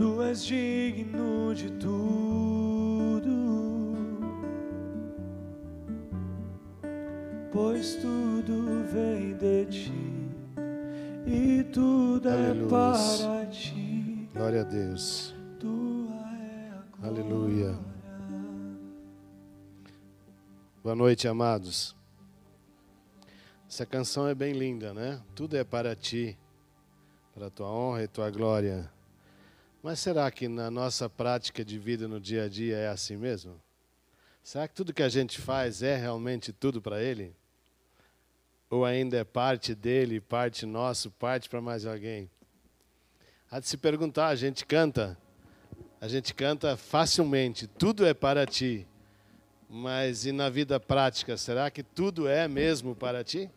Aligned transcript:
Tu 0.00 0.22
és 0.22 0.42
digno 0.42 1.54
de 1.54 1.68
tudo, 1.72 3.36
pois 7.52 7.96
tudo 7.96 8.82
vem 8.90 9.36
de 9.36 9.66
ti 9.66 9.92
e 11.26 11.62
tudo 11.64 12.30
Aleluia. 12.30 12.64
é 12.64 12.68
para 12.70 13.46
ti. 13.50 14.30
Glória 14.32 14.62
a 14.62 14.64
Deus. 14.64 15.34
Tua 15.58 16.14
é 16.32 16.72
a. 17.02 17.06
Aleluia. 17.06 17.78
Boa 20.82 20.94
noite, 20.94 21.28
amados. 21.28 21.94
Essa 23.68 23.84
canção 23.84 24.26
é 24.26 24.34
bem 24.34 24.54
linda, 24.54 24.94
né? 24.94 25.20
Tudo 25.34 25.58
é 25.58 25.62
para 25.62 25.94
ti, 25.94 26.38
para 27.34 27.48
a 27.48 27.50
tua 27.50 27.70
honra 27.70 28.04
e 28.04 28.08
tua 28.08 28.30
glória. 28.30 28.90
Mas 29.82 29.98
será 29.98 30.30
que 30.30 30.46
na 30.46 30.70
nossa 30.70 31.08
prática 31.08 31.64
de 31.64 31.78
vida 31.78 32.06
no 32.06 32.20
dia 32.20 32.44
a 32.44 32.48
dia 32.48 32.76
é 32.76 32.88
assim 32.88 33.16
mesmo? 33.16 33.58
Será 34.42 34.68
que 34.68 34.74
tudo 34.74 34.92
que 34.92 35.02
a 35.02 35.08
gente 35.08 35.40
faz 35.40 35.82
é 35.82 35.96
realmente 35.96 36.52
tudo 36.52 36.82
para 36.82 37.02
Ele? 37.02 37.34
Ou 38.68 38.84
ainda 38.84 39.16
é 39.16 39.24
parte 39.24 39.74
dele, 39.74 40.20
parte 40.20 40.66
nosso, 40.66 41.10
parte 41.10 41.48
para 41.48 41.60
mais 41.62 41.86
alguém? 41.86 42.30
Há 43.50 43.58
de 43.58 43.66
se 43.66 43.76
perguntar, 43.76 44.28
a 44.28 44.36
gente 44.36 44.66
canta, 44.66 45.18
a 46.00 46.06
gente 46.06 46.34
canta 46.34 46.76
facilmente, 46.76 47.66
tudo 47.66 48.06
é 48.06 48.12
para 48.12 48.46
ti. 48.46 48.86
Mas 49.68 50.26
e 50.26 50.32
na 50.32 50.48
vida 50.50 50.78
prática, 50.78 51.36
será 51.36 51.70
que 51.70 51.82
tudo 51.82 52.28
é 52.28 52.46
mesmo 52.46 52.94
para 52.94 53.24
ti? 53.24 53.50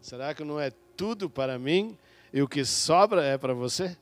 Será 0.00 0.34
que 0.34 0.44
não 0.44 0.60
é 0.60 0.70
tudo 0.96 1.30
para 1.30 1.58
mim 1.58 1.96
e 2.32 2.42
o 2.42 2.48
que 2.48 2.64
sobra 2.64 3.24
é 3.24 3.38
para 3.38 3.54
você? 3.54 3.96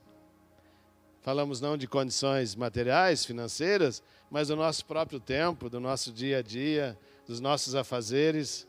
Falamos 1.21 1.61
não 1.61 1.77
de 1.77 1.87
condições 1.87 2.55
materiais, 2.55 3.23
financeiras, 3.23 4.01
mas 4.29 4.47
do 4.47 4.55
nosso 4.55 4.83
próprio 4.85 5.19
tempo, 5.19 5.69
do 5.69 5.79
nosso 5.79 6.11
dia 6.11 6.39
a 6.39 6.41
dia, 6.41 6.97
dos 7.27 7.39
nossos 7.39 7.75
afazeres. 7.75 8.67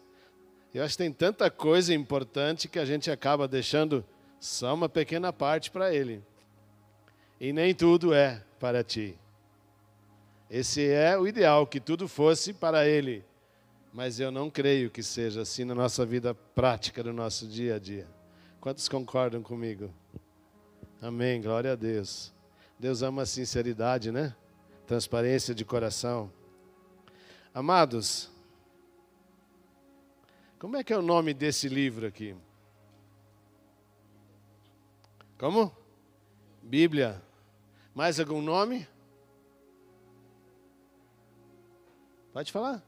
Eu 0.75 0.85
acho 0.85 0.95
que 0.95 1.03
tem 1.03 1.13
tanta 1.13 1.51
coisa 1.51 1.95
importante 1.95 2.69
que 2.69 2.79
a 2.79 2.85
gente 2.85 3.11
acaba 3.11 3.49
deixando 3.49 4.05
só 4.39 4.75
uma 4.75 4.89
pequena 4.89 5.33
parte 5.33 5.71
para 5.71 5.95
Ele. 5.95 6.23
E 7.41 7.53
nem 7.53 7.75
tudo 7.75 8.13
é 8.13 8.43
para 8.61 8.85
ti. 8.85 9.19
Esse 10.51 10.87
é 10.87 11.17
o 11.17 11.27
ideal, 11.27 11.67
que 11.67 11.81
tudo 11.81 12.07
fosse 12.07 12.53
para 12.53 12.87
Ele. 12.87 13.25
Mas 13.95 14.21
eu 14.21 14.31
não 14.31 14.51
creio 14.51 14.91
que 14.91 15.03
seja 15.03 15.41
assim 15.41 15.65
na 15.65 15.75
nossa 15.75 16.05
vida 16.05 16.35
prática, 16.35 17.03
no 17.03 17.13
nosso 17.13 17.47
dia 17.47 17.77
a 17.77 17.79
dia. 17.79 18.07
Quantos 18.61 18.89
concordam 18.89 19.43
comigo? 19.43 19.91
Amém, 21.01 21.41
glória 21.41 21.73
a 21.73 21.75
Deus. 21.75 22.33
Deus 22.79 23.03
ama 23.03 23.23
a 23.23 23.27
sinceridade, 23.27 24.11
né? 24.11 24.35
Transparência 24.87 25.55
de 25.55 25.65
coração. 25.65 26.33
Amados, 27.55 28.31
como 30.63 30.77
é 30.77 30.85
que 30.85 30.93
é 30.93 30.97
o 30.97 31.03
nome 31.03 31.35
desse 31.35 31.69
livro 31.69 32.07
aqui? 32.07 32.37
Como? 35.37 35.75
Bíblia. 36.63 37.21
Mais 37.93 38.21
algum 38.21 38.41
nome? 38.41 38.87
Pode 42.33 42.53
falar. 42.53 42.81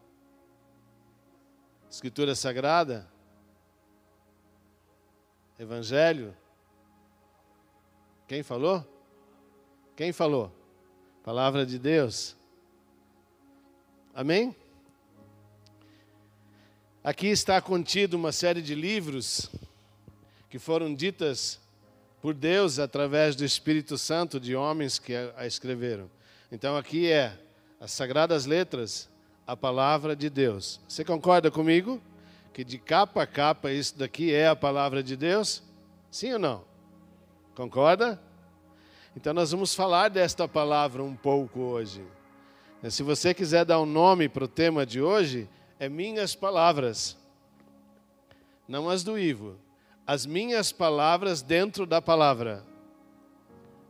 Escritura 1.91 2.37
Sagrada. 2.37 3.11
Evangelho. 5.59 6.33
Quem 8.29 8.45
falou? 8.45 8.87
Quem 9.97 10.12
falou? 10.12 10.50
Palavra 11.23 11.64
de 11.64 11.78
Deus. 11.78 12.37
Amém? 14.12 14.55
Aqui 17.02 17.29
está 17.29 17.61
contido 17.61 18.14
uma 18.14 18.33
série 18.33 18.61
de 18.61 18.74
livros 18.74 19.48
que 20.51 20.58
foram 20.58 20.92
ditas 20.92 21.61
por 22.20 22.35
Deus 22.35 22.80
através 22.80 23.36
do 23.36 23.45
Espírito 23.45 23.96
Santo 23.96 24.41
de 24.41 24.57
homens 24.57 24.98
que 24.98 25.14
a 25.36 25.46
escreveram. 25.46 26.11
Então 26.51 26.77
aqui 26.77 27.11
é 27.11 27.39
as 27.79 27.92
sagradas 27.92 28.46
letras, 28.46 29.08
a 29.46 29.57
palavra 29.57 30.17
de 30.17 30.29
Deus. 30.29 30.80
Você 30.89 31.05
concorda 31.05 31.52
comigo 31.52 32.02
que 32.52 32.64
de 32.64 32.79
capa 32.79 33.23
a 33.23 33.27
capa 33.27 33.70
isso 33.70 33.96
daqui 33.96 34.35
é 34.35 34.48
a 34.48 34.57
palavra 34.57 35.05
de 35.05 35.17
Deus? 35.17 35.63
Sim 36.11 36.33
ou 36.33 36.39
não? 36.40 36.64
Concorda? 37.55 38.20
Então 39.17 39.33
nós 39.33 39.52
vamos 39.52 39.75
falar 39.75 40.08
desta 40.08 40.48
palavra 40.48 41.02
um 41.02 41.14
pouco 41.14 41.61
hoje. 41.61 42.02
Se 42.91 43.02
você 43.02 43.33
quiser 43.33 43.64
dar 43.64 43.80
um 43.80 43.86
nome 43.86 44.29
para 44.29 44.45
o 44.45 44.48
tema 44.48 44.85
de 44.85 45.01
hoje, 45.01 45.48
é 45.79 45.89
minhas 45.89 46.35
palavras, 46.35 47.17
não 48.67 48.91
as 48.91 49.05
do 49.05 49.19
Ivo. 49.19 49.57
As 50.07 50.27
minhas 50.27 50.70
palavras 50.73 51.41
dentro 51.41 51.86
da 51.86 52.02
palavra. 52.02 52.64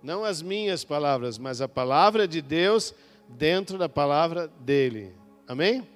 Não 0.02 0.24
as 0.24 0.42
minhas 0.42 0.84
palavras, 0.84 1.38
mas 1.38 1.60
a 1.60 1.68
palavra 1.68 2.28
de 2.28 2.40
Deus 2.40 2.94
dentro 3.28 3.78
da 3.78 3.88
palavra 3.88 4.48
dele. 4.60 5.12
Amém? 5.48 5.86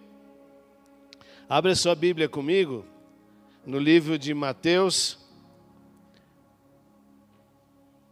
Abra 1.48 1.74
sua 1.74 1.94
Bíblia 1.94 2.28
comigo 2.28 2.84
no 3.64 3.78
livro 3.78 4.18
de 4.18 4.32
Mateus, 4.32 5.18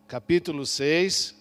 capítulo 0.07 0.65
6. 0.65 1.35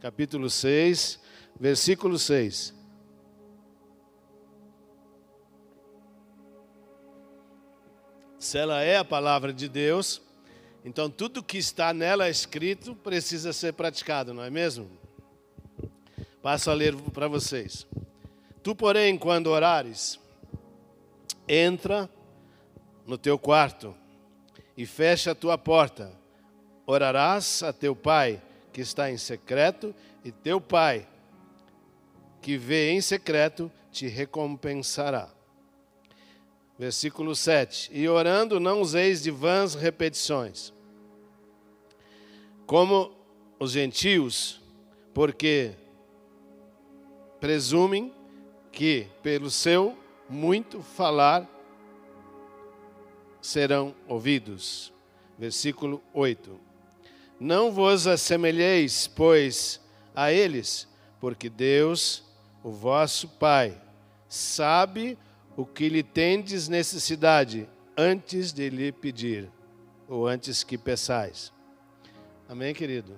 Capítulo 0.00 0.48
6, 0.48 1.20
versículo 1.58 2.18
6. 2.18 2.74
Se 8.38 8.58
ela 8.58 8.82
é 8.82 8.96
a 8.96 9.04
palavra 9.04 9.52
de 9.52 9.68
Deus, 9.68 10.22
então 10.84 11.10
tudo 11.10 11.42
que 11.42 11.58
está 11.58 11.92
nela 11.92 12.30
escrito 12.30 12.96
precisa 12.96 13.52
ser 13.52 13.74
praticado, 13.74 14.32
não 14.32 14.42
é 14.42 14.50
mesmo? 14.50 14.90
Passo 16.42 16.70
a 16.70 16.74
ler 16.74 16.96
para 16.96 17.28
vocês. 17.28 17.86
Tu, 18.62 18.74
porém, 18.74 19.18
quando 19.18 19.48
orares, 19.48 20.19
entra 21.52 22.08
no 23.04 23.18
teu 23.18 23.36
quarto 23.36 23.92
e 24.76 24.86
fecha 24.86 25.32
a 25.32 25.34
tua 25.34 25.58
porta. 25.58 26.12
Orarás 26.86 27.64
a 27.64 27.72
teu 27.72 27.96
pai 27.96 28.40
que 28.72 28.80
está 28.80 29.10
em 29.10 29.16
secreto, 29.16 29.92
e 30.24 30.30
teu 30.30 30.60
pai 30.60 31.08
que 32.40 32.56
vê 32.56 32.92
em 32.92 33.00
secreto 33.00 33.70
te 33.90 34.06
recompensará. 34.06 35.28
Versículo 36.78 37.34
7. 37.34 37.90
E 37.92 38.08
orando 38.08 38.60
não 38.60 38.80
useis 38.80 39.20
de 39.22 39.30
vãs 39.30 39.74
repetições, 39.74 40.72
como 42.64 43.12
os 43.58 43.72
gentios, 43.72 44.60
porque 45.12 45.72
presumem 47.40 48.14
que 48.70 49.08
pelo 49.20 49.50
seu 49.50 49.99
muito 50.30 50.80
falar 50.80 51.46
serão 53.42 53.94
ouvidos. 54.06 54.92
Versículo 55.36 56.00
8. 56.14 56.58
Não 57.40 57.72
vos 57.72 58.06
assemelheis, 58.06 59.06
pois, 59.08 59.80
a 60.14 60.30
eles, 60.30 60.86
porque 61.18 61.48
Deus, 61.48 62.22
o 62.62 62.70
vosso 62.70 63.28
Pai, 63.28 63.80
sabe 64.28 65.18
o 65.56 65.66
que 65.66 65.88
lhe 65.88 66.02
tendes 66.02 66.68
necessidade 66.68 67.68
antes 67.96 68.52
de 68.52 68.70
lhe 68.70 68.92
pedir, 68.92 69.50
ou 70.06 70.28
antes 70.28 70.62
que 70.62 70.78
peçais. 70.78 71.52
Amém, 72.48 72.74
querido? 72.74 73.16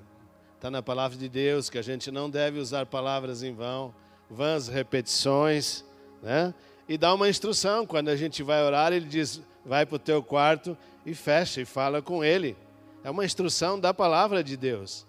Está 0.56 0.70
na 0.70 0.82
palavra 0.82 1.18
de 1.18 1.28
Deus 1.28 1.68
que 1.68 1.78
a 1.78 1.82
gente 1.82 2.10
não 2.10 2.30
deve 2.30 2.58
usar 2.58 2.86
palavras 2.86 3.42
em 3.42 3.52
vão, 3.52 3.92
vãs 4.30 4.68
repetições, 4.68 5.84
né? 6.22 6.54
E 6.92 6.98
dá 6.98 7.14
uma 7.14 7.26
instrução, 7.26 7.86
quando 7.86 8.10
a 8.10 8.16
gente 8.16 8.42
vai 8.42 8.62
orar, 8.62 8.92
ele 8.92 9.06
diz: 9.06 9.40
vai 9.64 9.86
para 9.86 9.96
o 9.96 9.98
teu 9.98 10.22
quarto 10.22 10.76
e 11.06 11.14
fecha 11.14 11.62
e 11.62 11.64
fala 11.64 12.02
com 12.02 12.22
ele. 12.22 12.54
É 13.02 13.10
uma 13.10 13.24
instrução 13.24 13.80
da 13.80 13.94
palavra 13.94 14.44
de 14.44 14.58
Deus. 14.58 15.06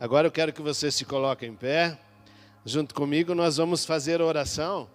Agora 0.00 0.26
eu 0.26 0.32
quero 0.32 0.54
que 0.54 0.62
você 0.62 0.90
se 0.90 1.04
coloque 1.04 1.44
em 1.44 1.54
pé. 1.54 1.98
Junto 2.64 2.94
comigo, 2.94 3.34
nós 3.34 3.58
vamos 3.58 3.84
fazer 3.84 4.22
a 4.22 4.24
oração 4.24 4.88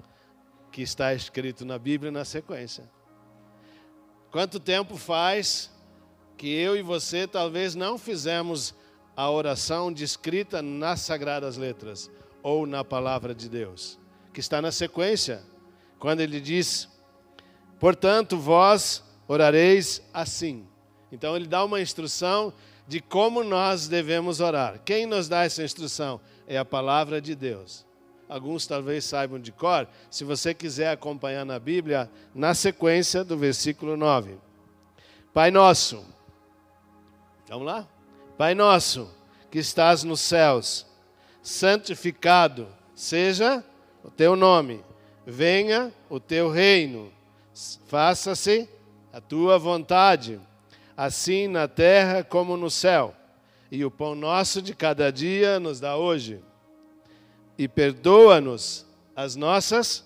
que 0.71 0.81
está 0.81 1.13
escrito 1.13 1.63
na 1.63 1.77
Bíblia 1.77 2.11
na 2.11 2.25
sequência. 2.25 2.89
Quanto 4.31 4.59
tempo 4.59 4.97
faz 4.97 5.69
que 6.35 6.51
eu 6.51 6.75
e 6.75 6.81
você 6.81 7.27
talvez 7.27 7.75
não 7.75 7.99
fizemos 7.99 8.73
a 9.15 9.29
oração 9.29 9.93
descrita 9.93 10.63
nas 10.63 11.01
Sagradas 11.01 11.57
Letras 11.57 12.09
ou 12.41 12.65
na 12.65 12.83
Palavra 12.83 13.35
de 13.35 13.47
Deus, 13.47 13.99
que 14.33 14.39
está 14.39 14.59
na 14.63 14.71
sequência, 14.71 15.50
quando 16.01 16.19
ele 16.19 16.41
diz: 16.41 16.89
Portanto, 17.79 18.35
vós 18.37 19.03
orareis 19.27 20.01
assim. 20.11 20.67
Então, 21.11 21.35
ele 21.35 21.47
dá 21.47 21.63
uma 21.63 21.79
instrução 21.79 22.51
de 22.87 22.99
como 22.99 23.43
nós 23.43 23.87
devemos 23.87 24.41
orar. 24.41 24.81
Quem 24.83 25.05
nos 25.05 25.29
dá 25.29 25.43
essa 25.43 25.63
instrução? 25.63 26.19
É 26.47 26.57
a 26.57 26.65
palavra 26.65 27.21
de 27.21 27.35
Deus. 27.35 27.85
Alguns 28.27 28.65
talvez 28.65 29.05
saibam 29.05 29.39
de 29.39 29.51
cor. 29.51 29.87
Se 30.09 30.23
você 30.23 30.53
quiser 30.53 30.89
acompanhar 30.89 31.45
na 31.45 31.59
Bíblia, 31.59 32.09
na 32.33 32.55
sequência 32.55 33.23
do 33.23 33.37
versículo 33.37 33.95
9. 33.95 34.39
Pai 35.31 35.51
nosso, 35.51 36.03
vamos 37.47 37.67
lá? 37.67 37.87
Pai 38.37 38.55
nosso, 38.55 39.09
que 39.51 39.59
estás 39.59 40.03
nos 40.03 40.19
céus, 40.19 40.85
santificado 41.43 42.67
seja 42.95 43.63
o 44.03 44.09
teu 44.09 44.35
nome, 44.35 44.83
venha 45.25 45.93
o 46.09 46.19
teu 46.19 46.49
reino 46.49 47.11
faça-se 47.87 48.67
a 49.11 49.19
tua 49.19 49.57
vontade, 49.57 50.39
assim 50.95 51.47
na 51.47 51.67
terra 51.67 52.23
como 52.23 52.55
no 52.55 52.69
céu. 52.69 53.13
E 53.69 53.85
o 53.85 53.91
pão 53.91 54.15
nosso 54.15 54.61
de 54.61 54.73
cada 54.75 55.11
dia 55.11 55.59
nos 55.59 55.79
dá 55.79 55.95
hoje. 55.95 56.41
E 57.57 57.67
perdoa-nos 57.67 58.85
as 59.15 59.35
nossas 59.35 60.05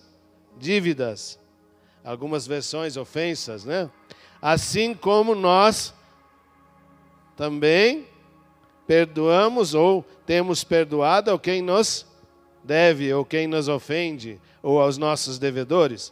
dívidas. 0.58 1.40
Algumas 2.04 2.46
versões 2.46 2.98
ofensas, 2.98 3.66
né? 3.66 3.90
Assim 4.42 4.94
como 4.94 5.34
nós 5.34 5.94
também 7.36 8.08
perdoamos 8.86 9.74
ou 9.74 10.04
temos 10.26 10.64
perdoado 10.64 11.32
a 11.32 11.40
quem 11.40 11.62
nos 11.62 12.06
deve, 12.66 13.14
ou 13.14 13.24
quem 13.24 13.48
nos 13.48 13.68
ofende, 13.68 14.42
ou 14.62 14.82
aos 14.82 14.98
nossos 14.98 15.40
devedores 15.40 16.12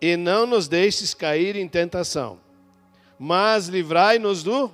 e 0.00 0.16
não 0.16 0.46
nos 0.46 0.68
deixes 0.68 1.12
cair 1.12 1.56
em 1.56 1.68
tentação, 1.68 2.38
mas 3.18 3.66
livrai-nos 3.66 4.42
do, 4.42 4.70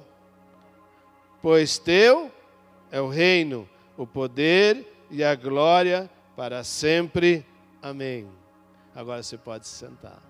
pois 1.41 1.79
teu 1.79 2.31
é 2.91 3.01
o 3.01 3.09
reino, 3.09 3.69
o 3.97 4.07
poder 4.07 4.87
e 5.11 5.25
a 5.25 5.35
glória 5.35 6.11
para 6.37 6.63
sempre. 6.63 7.45
Amém. 7.81 8.29
Agora 8.95 9.23
você 9.23 9.39
pode 9.39 9.67
se 9.67 9.75
sentar. 9.75 10.23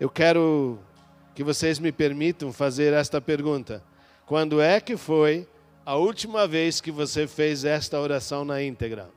Eu 0.00 0.08
quero 0.08 0.78
que 1.34 1.44
vocês 1.44 1.78
me 1.78 1.92
permitam 1.92 2.52
fazer 2.52 2.92
esta 2.94 3.20
pergunta: 3.20 3.84
quando 4.26 4.60
é 4.60 4.80
que 4.80 4.96
foi 4.96 5.46
a 5.84 5.96
última 5.96 6.46
vez 6.46 6.80
que 6.80 6.90
você 6.90 7.26
fez 7.26 7.64
esta 7.64 7.98
oração 8.00 8.44
na 8.44 8.62
íntegra? 8.62 9.10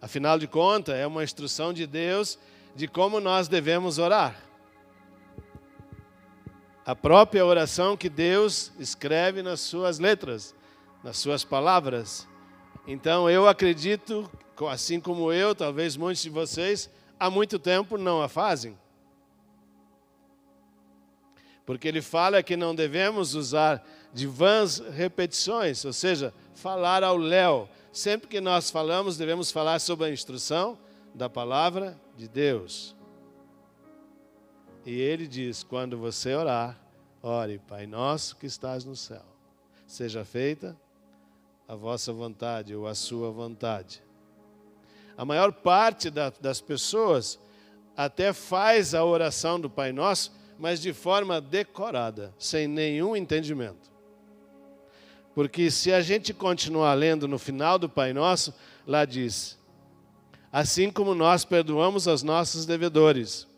Afinal 0.00 0.38
de 0.38 0.46
contas, 0.46 0.94
é 0.96 1.06
uma 1.06 1.24
instrução 1.24 1.72
de 1.72 1.86
Deus 1.86 2.38
de 2.74 2.88
como 2.88 3.20
nós 3.20 3.48
devemos 3.48 3.98
orar. 3.98 4.36
A 6.84 6.94
própria 6.94 7.44
oração 7.44 7.96
que 7.96 8.08
Deus 8.08 8.72
escreve 8.78 9.42
nas 9.42 9.60
suas 9.60 9.98
letras, 9.98 10.54
nas 11.02 11.16
suas 11.16 11.44
palavras. 11.44 12.28
Então 12.86 13.30
eu 13.30 13.48
acredito, 13.48 14.30
assim 14.70 15.00
como 15.00 15.32
eu, 15.32 15.54
talvez 15.54 15.96
muitos 15.96 16.22
de 16.22 16.30
vocês, 16.30 16.90
há 17.18 17.30
muito 17.30 17.58
tempo 17.58 17.96
não 17.96 18.20
a 18.20 18.28
fazem. 18.28 18.78
Porque 21.64 21.88
ele 21.88 22.02
fala 22.02 22.42
que 22.42 22.56
não 22.56 22.74
devemos 22.74 23.34
usar 23.34 23.82
de 24.14 24.28
vãs 24.28 24.78
repetições, 24.78 25.84
ou 25.84 25.92
seja, 25.92 26.32
falar 26.54 27.02
ao 27.02 27.16
léu, 27.16 27.68
sempre 27.92 28.28
que 28.28 28.40
nós 28.40 28.70
falamos, 28.70 29.16
devemos 29.16 29.50
falar 29.50 29.80
sobre 29.80 30.06
a 30.06 30.10
instrução 30.10 30.78
da 31.12 31.28
palavra 31.28 32.00
de 32.16 32.28
Deus. 32.28 32.94
E 34.86 35.00
ele 35.00 35.26
diz: 35.26 35.64
quando 35.64 35.98
você 35.98 36.32
orar, 36.32 36.80
ore, 37.20 37.58
Pai 37.58 37.86
nosso 37.86 38.36
que 38.36 38.46
estás 38.46 38.84
no 38.84 38.94
céu, 38.94 39.24
seja 39.84 40.24
feita 40.24 40.76
a 41.66 41.74
vossa 41.74 42.12
vontade 42.12 42.74
ou 42.74 42.86
a 42.86 42.94
sua 42.94 43.32
vontade. 43.32 44.00
A 45.16 45.24
maior 45.24 45.52
parte 45.52 46.08
da, 46.08 46.30
das 46.40 46.60
pessoas 46.60 47.38
até 47.96 48.32
faz 48.32 48.94
a 48.94 49.04
oração 49.04 49.58
do 49.58 49.70
Pai 49.70 49.92
Nosso, 49.92 50.32
mas 50.58 50.80
de 50.80 50.92
forma 50.92 51.40
decorada, 51.40 52.34
sem 52.38 52.68
nenhum 52.68 53.16
entendimento. 53.16 53.93
Porque 55.34 55.70
se 55.70 55.92
a 55.92 56.00
gente 56.00 56.32
continuar 56.32 56.94
lendo 56.94 57.26
no 57.26 57.38
final 57.38 57.78
do 57.78 57.88
Pai 57.88 58.12
Nosso, 58.12 58.54
lá 58.86 59.04
diz: 59.04 59.58
Assim 60.52 60.90
como 60.90 61.14
nós 61.14 61.44
perdoamos 61.44 62.06
aos 62.06 62.22
nossos 62.22 62.64
devedores. 62.64 63.48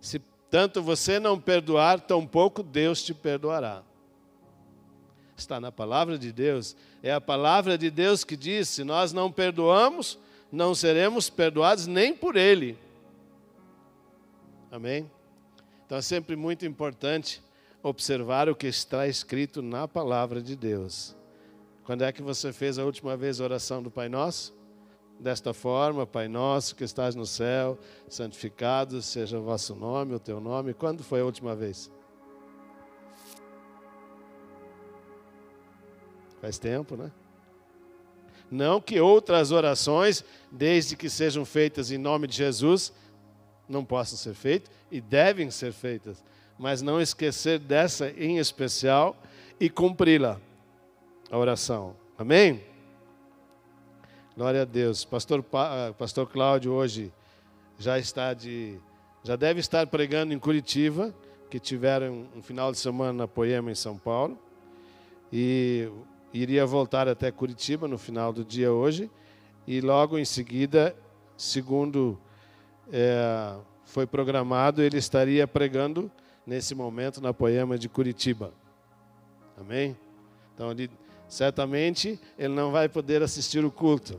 Se 0.00 0.18
tanto 0.50 0.82
você 0.82 1.20
não 1.20 1.38
perdoar, 1.38 2.00
tampouco 2.00 2.62
Deus 2.62 3.02
te 3.02 3.12
perdoará. 3.12 3.82
Está 5.36 5.60
na 5.60 5.70
palavra 5.70 6.18
de 6.18 6.32
Deus. 6.32 6.74
É 7.02 7.12
a 7.12 7.20
palavra 7.20 7.76
de 7.76 7.90
Deus 7.90 8.24
que 8.24 8.36
diz: 8.36 8.70
se 8.70 8.84
nós 8.84 9.12
não 9.12 9.30
perdoamos, 9.30 10.18
não 10.50 10.74
seremos 10.74 11.28
perdoados 11.28 11.86
nem 11.86 12.14
por 12.14 12.34
Ele. 12.34 12.78
Amém? 14.70 15.10
Então 15.84 15.98
é 15.98 16.02
sempre 16.02 16.36
muito 16.36 16.64
importante 16.64 17.42
observar 17.82 18.48
o 18.48 18.56
que 18.56 18.66
está 18.66 19.06
escrito 19.06 19.62
na 19.62 19.86
palavra 19.86 20.42
de 20.42 20.56
Deus. 20.56 21.16
Quando 21.84 22.02
é 22.02 22.12
que 22.12 22.22
você 22.22 22.52
fez 22.52 22.78
a 22.78 22.84
última 22.84 23.16
vez 23.16 23.40
a 23.40 23.44
oração 23.44 23.82
do 23.82 23.90
Pai 23.90 24.08
Nosso? 24.08 24.54
Desta 25.18 25.52
forma, 25.52 26.06
Pai 26.06 26.28
Nosso 26.28 26.76
que 26.76 26.84
estás 26.84 27.14
no 27.14 27.26
céu, 27.26 27.78
santificado 28.08 29.02
seja 29.02 29.38
o 29.38 29.42
vosso 29.42 29.74
nome, 29.74 30.14
o 30.14 30.20
teu 30.20 30.40
nome. 30.40 30.74
Quando 30.74 31.02
foi 31.02 31.20
a 31.20 31.24
última 31.24 31.56
vez? 31.56 31.90
Faz 36.40 36.58
tempo, 36.58 36.96
né? 36.96 37.10
Não 38.50 38.80
que 38.80 39.00
outras 39.00 39.50
orações, 39.50 40.24
desde 40.50 40.96
que 40.96 41.10
sejam 41.10 41.44
feitas 41.44 41.90
em 41.90 41.98
nome 41.98 42.26
de 42.26 42.36
Jesus, 42.36 42.92
não 43.68 43.84
possam 43.84 44.16
ser 44.16 44.34
feitas 44.34 44.70
e 44.90 45.00
devem 45.00 45.50
ser 45.50 45.72
feitas 45.72 46.22
mas 46.58 46.82
não 46.82 47.00
esquecer 47.00 47.58
dessa 47.58 48.10
em 48.10 48.38
especial 48.38 49.16
e 49.60 49.70
cumpri-la, 49.70 50.40
a 51.30 51.38
oração. 51.38 51.94
Amém? 52.16 52.62
Glória 54.36 54.62
a 54.62 54.64
Deus. 54.64 55.04
Pastor, 55.04 55.44
ah, 55.52 55.92
Pastor 55.96 56.28
Cláudio 56.28 56.72
hoje 56.72 57.12
já 57.78 57.98
está 57.98 58.34
de. 58.34 58.78
já 59.22 59.36
deve 59.36 59.60
estar 59.60 59.86
pregando 59.86 60.32
em 60.32 60.38
Curitiba, 60.38 61.14
que 61.48 61.60
tiveram 61.60 62.26
um 62.36 62.42
final 62.42 62.72
de 62.72 62.78
semana 62.78 63.12
na 63.12 63.28
Poema 63.28 63.70
em 63.70 63.74
São 63.74 63.96
Paulo. 63.96 64.38
E 65.32 65.88
iria 66.32 66.66
voltar 66.66 67.08
até 67.08 67.30
Curitiba 67.30 67.86
no 67.86 67.98
final 67.98 68.32
do 68.32 68.44
dia 68.44 68.72
hoje. 68.72 69.10
E 69.66 69.80
logo 69.80 70.18
em 70.18 70.24
seguida, 70.24 70.96
segundo 71.36 72.18
é, 72.92 73.54
foi 73.84 74.06
programado, 74.06 74.82
ele 74.82 74.98
estaria 74.98 75.46
pregando 75.46 76.10
nesse 76.48 76.74
momento 76.74 77.20
na 77.20 77.34
Poema 77.34 77.78
de 77.78 77.90
Curitiba. 77.90 78.54
Amém? 79.54 79.94
Então, 80.54 80.70
ele, 80.70 80.90
certamente, 81.28 82.18
ele 82.38 82.54
não 82.54 82.72
vai 82.72 82.88
poder 82.88 83.22
assistir 83.22 83.62
o 83.62 83.70
culto, 83.70 84.18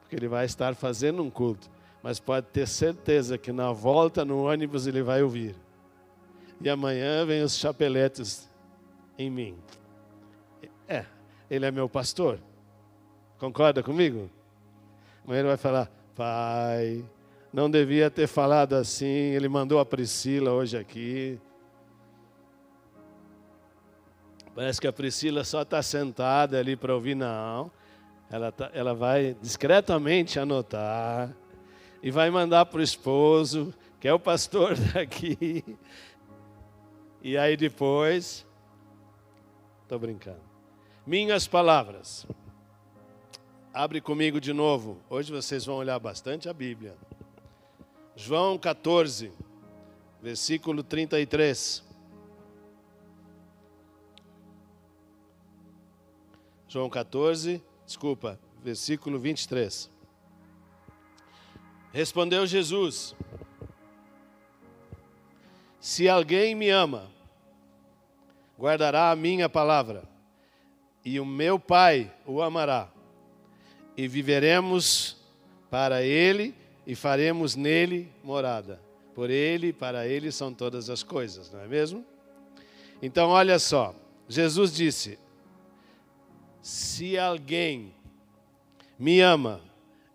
porque 0.00 0.16
ele 0.16 0.28
vai 0.28 0.46
estar 0.46 0.74
fazendo 0.74 1.22
um 1.22 1.28
culto. 1.28 1.70
Mas 2.02 2.18
pode 2.18 2.46
ter 2.46 2.66
certeza 2.66 3.36
que 3.36 3.52
na 3.52 3.70
volta 3.70 4.24
no 4.24 4.44
ônibus 4.44 4.86
ele 4.86 5.02
vai 5.02 5.22
ouvir. 5.22 5.54
E 6.58 6.70
amanhã 6.70 7.26
vem 7.26 7.42
os 7.42 7.58
chapeletes 7.58 8.48
em 9.18 9.28
mim. 9.28 9.58
É, 10.88 11.04
ele 11.50 11.66
é 11.66 11.70
meu 11.70 11.86
pastor. 11.86 12.38
Concorda 13.38 13.82
comigo? 13.82 14.30
Amanhã 15.22 15.40
ele 15.40 15.48
vai 15.48 15.56
falar: 15.58 15.90
Pai, 16.16 17.04
não 17.52 17.70
devia 17.70 18.10
ter 18.10 18.26
falado 18.26 18.72
assim. 18.72 19.06
Ele 19.06 19.48
mandou 19.48 19.78
a 19.78 19.84
Priscila 19.84 20.52
hoje 20.52 20.78
aqui. 20.78 21.38
Parece 24.58 24.80
que 24.80 24.88
a 24.88 24.92
Priscila 24.92 25.44
só 25.44 25.62
está 25.62 25.80
sentada 25.80 26.58
ali 26.58 26.74
para 26.74 26.92
ouvir, 26.92 27.14
não. 27.14 27.70
Ela, 28.28 28.50
tá, 28.50 28.68
ela 28.74 28.92
vai 28.92 29.36
discretamente 29.40 30.40
anotar 30.40 31.32
e 32.02 32.10
vai 32.10 32.28
mandar 32.28 32.66
para 32.66 32.80
o 32.80 32.82
esposo, 32.82 33.72
que 34.00 34.08
é 34.08 34.12
o 34.12 34.18
pastor 34.18 34.74
daqui. 34.92 35.64
E 37.22 37.38
aí 37.38 37.56
depois. 37.56 38.44
Estou 39.84 39.96
brincando. 39.96 40.42
Minhas 41.06 41.46
palavras. 41.46 42.26
Abre 43.72 44.00
comigo 44.00 44.40
de 44.40 44.52
novo. 44.52 44.98
Hoje 45.08 45.30
vocês 45.30 45.66
vão 45.66 45.76
olhar 45.76 46.00
bastante 46.00 46.48
a 46.48 46.52
Bíblia. 46.52 46.96
João 48.16 48.58
14, 48.58 49.30
versículo 50.20 50.82
33. 50.82 51.86
João 56.68 56.90
14, 56.90 57.62
desculpa, 57.86 58.38
versículo 58.62 59.18
23. 59.18 59.90
Respondeu 61.90 62.46
Jesus: 62.46 63.16
Se 65.80 66.06
alguém 66.06 66.54
me 66.54 66.68
ama, 66.68 67.10
guardará 68.58 69.10
a 69.10 69.16
minha 69.16 69.48
palavra, 69.48 70.02
e 71.02 71.18
o 71.18 71.24
meu 71.24 71.58
Pai 71.58 72.12
o 72.26 72.42
amará, 72.42 72.92
e 73.96 74.06
viveremos 74.06 75.16
para 75.70 76.02
ele 76.02 76.54
e 76.86 76.94
faremos 76.94 77.56
nele 77.56 78.12
morada. 78.22 78.78
Por 79.14 79.30
ele, 79.30 79.72
para 79.72 80.06
ele 80.06 80.30
são 80.30 80.52
todas 80.52 80.90
as 80.90 81.02
coisas, 81.02 81.50
não 81.50 81.60
é 81.60 81.66
mesmo? 81.66 82.04
Então, 83.00 83.30
olha 83.30 83.58
só, 83.58 83.94
Jesus 84.28 84.74
disse: 84.74 85.18
Se 86.60 87.18
alguém 87.18 87.94
me 88.98 89.20
ama, 89.20 89.60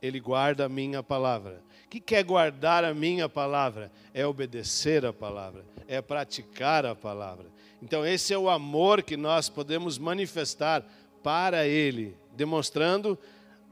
ele 0.01 0.19
guarda 0.19 0.65
a 0.65 0.69
minha 0.69 1.01
palavra. 1.01 1.61
O 1.85 1.89
que 1.89 1.99
quer 1.99 2.23
guardar 2.23 2.83
a 2.83 2.93
minha 2.93 3.29
palavra? 3.29 3.91
É 4.13 4.25
obedecer 4.25 5.05
a 5.05 5.13
palavra, 5.13 5.63
é 5.87 6.01
praticar 6.01 6.85
a 6.85 6.95
palavra. 6.95 7.45
Então, 7.81 8.05
esse 8.05 8.33
é 8.33 8.37
o 8.37 8.49
amor 8.49 9.03
que 9.03 9.15
nós 9.15 9.49
podemos 9.49 9.97
manifestar 9.97 10.85
para 11.21 11.65
Ele, 11.67 12.17
demonstrando 12.35 13.17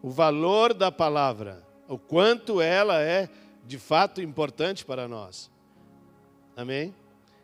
o 0.01 0.10
valor 0.10 0.74
da 0.74 0.92
palavra, 0.92 1.63
o 1.88 1.98
quanto 1.98 2.62
ela 2.62 3.01
é 3.01 3.30
de 3.66 3.78
fato 3.78 4.22
importante 4.22 4.86
para 4.86 5.08
nós. 5.08 5.51
Amém? 6.56 6.94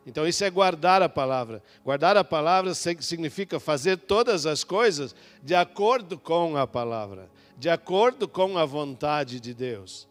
Então, 0.08 0.26
isso 0.26 0.42
é 0.42 0.48
guardar 0.48 1.02
a 1.02 1.08
palavra. 1.08 1.62
Guardar 1.84 2.16
a 2.16 2.24
palavra 2.24 2.72
significa 2.72 3.60
fazer 3.60 3.98
todas 3.98 4.46
as 4.46 4.64
coisas 4.64 5.14
de 5.42 5.54
acordo 5.54 6.18
com 6.18 6.56
a 6.56 6.66
palavra, 6.66 7.28
de 7.58 7.68
acordo 7.68 8.26
com 8.26 8.56
a 8.56 8.64
vontade 8.64 9.38
de 9.38 9.52
Deus. 9.52 10.08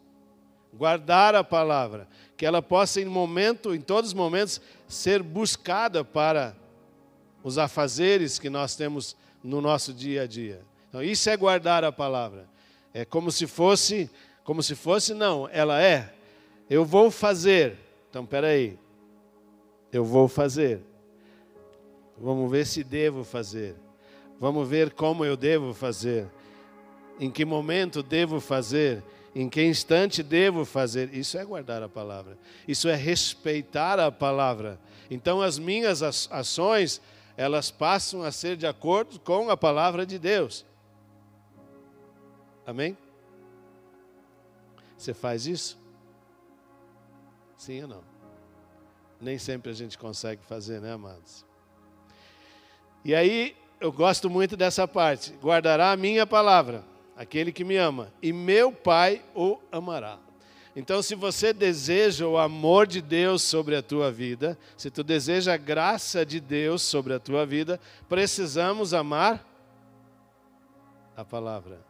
Guardar 0.72 1.34
a 1.34 1.42
palavra, 1.42 2.06
que 2.36 2.46
ela 2.46 2.62
possa, 2.62 3.00
em 3.00 3.06
momento, 3.06 3.74
em 3.74 3.80
todos 3.80 4.10
os 4.10 4.14
momentos, 4.14 4.60
ser 4.86 5.20
buscada 5.20 6.04
para 6.04 6.54
os 7.42 7.58
afazeres 7.58 8.38
que 8.38 8.48
nós 8.48 8.76
temos 8.76 9.16
no 9.42 9.60
nosso 9.60 9.92
dia 9.92 10.22
a 10.22 10.26
dia. 10.28 10.60
Então, 10.88 11.02
isso 11.02 11.28
é 11.28 11.36
guardar 11.36 11.82
a 11.82 11.90
palavra. 11.90 12.48
É 12.94 13.04
como 13.04 13.32
se 13.32 13.48
fosse, 13.48 14.08
como 14.44 14.62
se 14.62 14.76
fosse, 14.76 15.12
não, 15.12 15.48
ela 15.50 15.82
é. 15.82 16.14
Eu 16.70 16.84
vou 16.84 17.10
fazer. 17.10 17.76
Então, 18.08 18.24
peraí. 18.24 18.78
Eu 19.92 20.04
vou 20.04 20.28
fazer. 20.28 20.82
Vamos 22.16 22.50
ver 22.50 22.66
se 22.66 22.82
devo 22.82 23.24
fazer. 23.24 23.76
Vamos 24.40 24.68
ver 24.68 24.92
como 24.92 25.24
eu 25.24 25.36
devo 25.36 25.72
fazer. 25.72 26.28
Em 27.18 27.30
que 27.30 27.44
momento 27.44 28.02
devo 28.02 28.40
fazer. 28.40 29.02
Em 29.34 29.48
que 29.48 29.62
instante 29.62 30.22
devo 30.22 30.64
fazer. 30.64 31.14
Isso 31.14 31.38
é 31.38 31.44
guardar 31.44 31.82
a 31.82 31.88
palavra. 31.88 32.36
Isso 32.66 32.88
é 32.88 32.94
respeitar 32.94 33.98
a 33.98 34.10
palavra. 34.10 34.78
Então, 35.10 35.40
as 35.40 35.58
minhas 35.58 36.02
ações, 36.02 37.00
elas 37.36 37.70
passam 37.70 38.22
a 38.22 38.30
ser 38.30 38.56
de 38.56 38.66
acordo 38.66 39.18
com 39.20 39.48
a 39.48 39.56
palavra 39.56 40.04
de 40.04 40.18
Deus. 40.18 40.66
Amém? 42.66 42.96
Você 44.96 45.14
faz 45.14 45.46
isso? 45.46 45.78
Sim 47.56 47.82
ou 47.82 47.88
não? 47.88 48.07
Nem 49.20 49.38
sempre 49.38 49.70
a 49.70 49.74
gente 49.74 49.98
consegue 49.98 50.44
fazer, 50.44 50.80
né, 50.80 50.92
amados? 50.92 51.44
E 53.04 53.14
aí, 53.14 53.56
eu 53.80 53.92
gosto 53.92 54.28
muito 54.28 54.56
dessa 54.56 54.86
parte. 54.86 55.32
Guardará 55.42 55.92
a 55.92 55.96
minha 55.96 56.26
palavra, 56.26 56.84
aquele 57.16 57.52
que 57.52 57.64
me 57.64 57.76
ama, 57.76 58.12
e 58.22 58.32
meu 58.32 58.72
Pai 58.72 59.22
o 59.34 59.58
amará. 59.70 60.18
Então, 60.76 61.02
se 61.02 61.14
você 61.16 61.52
deseja 61.52 62.26
o 62.26 62.38
amor 62.38 62.86
de 62.86 63.00
Deus 63.00 63.42
sobre 63.42 63.74
a 63.74 63.82
tua 63.82 64.12
vida, 64.12 64.56
se 64.76 64.90
tu 64.90 65.02
deseja 65.02 65.54
a 65.54 65.56
graça 65.56 66.24
de 66.24 66.38
Deus 66.38 66.82
sobre 66.82 67.14
a 67.14 67.18
tua 67.18 67.44
vida, 67.44 67.80
precisamos 68.08 68.94
amar 68.94 69.44
a 71.16 71.24
palavra 71.24 71.80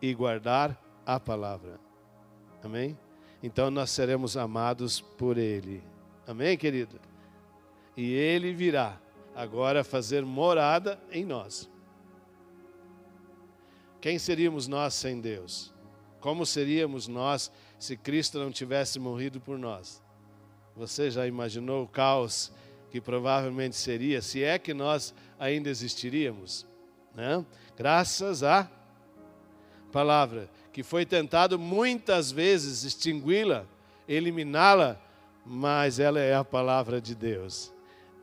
e 0.00 0.14
guardar 0.14 0.80
a 1.04 1.18
palavra. 1.18 1.80
Amém? 2.62 2.96
Então 3.42 3.70
nós 3.72 3.90
seremos 3.90 4.36
amados 4.36 5.00
por 5.00 5.36
Ele. 5.36 5.82
Amém, 6.28 6.58
querido? 6.58 7.00
E 7.96 8.12
Ele 8.12 8.52
virá 8.52 9.00
agora 9.34 9.82
fazer 9.82 10.26
morada 10.26 11.00
em 11.10 11.24
nós. 11.24 11.70
Quem 13.98 14.18
seríamos 14.18 14.68
nós 14.68 14.92
sem 14.92 15.22
Deus? 15.22 15.72
Como 16.20 16.44
seríamos 16.44 17.08
nós 17.08 17.50
se 17.78 17.96
Cristo 17.96 18.38
não 18.38 18.52
tivesse 18.52 18.98
morrido 18.98 19.40
por 19.40 19.58
nós? 19.58 20.02
Você 20.76 21.10
já 21.10 21.26
imaginou 21.26 21.84
o 21.84 21.88
caos 21.88 22.52
que 22.90 23.00
provavelmente 23.00 23.76
seria, 23.76 24.20
se 24.20 24.44
é 24.44 24.58
que 24.58 24.74
nós 24.74 25.14
ainda 25.38 25.70
existiríamos? 25.70 26.66
Né? 27.14 27.42
Graças 27.74 28.42
a 28.42 28.70
palavra, 29.90 30.50
que 30.74 30.82
foi 30.82 31.06
tentado 31.06 31.58
muitas 31.58 32.30
vezes 32.30 32.84
extingui-la, 32.84 33.64
eliminá-la, 34.06 35.07
mas 35.48 35.98
ela 35.98 36.20
é 36.20 36.34
a 36.34 36.44
palavra 36.44 37.00
de 37.00 37.14
Deus. 37.14 37.72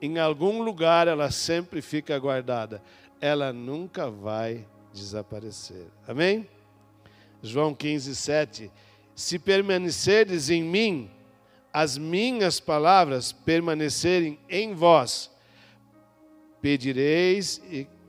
Em 0.02 0.20
algum 0.20 0.62
lugar 0.62 1.08
ela 1.08 1.32
sempre 1.32 1.82
fica 1.82 2.18
guardada, 2.20 2.84
ela 3.20 3.52
nunca 3.52 4.12
vai 4.12 4.68
desaparecer. 4.94 5.88
Amém? 6.08 6.48
João 7.42 7.74
15, 7.74 8.16
7. 8.16 8.72
Se 9.16 9.40
permanecerdes 9.40 10.50
em 10.50 10.64
mim, 10.64 11.10
as 11.74 11.98
minhas 11.98 12.60
palavras 12.60 13.32
permanecerem 13.32 14.38
em 14.50 14.74
vós, 14.74 15.32
pedireis 16.62 17.62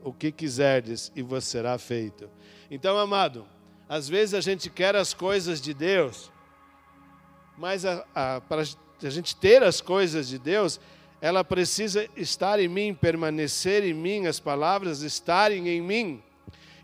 o 0.03 0.13
que 0.13 0.31
quiserdes 0.31 1.11
e 1.15 1.21
vos 1.21 1.43
será 1.43 1.77
feito. 1.77 2.29
Então, 2.69 2.97
amado, 2.97 3.47
às 3.87 4.07
vezes 4.07 4.33
a 4.33 4.41
gente 4.41 4.69
quer 4.69 4.95
as 4.95 5.13
coisas 5.13 5.61
de 5.61 5.73
Deus, 5.73 6.31
mas 7.57 7.83
para 8.47 8.63
a 9.05 9.09
gente 9.09 9.35
ter 9.35 9.61
as 9.61 9.81
coisas 9.81 10.27
de 10.27 10.39
Deus, 10.39 10.79
ela 11.21 11.43
precisa 11.43 12.07
estar 12.15 12.59
em 12.59 12.67
mim, 12.67 12.93
permanecer 12.93 13.83
em 13.83 13.93
mim, 13.93 14.25
as 14.25 14.39
palavras 14.39 15.01
estarem 15.01 15.67
em 15.67 15.81
mim. 15.81 16.23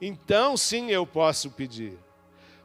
Então 0.02 0.58
sim 0.58 0.92
eu 0.92 1.06
posso 1.08 1.50
pedir. 1.50 1.98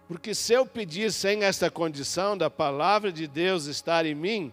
Porque 0.09 0.35
se 0.35 0.55
eu 0.55 0.67
pedir 0.67 1.13
sem 1.13 1.45
esta 1.45 1.71
condição 1.71 2.37
da 2.37 2.49
palavra 2.49 3.13
de 3.13 3.27
Deus 3.27 3.67
estar 3.67 4.07
em 4.07 4.15
mim, 4.15 4.53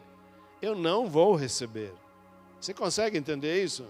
eu 0.62 0.76
não 0.76 1.08
vou 1.08 1.36
receber. 1.36 1.94
Você 2.60 2.74
consegue 2.74 3.18
entender 3.18 3.64
isso? 3.64 3.86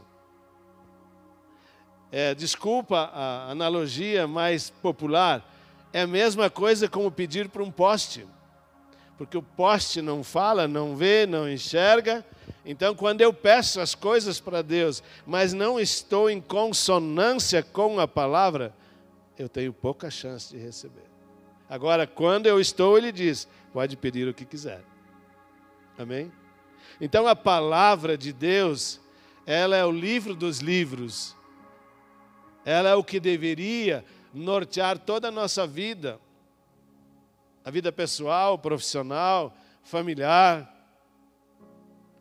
É, 2.12 2.36
desculpa 2.36 3.10
a 3.14 3.50
analogia 3.50 4.28
mais 4.28 4.70
popular, 4.70 5.44
é 5.92 6.02
a 6.02 6.08
mesma 6.08 6.50
coisa 6.50 6.88
como 6.88 7.10
pedir 7.12 7.50
para 7.50 7.64
um 7.64 7.72
poste. 7.72 8.28
Porque 9.18 9.38
o 9.38 9.42
poste 9.42 10.02
não 10.02 10.24
fala, 10.24 10.68
não 10.68 10.96
vê, 10.96 11.26
não 11.26 11.50
enxerga. 11.50 12.26
Então, 12.66 12.94
quando 12.94 13.22
eu 13.22 13.34
peço 13.34 13.80
as 13.80 13.96
coisas 13.96 14.40
para 14.40 14.62
Deus, 14.62 15.02
mas 15.26 15.54
não 15.54 15.80
estou 15.80 16.30
em 16.30 16.42
consonância 16.42 17.64
com 17.64 18.00
a 18.00 18.08
palavra, 18.08 18.74
eu 19.38 19.48
tenho 19.48 19.72
pouca 19.72 20.10
chance 20.10 20.54
de 20.54 20.62
receber. 20.62 21.06
Agora, 21.70 22.06
quando 22.06 22.48
eu 22.48 22.60
estou, 22.60 22.98
ele 22.98 23.12
diz: 23.12 23.48
pode 23.72 23.96
pedir 23.96 24.28
o 24.28 24.34
que 24.34 24.46
quiser. 24.46 24.84
Amém? 25.98 26.32
Então, 27.00 27.28
a 27.28 27.36
palavra 27.36 28.18
de 28.18 28.34
Deus, 28.34 29.00
ela 29.46 29.76
é 29.76 29.86
o 29.86 29.92
livro 29.92 30.36
dos 30.36 30.60
livros. 30.60 31.36
Ela 32.66 32.90
é 32.90 32.96
o 32.96 33.04
que 33.04 33.20
deveria 33.20 34.04
nortear 34.34 34.98
toda 34.98 35.28
a 35.30 35.32
nossa 35.32 35.66
vida, 35.66 36.20
a 37.66 37.72
vida 37.72 37.92
pessoal, 37.92 38.60
profissional, 38.60 39.52
familiar, 39.82 40.72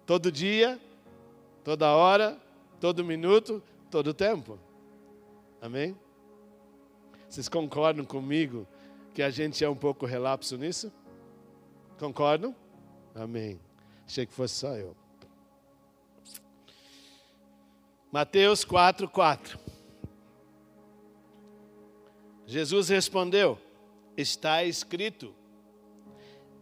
todo 0.07 0.33
dia, 0.33 0.81
toda 1.63 1.93
hora, 1.95 2.41
todo 2.81 3.05
minuto, 3.05 3.63
todo 3.91 4.15
tempo. 4.15 4.59
Amém? 5.61 5.95
Vocês 7.29 7.47
concordam 7.47 8.07
comigo 8.07 8.67
que 9.13 9.23
a 9.23 9.29
gente 9.29 9.63
é 9.63 9.69
um 9.69 9.77
pouco 9.77 10.07
relapso 10.07 10.57
nisso? 10.57 10.91
Concordam? 11.99 12.57
Amém. 13.15 13.61
Achei 14.07 14.25
que 14.25 14.33
fosse 14.33 14.55
só 14.55 14.75
eu. 14.77 14.97
Mateus 18.11 18.65
4, 18.65 19.09
4. 19.09 19.59
Jesus 22.47 22.89
respondeu: 22.89 23.59
Está 24.17 24.65
escrito: 24.65 25.35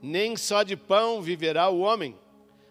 Nem 0.00 0.37
só 0.37 0.62
de 0.62 0.76
pão 0.76 1.21
viverá 1.21 1.68
o 1.68 1.80
homem, 1.80 2.16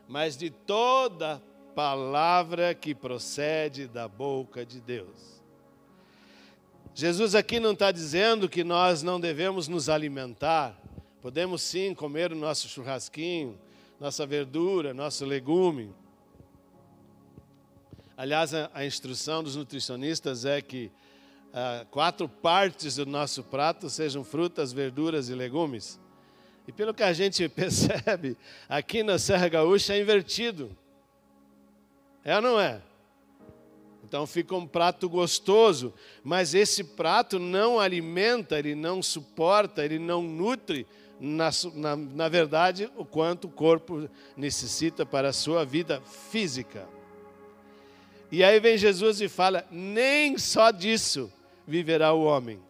mas 0.08 0.36
de 0.38 0.50
toda 0.50 1.42
palavra 1.76 2.74
que 2.74 2.94
procede 2.94 3.88
da 3.88 4.08
boca 4.08 4.66
de 4.66 4.82
Deus. 4.82 5.42
Jesus 6.94 7.36
aqui 7.36 7.60
não 7.60 7.72
está 7.72 7.92
dizendo 7.92 8.50
que 8.50 8.64
nós 8.64 9.02
não 9.02 9.20
devemos 9.20 9.68
nos 9.70 9.88
alimentar, 9.88 10.78
Podemos 11.22 11.62
sim 11.62 11.94
comer 11.94 12.32
o 12.32 12.36
nosso 12.36 12.68
churrasquinho, 12.68 13.56
nossa 14.00 14.26
verdura, 14.26 14.92
nosso 14.92 15.24
legume. 15.24 15.94
Aliás, 18.18 18.56
a, 18.56 18.84
instrução 18.84 19.44
dos 19.44 19.56
nutricionistas 19.56 20.46
é 20.46 20.60
que 20.64 20.92
ah, 21.54 21.86
quatro 21.92 22.30
partes 22.30 22.96
do 22.96 23.06
nosso 23.06 23.44
prato 23.44 23.90
sejam 23.90 24.24
frutas, 24.24 24.72
verduras 24.72 25.28
e 25.28 25.36
legumes. 25.36 26.00
E 26.66 26.72
pelo 26.72 26.94
que 26.94 27.04
a 27.04 27.12
gente 27.12 27.48
percebe, 27.50 28.38
aqui 28.70 29.04
na 29.04 29.20
Serra 29.20 29.50
Gaúcha 29.50 29.94
é 29.94 30.00
invertido. 30.00 30.76
É 32.24 32.36
ou 32.36 32.42
não 32.42 32.60
é? 32.60 32.82
Então 34.04 34.26
fica 34.26 34.56
um 34.56 34.66
prato 34.66 35.10
gostoso, 35.10 35.94
mas 36.24 36.54
esse 36.54 36.84
prato 36.84 37.40
não 37.40 37.80
alimenta, 37.80 38.58
ele 38.58 38.76
não 38.76 39.02
suporta, 39.02 39.84
ele 39.84 40.00
não 40.00 40.22
nutre, 40.22 40.88
na, 41.20 41.50
na, 41.76 41.96
na 41.96 42.30
verdade, 42.30 42.90
o 42.96 43.06
quanto 43.06 43.46
o 43.46 43.52
corpo 43.52 44.10
necessita 44.36 45.06
para 45.06 45.30
a 45.30 45.34
sua 45.34 45.64
vida 45.64 46.02
física. 46.02 46.88
E 48.32 48.44
aí 48.44 48.60
vem 48.60 48.78
Jesus 48.78 49.22
e 49.22 49.30
fala: 49.30 49.66
nem 49.70 50.38
só 50.38 50.72
disso 50.72 51.32
viverá 51.72 52.12
o 52.12 52.26
homem, 52.26 52.62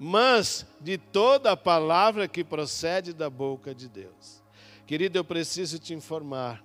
mas 0.00 0.66
de 0.80 0.98
toda 0.98 1.52
a 1.52 1.56
palavra 1.56 2.26
que 2.26 2.42
procede 2.42 3.12
da 3.12 3.30
boca 3.30 3.72
de 3.72 3.88
Deus. 3.88 4.42
Querido, 4.84 5.16
eu 5.16 5.24
preciso 5.24 5.78
te 5.78 5.94
informar. 5.94 6.64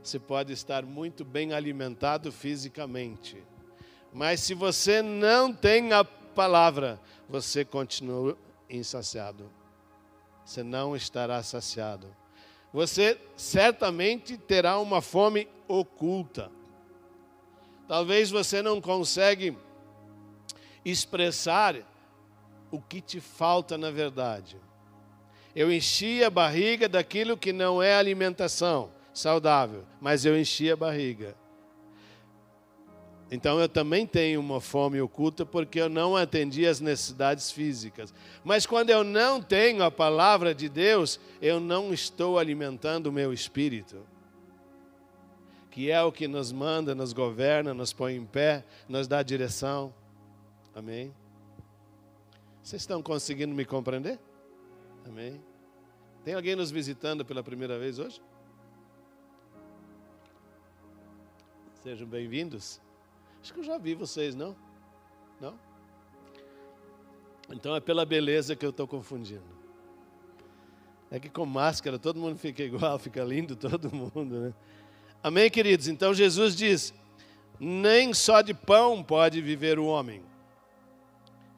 Você 0.00 0.20
pode 0.20 0.52
estar 0.52 0.84
muito 0.86 1.24
bem 1.24 1.52
alimentado 1.52 2.30
fisicamente, 2.30 3.42
mas 4.12 4.40
se 4.40 4.54
você 4.54 5.02
não 5.02 5.52
tem 5.52 5.92
a 5.92 6.04
palavra, 6.04 7.00
você 7.28 7.64
continua 7.64 8.38
insaciado. 8.70 9.50
Você 10.44 10.62
não 10.62 10.94
estará 10.94 11.42
saciado. 11.42 12.06
Você 12.72 13.20
certamente 13.36 14.38
terá 14.38 14.78
uma 14.78 15.02
fome 15.02 15.48
oculta. 15.66 16.48
Talvez 17.88 18.30
você 18.30 18.62
não 18.62 18.80
consegue 18.80 19.56
expressar 20.90 21.76
o 22.70 22.80
que 22.80 23.00
te 23.00 23.20
falta 23.20 23.76
na 23.78 23.90
verdade. 23.90 24.56
Eu 25.54 25.72
enchi 25.72 26.22
a 26.22 26.30
barriga 26.30 26.88
daquilo 26.88 27.36
que 27.36 27.52
não 27.52 27.82
é 27.82 27.94
alimentação 27.94 28.90
saudável, 29.12 29.84
mas 30.00 30.24
eu 30.24 30.38
enchi 30.38 30.70
a 30.70 30.76
barriga. 30.76 31.34
Então 33.30 33.60
eu 33.60 33.68
também 33.68 34.06
tenho 34.06 34.40
uma 34.40 34.60
fome 34.60 35.00
oculta 35.00 35.44
porque 35.44 35.78
eu 35.78 35.88
não 35.88 36.16
atendi 36.16 36.66
às 36.66 36.80
necessidades 36.80 37.50
físicas. 37.50 38.14
Mas 38.42 38.64
quando 38.64 38.88
eu 38.90 39.04
não 39.04 39.42
tenho 39.42 39.82
a 39.82 39.90
palavra 39.90 40.54
de 40.54 40.68
Deus, 40.68 41.20
eu 41.40 41.60
não 41.60 41.92
estou 41.92 42.38
alimentando 42.38 43.08
o 43.08 43.12
meu 43.12 43.32
espírito. 43.32 43.98
Que 45.70 45.90
é 45.90 46.02
o 46.02 46.10
que 46.10 46.26
nos 46.26 46.50
manda, 46.50 46.94
nos 46.94 47.12
governa, 47.12 47.74
nos 47.74 47.92
põe 47.92 48.16
em 48.16 48.24
pé, 48.24 48.64
nos 48.88 49.06
dá 49.06 49.22
direção. 49.22 49.92
Amém? 50.78 51.12
Vocês 52.62 52.82
estão 52.82 53.02
conseguindo 53.02 53.52
me 53.52 53.64
compreender? 53.64 54.16
Amém? 55.04 55.42
Tem 56.24 56.34
alguém 56.34 56.54
nos 56.54 56.70
visitando 56.70 57.24
pela 57.24 57.42
primeira 57.42 57.76
vez 57.80 57.98
hoje? 57.98 58.22
Sejam 61.82 62.06
bem-vindos. 62.06 62.80
Acho 63.42 63.52
que 63.52 63.58
eu 63.58 63.64
já 63.64 63.76
vi 63.76 63.96
vocês, 63.96 64.36
não? 64.36 64.54
Não? 65.40 65.58
Então 67.50 67.74
é 67.74 67.80
pela 67.80 68.06
beleza 68.06 68.54
que 68.54 68.64
eu 68.64 68.70
estou 68.70 68.86
confundindo. 68.86 69.58
É 71.10 71.18
que 71.18 71.28
com 71.28 71.44
máscara 71.44 71.98
todo 71.98 72.20
mundo 72.20 72.38
fica 72.38 72.62
igual, 72.62 72.96
fica 73.00 73.24
lindo 73.24 73.56
todo 73.56 73.92
mundo, 73.92 74.38
né? 74.38 74.54
Amém, 75.24 75.50
queridos? 75.50 75.88
Então 75.88 76.14
Jesus 76.14 76.54
diz: 76.54 76.94
nem 77.58 78.14
só 78.14 78.42
de 78.42 78.54
pão 78.54 79.02
pode 79.02 79.40
viver 79.42 79.76
o 79.80 79.84
homem, 79.86 80.22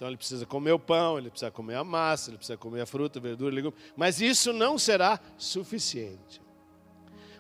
então 0.00 0.08
ele 0.08 0.16
precisa 0.16 0.46
comer 0.46 0.72
o 0.72 0.78
pão, 0.78 1.18
ele 1.18 1.28
precisa 1.28 1.50
comer 1.50 1.74
a 1.74 1.84
massa, 1.84 2.30
ele 2.30 2.38
precisa 2.38 2.56
comer 2.56 2.80
a 2.80 2.86
fruta, 2.86 3.18
a 3.18 3.22
verdura, 3.22 3.54
legume. 3.54 3.76
Mas 3.94 4.18
isso 4.18 4.50
não 4.50 4.78
será 4.78 5.20
suficiente. 5.36 6.40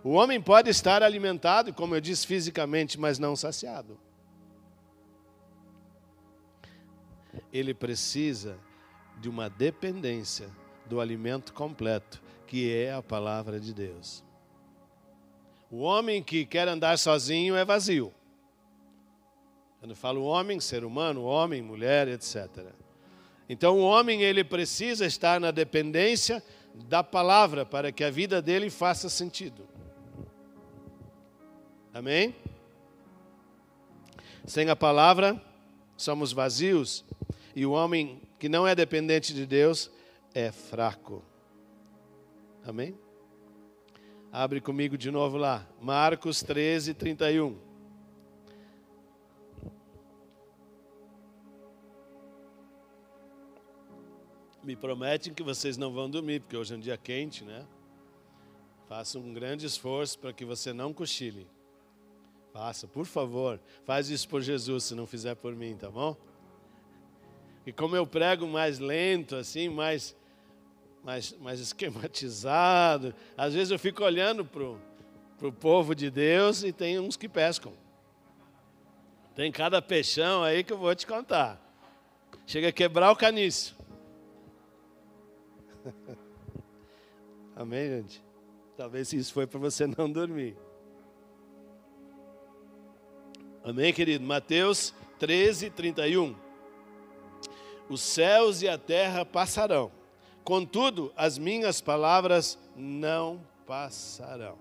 O 0.04 0.10
homem 0.10 0.38
pode 0.38 0.68
estar 0.68 1.02
alimentado, 1.02 1.72
como 1.72 1.94
eu 1.94 2.02
disse, 2.02 2.26
fisicamente, 2.26 3.00
mas 3.00 3.18
não 3.18 3.34
saciado. 3.34 3.98
Ele 7.50 7.72
precisa 7.72 8.58
de 9.18 9.30
uma 9.30 9.48
dependência 9.48 10.50
do 10.84 11.00
alimento 11.00 11.54
completo, 11.54 12.22
que 12.46 12.70
é 12.70 12.92
a 12.92 13.02
palavra 13.02 13.58
de 13.58 13.72
Deus. 13.72 14.22
O 15.70 15.78
homem 15.78 16.22
que 16.22 16.44
quer 16.44 16.68
andar 16.68 16.98
sozinho 16.98 17.56
é 17.56 17.64
vazio. 17.64 18.12
Quando 19.80 19.92
eu 19.92 19.96
falo 19.96 20.22
homem, 20.24 20.60
ser 20.60 20.84
humano, 20.84 21.24
homem, 21.24 21.62
mulher, 21.62 22.06
etc. 22.06 22.66
Então 23.48 23.78
o 23.78 23.82
homem 23.82 24.22
ele 24.22 24.44
precisa 24.44 25.06
estar 25.06 25.40
na 25.40 25.50
dependência 25.50 26.44
da 26.74 27.02
palavra 27.02 27.64
para 27.64 27.90
que 27.90 28.04
a 28.04 28.10
vida 28.10 28.42
dele 28.42 28.68
faça 28.68 29.08
sentido. 29.08 29.66
Amém? 31.94 32.36
Sem 34.44 34.68
a 34.68 34.76
palavra, 34.76 35.42
somos 35.96 36.30
vazios 36.30 37.02
e 37.56 37.64
o 37.64 37.72
homem 37.72 38.20
que 38.38 38.50
não 38.50 38.68
é 38.68 38.74
dependente 38.74 39.32
de 39.32 39.46
Deus 39.46 39.90
é 40.34 40.52
fraco. 40.52 41.24
Amém? 42.64 42.94
Abre 44.30 44.60
comigo 44.60 44.98
de 44.98 45.10
novo 45.10 45.38
lá, 45.38 45.66
Marcos 45.80 46.42
13, 46.42 46.92
31. 46.92 47.69
Me 54.62 54.76
prometem 54.76 55.32
que 55.32 55.42
vocês 55.42 55.76
não 55.76 55.92
vão 55.92 56.08
dormir, 56.08 56.40
porque 56.40 56.56
hoje 56.56 56.74
é 56.74 56.76
um 56.76 56.80
dia 56.80 56.96
quente, 56.96 57.44
né? 57.44 57.66
Faça 58.86 59.18
um 59.18 59.32
grande 59.32 59.66
esforço 59.66 60.18
para 60.18 60.32
que 60.32 60.44
você 60.44 60.72
não 60.72 60.92
cochile. 60.92 61.46
Faça, 62.52 62.86
por 62.86 63.06
favor. 63.06 63.60
Faz 63.84 64.10
isso 64.10 64.28
por 64.28 64.42
Jesus, 64.42 64.84
se 64.84 64.94
não 64.94 65.06
fizer 65.06 65.34
por 65.36 65.54
mim, 65.54 65.76
tá 65.76 65.88
bom? 65.88 66.16
E 67.64 67.72
como 67.72 67.94
eu 67.94 68.06
prego 68.06 68.46
mais 68.46 68.78
lento, 68.78 69.36
assim, 69.36 69.68
mais, 69.68 70.16
mais, 71.04 71.32
mais 71.38 71.60
esquematizado, 71.60 73.14
às 73.36 73.54
vezes 73.54 73.70
eu 73.70 73.78
fico 73.78 74.02
olhando 74.04 74.44
para 74.44 75.46
o 75.46 75.52
povo 75.52 75.94
de 75.94 76.10
Deus 76.10 76.64
e 76.64 76.72
tem 76.72 76.98
uns 76.98 77.16
que 77.16 77.28
pescam. 77.28 77.72
Tem 79.34 79.50
cada 79.52 79.80
peixão 79.80 80.42
aí 80.42 80.64
que 80.64 80.72
eu 80.72 80.78
vou 80.78 80.94
te 80.94 81.06
contar. 81.06 81.58
Chega 82.46 82.68
a 82.68 82.72
quebrar 82.72 83.12
o 83.12 83.16
caniço. 83.16 83.79
Amém, 87.56 87.88
gente? 87.88 88.22
Talvez 88.76 89.12
isso 89.12 89.32
foi 89.32 89.46
para 89.46 89.58
você 89.58 89.86
não 89.86 90.10
dormir. 90.10 90.56
Amém, 93.62 93.92
querido? 93.92 94.24
Mateus 94.24 94.94
13, 95.18 95.70
31. 95.70 96.34
Os 97.88 98.00
céus 98.00 98.62
e 98.62 98.68
a 98.68 98.78
terra 98.78 99.24
passarão, 99.24 99.90
contudo, 100.44 101.12
as 101.16 101.36
minhas 101.36 101.80
palavras 101.80 102.58
não 102.76 103.40
passarão. 103.66 104.56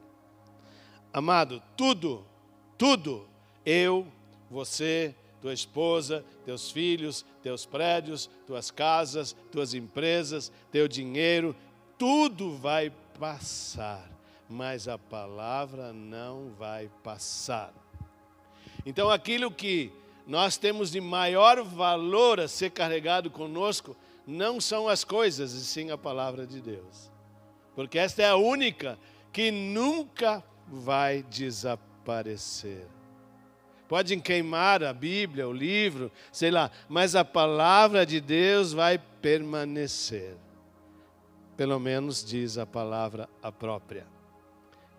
Amado, 1.13 1.62
tudo, 1.77 2.25
tudo, 2.77 3.27
eu, 3.65 4.08
você, 4.49 5.15
tua 5.41 5.54
esposa, 5.54 6.23
teus 6.45 6.71
filhos, 6.71 7.25
teus 7.41 7.65
prédios, 7.65 8.30
tuas 8.45 8.69
casas, 8.71 9.36
tuas 9.52 9.73
empresas, 9.73 10.52
teu 10.71 10.88
dinheiro, 10.88 11.56
tudo 11.97 12.56
vai 12.56 12.91
passar, 13.19 14.10
mas 14.49 14.88
a 14.88 14.97
palavra 14.97 15.93
não 15.93 16.49
vai 16.58 16.89
passar. 17.04 17.73
Então, 18.86 19.10
aquilo 19.10 19.52
que 19.52 19.91
nós 20.25 20.58
temos 20.58 20.91
de 20.91 21.02
maior 21.02 21.63
valor 21.63 22.39
a 22.39 22.47
ser 22.47 22.71
carregado 22.71 23.30
conosco 23.30 23.95
não 24.25 24.62
são 24.62 24.88
as 24.88 25.04
coisas, 25.04 25.54
e 25.54 25.65
sim 25.65 25.89
a 25.89 25.97
palavra 25.97 26.45
de 26.45 26.62
Deus. 26.62 27.10
Porque 27.75 27.97
esta 27.97 28.21
é 28.21 28.30
a 28.30 28.36
única 28.36 28.97
que 29.34 29.52
nunca 29.52 30.43
vai 30.67 31.23
desaparecer. 31.23 32.86
Podem 33.89 34.19
queimar 34.19 34.84
a 34.84 34.93
Bíblia, 34.93 35.47
o 35.47 35.52
livro, 35.52 36.12
sei 36.32 36.52
lá, 36.52 36.69
mas 36.88 37.15
a 37.15 37.25
palavra 37.25 38.06
de 38.06 38.21
Deus 38.21 38.71
vai 38.71 38.99
permanecer. 38.99 40.38
Pelo 41.58 41.80
menos 41.80 42.23
diz 42.23 42.60
a 42.60 42.67
palavra 42.67 43.28
a 43.41 43.52
própria, 43.52 44.06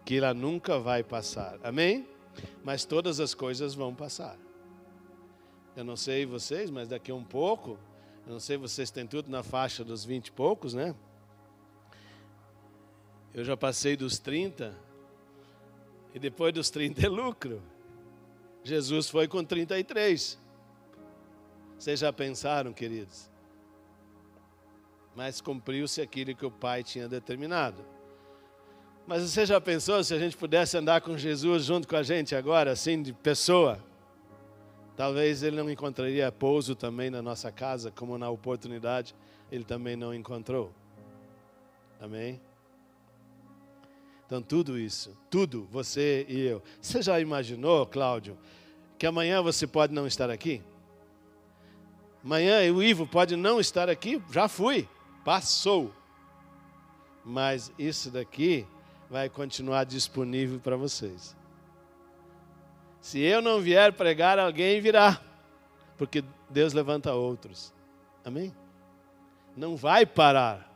que 0.04 0.16
ela 0.16 0.34
nunca 0.34 0.80
vai 0.80 1.04
passar. 1.04 1.56
Amém? 1.62 2.04
Mas 2.64 2.84
todas 2.84 3.20
as 3.20 3.32
coisas 3.32 3.76
vão 3.76 3.94
passar. 3.94 4.36
Eu 5.76 5.84
não 5.84 5.94
sei 5.94 6.26
vocês, 6.26 6.68
mas 6.68 6.88
daqui 6.88 7.12
a 7.12 7.14
um 7.14 7.22
pouco, 7.22 7.78
eu 8.26 8.32
não 8.32 8.40
sei 8.40 8.56
vocês 8.56 8.90
têm 8.90 9.06
tudo 9.06 9.30
na 9.30 9.44
faixa 9.44 9.84
dos 9.84 10.04
vinte 10.04 10.26
e 10.26 10.32
poucos, 10.32 10.74
né? 10.74 10.96
Eu 13.32 13.44
já 13.44 13.56
passei 13.56 13.96
dos 13.96 14.18
30 14.18 14.76
e 16.12 16.18
depois 16.18 16.52
dos 16.52 16.70
30 16.70 17.06
é 17.06 17.08
lucro. 17.08 17.62
Jesus 18.62 19.08
foi 19.08 19.26
com 19.26 19.44
33. 19.44 20.38
Vocês 21.78 22.00
já 22.00 22.12
pensaram, 22.12 22.72
queridos? 22.72 23.30
Mas 25.14 25.40
cumpriu-se 25.40 26.00
aquilo 26.00 26.34
que 26.34 26.44
o 26.44 26.50
Pai 26.50 26.82
tinha 26.82 27.08
determinado. 27.08 27.84
Mas 29.06 29.22
você 29.22 29.44
já 29.44 29.60
pensou 29.60 30.04
se 30.04 30.14
a 30.14 30.18
gente 30.18 30.36
pudesse 30.36 30.76
andar 30.76 31.00
com 31.00 31.16
Jesus 31.16 31.64
junto 31.64 31.88
com 31.88 31.96
a 31.96 32.02
gente 32.02 32.34
agora, 32.34 32.70
assim, 32.70 33.02
de 33.02 33.12
pessoa? 33.12 33.82
Talvez 34.96 35.42
ele 35.42 35.56
não 35.56 35.70
encontraria 35.70 36.30
pouso 36.30 36.74
também 36.74 37.10
na 37.10 37.22
nossa 37.22 37.50
casa, 37.50 37.90
como 37.90 38.18
na 38.18 38.28
oportunidade 38.28 39.14
ele 39.50 39.64
também 39.64 39.96
não 39.96 40.14
encontrou. 40.14 40.70
Amém? 41.98 42.40
Então, 44.30 44.40
tudo 44.40 44.78
isso, 44.78 45.18
tudo, 45.28 45.66
você 45.72 46.24
e 46.28 46.38
eu. 46.38 46.62
Você 46.80 47.02
já 47.02 47.18
imaginou, 47.18 47.84
Cláudio, 47.84 48.38
que 48.96 49.04
amanhã 49.04 49.42
você 49.42 49.66
pode 49.66 49.92
não 49.92 50.06
estar 50.06 50.30
aqui? 50.30 50.62
Amanhã 52.24 52.72
o 52.72 52.80
Ivo 52.80 53.08
pode 53.08 53.34
não 53.34 53.58
estar 53.58 53.90
aqui, 53.90 54.22
já 54.30 54.46
fui, 54.46 54.88
passou. 55.24 55.92
Mas 57.24 57.72
isso 57.76 58.08
daqui 58.08 58.64
vai 59.10 59.28
continuar 59.28 59.82
disponível 59.82 60.60
para 60.60 60.76
vocês. 60.76 61.34
Se 63.00 63.18
eu 63.18 63.42
não 63.42 63.60
vier 63.60 63.92
pregar, 63.94 64.38
alguém 64.38 64.80
virá, 64.80 65.20
porque 65.98 66.22
Deus 66.48 66.72
levanta 66.72 67.12
outros. 67.12 67.74
Amém? 68.24 68.54
Não 69.56 69.74
vai 69.74 70.06
parar. 70.06 70.72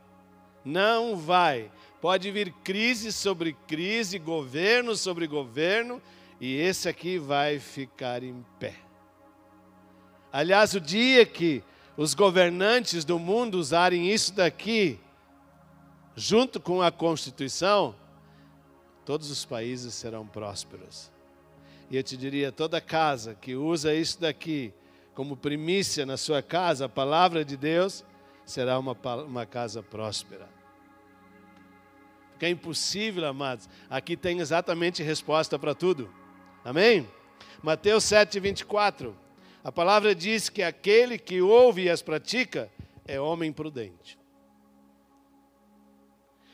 Não 0.64 1.16
vai. 1.16 1.70
Pode 2.04 2.30
vir 2.30 2.52
crise 2.62 3.10
sobre 3.10 3.54
crise, 3.66 4.18
governo 4.18 4.94
sobre 4.94 5.26
governo, 5.26 6.02
e 6.38 6.54
esse 6.54 6.86
aqui 6.86 7.16
vai 7.16 7.58
ficar 7.58 8.22
em 8.22 8.44
pé. 8.60 8.74
Aliás, 10.30 10.74
o 10.74 10.80
dia 10.82 11.24
que 11.24 11.64
os 11.96 12.12
governantes 12.12 13.06
do 13.06 13.18
mundo 13.18 13.54
usarem 13.54 14.10
isso 14.12 14.34
daqui, 14.34 15.00
junto 16.14 16.60
com 16.60 16.82
a 16.82 16.92
Constituição, 16.92 17.94
todos 19.06 19.30
os 19.30 19.46
países 19.46 19.94
serão 19.94 20.26
prósperos. 20.26 21.10
E 21.90 21.96
eu 21.96 22.02
te 22.02 22.18
diria: 22.18 22.52
toda 22.52 22.82
casa 22.82 23.34
que 23.34 23.56
usa 23.56 23.94
isso 23.94 24.20
daqui 24.20 24.74
como 25.14 25.38
primícia 25.38 26.04
na 26.04 26.18
sua 26.18 26.42
casa, 26.42 26.84
a 26.84 26.88
palavra 26.90 27.46
de 27.46 27.56
Deus, 27.56 28.04
será 28.44 28.78
uma, 28.78 28.94
uma 29.26 29.46
casa 29.46 29.82
próspera. 29.82 30.63
Porque 32.44 32.50
é 32.50 32.50
impossível, 32.50 33.24
amados. 33.24 33.66
Aqui 33.88 34.18
tem 34.18 34.38
exatamente 34.38 35.02
resposta 35.02 35.58
para 35.58 35.74
tudo. 35.74 36.10
Amém? 36.62 37.08
Mateus 37.62 38.04
7, 38.04 38.38
24. 38.38 39.16
A 39.62 39.72
palavra 39.72 40.14
diz 40.14 40.50
que 40.50 40.62
aquele 40.62 41.16
que 41.16 41.40
ouve 41.40 41.84
e 41.84 41.90
as 41.90 42.02
pratica 42.02 42.70
é 43.06 43.18
homem 43.18 43.50
prudente. 43.50 44.18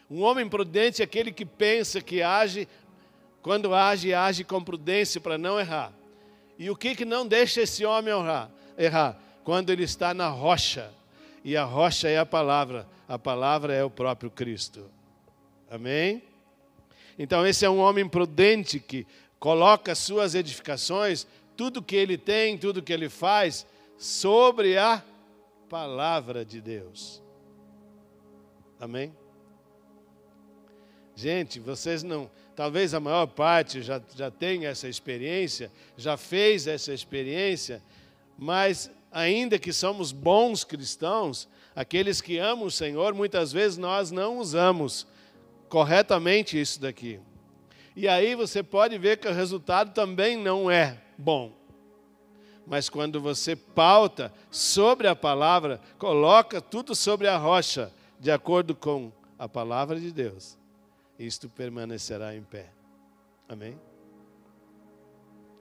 Um 0.08 0.22
homem 0.22 0.48
prudente 0.48 1.02
é 1.02 1.04
aquele 1.04 1.32
que 1.32 1.44
pensa, 1.44 2.00
que 2.00 2.22
age 2.22 2.68
quando 3.42 3.74
age, 3.74 4.14
age 4.14 4.44
com 4.44 4.62
prudência 4.62 5.20
para 5.20 5.36
não 5.36 5.58
errar. 5.58 5.92
E 6.56 6.70
o 6.70 6.76
que, 6.76 6.94
que 6.94 7.04
não 7.04 7.26
deixa 7.26 7.62
esse 7.62 7.84
homem 7.84 8.14
errar? 8.14 8.48
errar? 8.78 9.18
Quando 9.42 9.70
ele 9.70 9.82
está 9.82 10.14
na 10.14 10.28
rocha. 10.28 10.92
E 11.44 11.56
a 11.56 11.64
rocha 11.64 12.08
é 12.08 12.18
a 12.18 12.26
palavra. 12.26 12.86
A 13.08 13.18
palavra 13.18 13.74
é 13.74 13.82
o 13.82 13.90
próprio 13.90 14.30
Cristo. 14.30 14.88
Amém? 15.70 16.20
Então, 17.16 17.46
esse 17.46 17.64
é 17.64 17.70
um 17.70 17.78
homem 17.78 18.08
prudente 18.08 18.80
que 18.80 19.06
coloca 19.38 19.94
suas 19.94 20.34
edificações, 20.34 21.28
tudo 21.56 21.82
que 21.82 21.94
ele 21.94 22.18
tem, 22.18 22.58
tudo 22.58 22.82
que 22.82 22.92
ele 22.92 23.08
faz, 23.08 23.64
sobre 23.96 24.76
a 24.76 25.00
palavra 25.68 26.44
de 26.44 26.60
Deus. 26.60 27.22
Amém? 28.80 29.14
Gente, 31.14 31.60
vocês 31.60 32.02
não, 32.02 32.28
talvez 32.56 32.92
a 32.92 32.98
maior 32.98 33.26
parte 33.26 33.80
já, 33.80 34.02
já 34.16 34.30
tenha 34.30 34.70
essa 34.70 34.88
experiência, 34.88 35.70
já 35.96 36.16
fez 36.16 36.66
essa 36.66 36.92
experiência, 36.92 37.80
mas 38.36 38.90
ainda 39.12 39.58
que 39.58 39.72
somos 39.72 40.10
bons 40.10 40.64
cristãos, 40.64 41.48
aqueles 41.76 42.20
que 42.20 42.38
amam 42.38 42.66
o 42.66 42.70
Senhor, 42.70 43.14
muitas 43.14 43.52
vezes 43.52 43.78
nós 43.78 44.10
não 44.10 44.38
usamos 44.38 45.06
corretamente 45.70 46.60
isso 46.60 46.80
daqui. 46.80 47.20
E 47.96 48.06
aí 48.06 48.34
você 48.34 48.62
pode 48.62 48.98
ver 48.98 49.18
que 49.18 49.28
o 49.28 49.32
resultado 49.32 49.94
também 49.94 50.36
não 50.36 50.70
é 50.70 50.98
bom. 51.16 51.56
Mas 52.66 52.88
quando 52.88 53.20
você 53.20 53.56
pauta 53.56 54.32
sobre 54.50 55.08
a 55.08 55.16
palavra, 55.16 55.80
coloca 55.96 56.60
tudo 56.60 56.94
sobre 56.94 57.26
a 57.26 57.36
rocha, 57.36 57.92
de 58.18 58.30
acordo 58.30 58.74
com 58.74 59.10
a 59.38 59.48
palavra 59.48 59.98
de 59.98 60.12
Deus, 60.12 60.58
isto 61.18 61.48
permanecerá 61.48 62.34
em 62.34 62.42
pé. 62.42 62.70
Amém? 63.48 63.78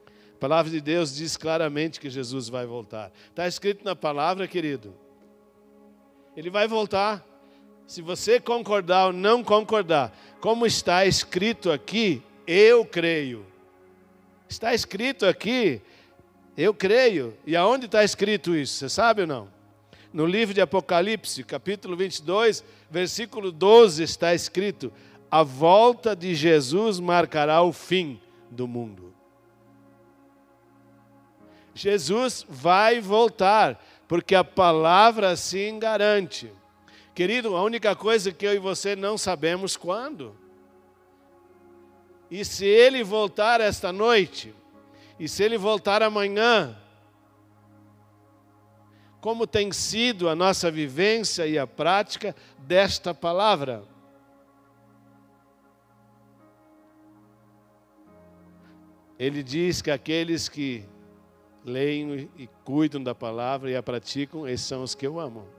A 0.07 0.37
palavra 0.39 0.71
de 0.71 0.81
Deus 0.81 1.15
diz 1.15 1.37
claramente 1.37 1.99
que 1.99 2.09
Jesus 2.09 2.49
vai 2.49 2.65
voltar. 2.65 3.11
Está 3.29 3.47
escrito 3.47 3.83
na 3.83 3.95
palavra, 3.95 4.47
querido. 4.47 4.93
Ele 6.35 6.49
vai 6.49 6.67
voltar. 6.67 7.25
Se 7.89 8.03
você 8.03 8.39
concordar 8.39 9.07
ou 9.07 9.11
não 9.13 9.43
concordar, 9.43 10.15
como 10.39 10.63
está 10.67 11.07
escrito 11.07 11.71
aqui, 11.71 12.21
eu 12.45 12.85
creio. 12.85 13.43
Está 14.47 14.75
escrito 14.75 15.25
aqui, 15.25 15.81
eu 16.55 16.71
creio. 16.71 17.35
E 17.47 17.55
aonde 17.55 17.87
está 17.87 18.03
escrito 18.03 18.55
isso? 18.55 18.75
Você 18.75 18.89
sabe 18.89 19.21
ou 19.21 19.27
não? 19.27 19.47
No 20.13 20.27
livro 20.27 20.53
de 20.53 20.61
Apocalipse, 20.61 21.43
capítulo 21.43 21.97
22, 21.97 22.63
versículo 22.91 23.51
12, 23.51 24.03
está 24.03 24.35
escrito: 24.35 24.93
a 25.31 25.41
volta 25.41 26.15
de 26.15 26.35
Jesus 26.35 26.99
marcará 26.99 27.63
o 27.63 27.73
fim 27.73 28.21
do 28.51 28.67
mundo. 28.67 29.11
Jesus 31.73 32.45
vai 32.47 33.01
voltar, 33.01 33.83
porque 34.07 34.35
a 34.35 34.43
palavra 34.43 35.31
assim 35.31 35.79
garante. 35.79 36.51
Querido, 37.19 37.53
a 37.57 37.63
única 37.63 37.93
coisa 37.97 38.31
que 38.31 38.47
eu 38.47 38.53
e 38.53 38.59
você 38.59 38.95
não 38.95 39.17
sabemos 39.17 39.75
quando. 39.75 40.33
E 42.31 42.45
se 42.45 42.65
ele 42.65 43.03
voltar 43.03 43.59
esta 43.59 43.91
noite, 43.91 44.55
e 45.19 45.27
se 45.27 45.43
ele 45.43 45.57
voltar 45.57 46.01
amanhã, 46.01 46.77
como 49.19 49.45
tem 49.45 49.69
sido 49.73 50.29
a 50.29 50.33
nossa 50.33 50.71
vivência 50.71 51.45
e 51.45 51.59
a 51.59 51.67
prática 51.67 52.33
desta 52.59 53.13
palavra? 53.13 53.83
Ele 59.19 59.43
diz 59.43 59.81
que 59.81 59.91
aqueles 59.91 60.47
que 60.47 60.85
leem 61.65 62.31
e 62.37 62.47
cuidam 62.63 63.03
da 63.03 63.13
palavra 63.13 63.69
e 63.69 63.75
a 63.75 63.83
praticam, 63.83 64.47
esses 64.47 64.65
são 64.65 64.83
os 64.83 64.95
que 64.95 65.05
eu 65.05 65.19
amo. 65.19 65.58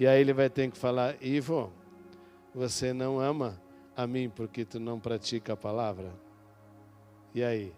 E 0.00 0.06
aí 0.06 0.20
ele 0.20 0.32
vai 0.32 0.48
ter 0.48 0.70
que 0.70 0.78
falar: 0.78 1.16
Ivo, 1.20 1.72
você 2.54 2.92
não 2.92 3.18
ama 3.18 3.60
a 3.96 4.06
mim 4.06 4.30
porque 4.30 4.64
tu 4.64 4.78
não 4.78 5.00
pratica 5.00 5.54
a 5.54 5.56
palavra? 5.56 6.14
E 7.34 7.42
aí? 7.42 7.74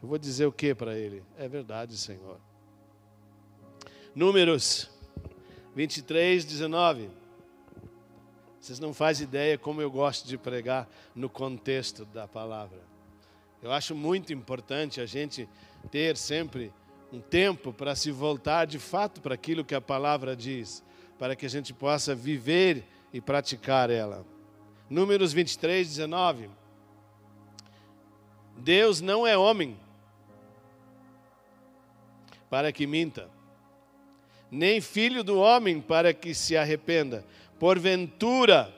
Eu 0.00 0.08
vou 0.08 0.16
dizer 0.16 0.46
o 0.46 0.52
que 0.52 0.72
para 0.72 0.96
ele? 0.96 1.24
É 1.36 1.48
verdade, 1.48 1.96
Senhor. 1.98 2.38
Números 4.14 4.88
23, 5.74 6.44
19. 6.44 7.10
Vocês 8.60 8.78
não 8.78 8.94
fazem 8.94 9.26
ideia 9.26 9.58
como 9.58 9.82
eu 9.82 9.90
gosto 9.90 10.28
de 10.28 10.38
pregar 10.38 10.88
no 11.12 11.28
contexto 11.28 12.04
da 12.04 12.28
palavra. 12.28 12.78
Eu 13.60 13.72
acho 13.72 13.96
muito 13.96 14.32
importante 14.32 15.00
a 15.00 15.06
gente 15.06 15.48
ter 15.90 16.16
sempre 16.16 16.72
um 17.12 17.18
tempo 17.18 17.72
para 17.72 17.96
se 17.96 18.12
voltar 18.12 18.64
de 18.64 18.78
fato 18.78 19.20
para 19.20 19.34
aquilo 19.34 19.64
que 19.64 19.74
a 19.74 19.80
palavra 19.80 20.36
diz, 20.36 20.84
para 21.18 21.36
que 21.36 21.46
a 21.46 21.50
gente 21.50 21.72
possa 21.72 22.14
viver 22.14 22.84
e 23.12 23.20
praticar 23.20 23.90
ela. 23.90 24.24
Números 24.88 25.32
23, 25.32 25.88
19. 25.88 26.50
Deus 28.56 29.00
não 29.00 29.26
é 29.26 29.36
homem 29.36 29.76
para 32.48 32.70
que 32.70 32.86
minta, 32.86 33.28
nem 34.50 34.80
filho 34.80 35.24
do 35.24 35.38
homem 35.38 35.80
para 35.80 36.14
que 36.14 36.34
se 36.34 36.56
arrependa. 36.56 37.24
Porventura, 37.58 38.72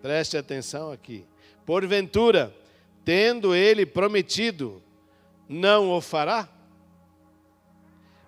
preste 0.00 0.36
atenção 0.36 0.90
aqui, 0.90 1.26
porventura, 1.66 2.54
tendo 3.04 3.54
ele 3.54 3.84
prometido, 3.84 4.82
não 5.48 5.90
o 5.90 6.00
fará? 6.00 6.48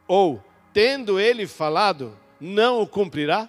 Ou, 0.07 0.43
tendo 0.73 1.19
ele 1.19 1.47
falado, 1.47 2.17
não 2.41 2.81
o 2.81 2.87
cumprirá? 2.87 3.49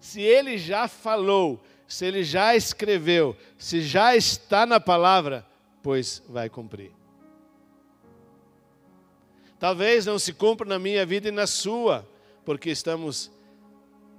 Se 0.00 0.20
ele 0.20 0.58
já 0.58 0.88
falou, 0.88 1.62
Se 1.92 2.06
ele 2.06 2.24
já 2.24 2.56
escreveu, 2.56 3.36
se 3.58 3.82
já 3.82 4.16
está 4.16 4.64
na 4.64 4.80
palavra, 4.80 5.46
pois 5.82 6.22
vai 6.26 6.48
cumprir. 6.48 6.90
Talvez 9.58 10.06
não 10.06 10.18
se 10.18 10.32
cumpra 10.32 10.66
na 10.66 10.78
minha 10.78 11.04
vida 11.04 11.28
e 11.28 11.30
na 11.30 11.46
sua, 11.46 12.08
porque 12.46 12.70
estamos 12.70 13.30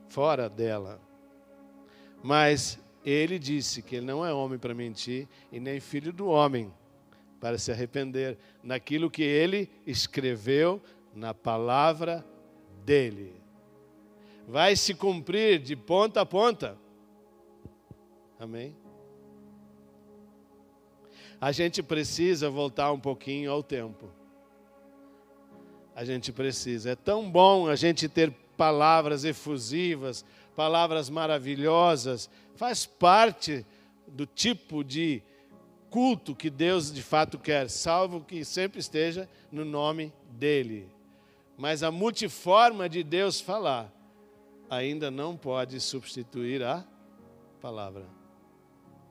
fora 0.07 0.47
dela. 0.47 1.01
Mas 2.21 2.79
ele 3.03 3.39
disse 3.39 3.81
que 3.81 3.95
ele 3.95 4.05
não 4.05 4.23
é 4.23 4.31
homem 4.31 4.59
para 4.59 4.75
mentir 4.75 5.27
e 5.51 5.59
nem 5.59 5.79
filho 5.79 6.13
do 6.13 6.27
homem 6.27 6.71
para 7.41 7.57
se 7.57 7.71
arrepender 7.71 8.37
naquilo 8.61 9.09
que 9.09 9.23
ele 9.23 9.67
escreveu 9.85 10.79
na 11.13 11.33
palavra 11.33 12.23
dele. 12.83 13.41
Vai 14.47 14.75
se 14.75 14.93
cumprir 14.93 15.59
de 15.59 15.75
ponta 15.75 16.21
a 16.21 16.25
ponta. 16.25 16.77
Amém? 18.39 18.75
A 21.39 21.51
gente 21.51 21.81
precisa 21.81 22.49
voltar 22.49 22.91
um 22.91 22.99
pouquinho 22.99 23.51
ao 23.51 23.63
tempo. 23.63 24.09
A 25.95 26.03
gente 26.03 26.31
precisa. 26.31 26.91
É 26.91 26.95
tão 26.95 27.29
bom 27.29 27.67
a 27.67 27.75
gente 27.75 28.07
ter 28.09 28.31
palavras 28.57 29.23
efusivas, 29.23 30.25
palavras 30.55 31.09
maravilhosas. 31.09 32.29
Faz 32.55 32.85
parte 32.85 33.65
do 34.07 34.25
tipo 34.25 34.83
de 34.83 35.21
culto 35.89 36.35
que 36.35 36.49
Deus 36.49 36.91
de 36.91 37.03
fato 37.03 37.37
quer, 37.37 37.69
salvo 37.69 38.21
que 38.21 38.43
sempre 38.43 38.79
esteja 38.79 39.29
no 39.51 39.63
nome 39.63 40.11
dEle. 40.31 40.92
Mas 41.57 41.83
a 41.83 41.91
multiforma 41.91 42.89
de 42.89 43.03
Deus 43.03 43.39
falar 43.39 43.91
ainda 44.69 45.11
não 45.11 45.37
pode 45.37 45.79
substituir 45.79 46.63
a 46.63 46.83
palavra. 47.61 48.05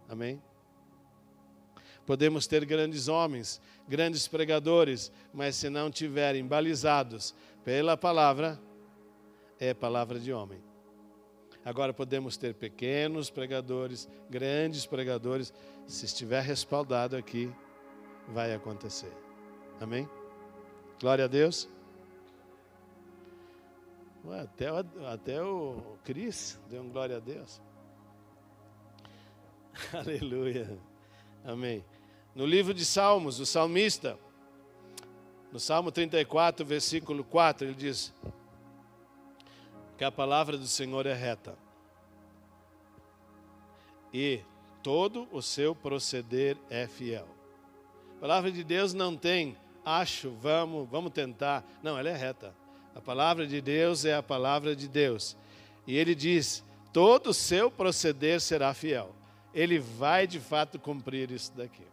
Amém? 0.09 0.43
Podemos 2.05 2.47
ter 2.47 2.65
grandes 2.65 3.07
homens, 3.07 3.61
grandes 3.89 4.27
pregadores, 4.27 5.13
mas 5.33 5.55
se 5.55 5.71
não 5.71 5.91
tiverem 5.91 6.45
balizados 6.45 7.35
pela 7.65 7.97
palavra, 7.97 8.61
é 9.59 9.73
palavra 9.73 10.19
de 10.19 10.33
homem. 10.33 10.61
Agora 11.65 11.95
podemos 11.95 12.37
ter 12.37 12.55
pequenos 12.55 13.31
pregadores, 13.31 14.09
grandes 14.29 14.85
pregadores, 14.85 15.55
se 15.87 16.05
estiver 16.05 16.43
respaldado 16.43 17.17
aqui, 17.17 17.53
vai 18.29 18.53
acontecer. 18.53 19.13
Amém? 19.81 20.09
Glória 21.01 21.25
a 21.25 21.29
Deus. 21.29 21.69
Até, 24.31 24.69
até 25.13 25.43
o 25.43 25.97
Cris 26.05 26.61
deu 26.69 26.83
um 26.83 26.89
glória 26.89 27.17
a 27.17 27.21
Deus. 27.21 27.61
Aleluia. 29.93 30.79
Amém. 31.45 31.85
No 32.35 32.47
livro 32.47 32.73
de 32.73 32.85
Salmos, 32.85 33.41
o 33.41 33.47
salmista, 33.47 34.19
no 35.51 35.59
Salmo 35.59 35.91
34, 35.91 36.65
versículo 36.65 37.25
4, 37.25 37.67
ele 37.67 37.75
diz: 37.75 38.15
que 40.03 40.05
a 40.05 40.11
palavra 40.11 40.59
do 40.59 40.67
Senhor 40.67 41.07
é 41.07 41.15
reta. 41.15 41.57
E 44.13 44.41
todo 44.83 45.29
o 45.31 45.41
seu 45.41 45.77
proceder 45.77 46.57
é 46.69 46.89
fiel. 46.89 47.29
A 48.17 48.21
palavra 48.21 48.51
de 48.51 48.65
Deus 48.65 48.93
não 48.93 49.17
tem 49.17 49.57
acho, 49.85 50.31
vamos, 50.41 50.89
vamos 50.89 51.13
tentar. 51.13 51.65
Não, 51.83 51.99
ela 51.99 52.09
é 52.09 52.17
reta. 52.17 52.53
A 52.95 53.01
palavra 53.01 53.47
de 53.47 53.61
Deus 53.61 54.05
é 54.05 54.15
a 54.15 54.23
palavra 54.23 54.77
de 54.77 54.87
Deus. 54.89 55.37
E 55.87 55.97
ele 55.97 56.15
diz: 56.15 56.65
todo 56.93 57.31
o 57.31 57.35
seu 57.35 57.71
proceder 57.71 58.41
será 58.41 58.75
fiel. 58.75 59.15
Ele 59.55 59.79
vai 59.79 60.27
de 60.27 60.39
fato 60.39 60.79
cumprir 60.79 61.31
isso 61.31 61.53
daqui. 61.55 61.87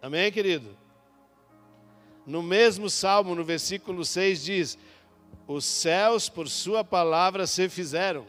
Amém, 0.00 0.30
querido? 0.30 0.76
No 2.26 2.42
mesmo 2.42 2.90
salmo, 2.90 3.34
no 3.34 3.44
versículo 3.44 4.04
6, 4.04 4.44
diz: 4.44 4.78
os 5.46 5.64
céus 5.64 6.28
por 6.28 6.48
sua 6.48 6.84
palavra 6.84 7.46
se 7.46 7.68
fizeram. 7.68 8.26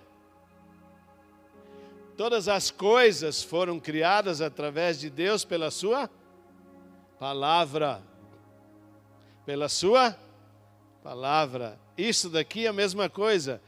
Todas 2.15 2.49
as 2.49 2.69
coisas 2.69 3.41
foram 3.41 3.80
criadas 3.80 4.41
através 4.41 4.99
de 4.99 5.10
Deus 5.10 5.45
pela 5.45 5.71
sua 5.71 6.10
palavra. 7.17 8.04
Pela 9.45 9.69
sua 9.69 10.12
palavra. 10.12 10.29
Isso 11.98 12.30
daqui 12.30 12.66
é 12.66 12.70
a 12.70 12.74
mesma 12.74 13.10
coisa. 13.10 13.62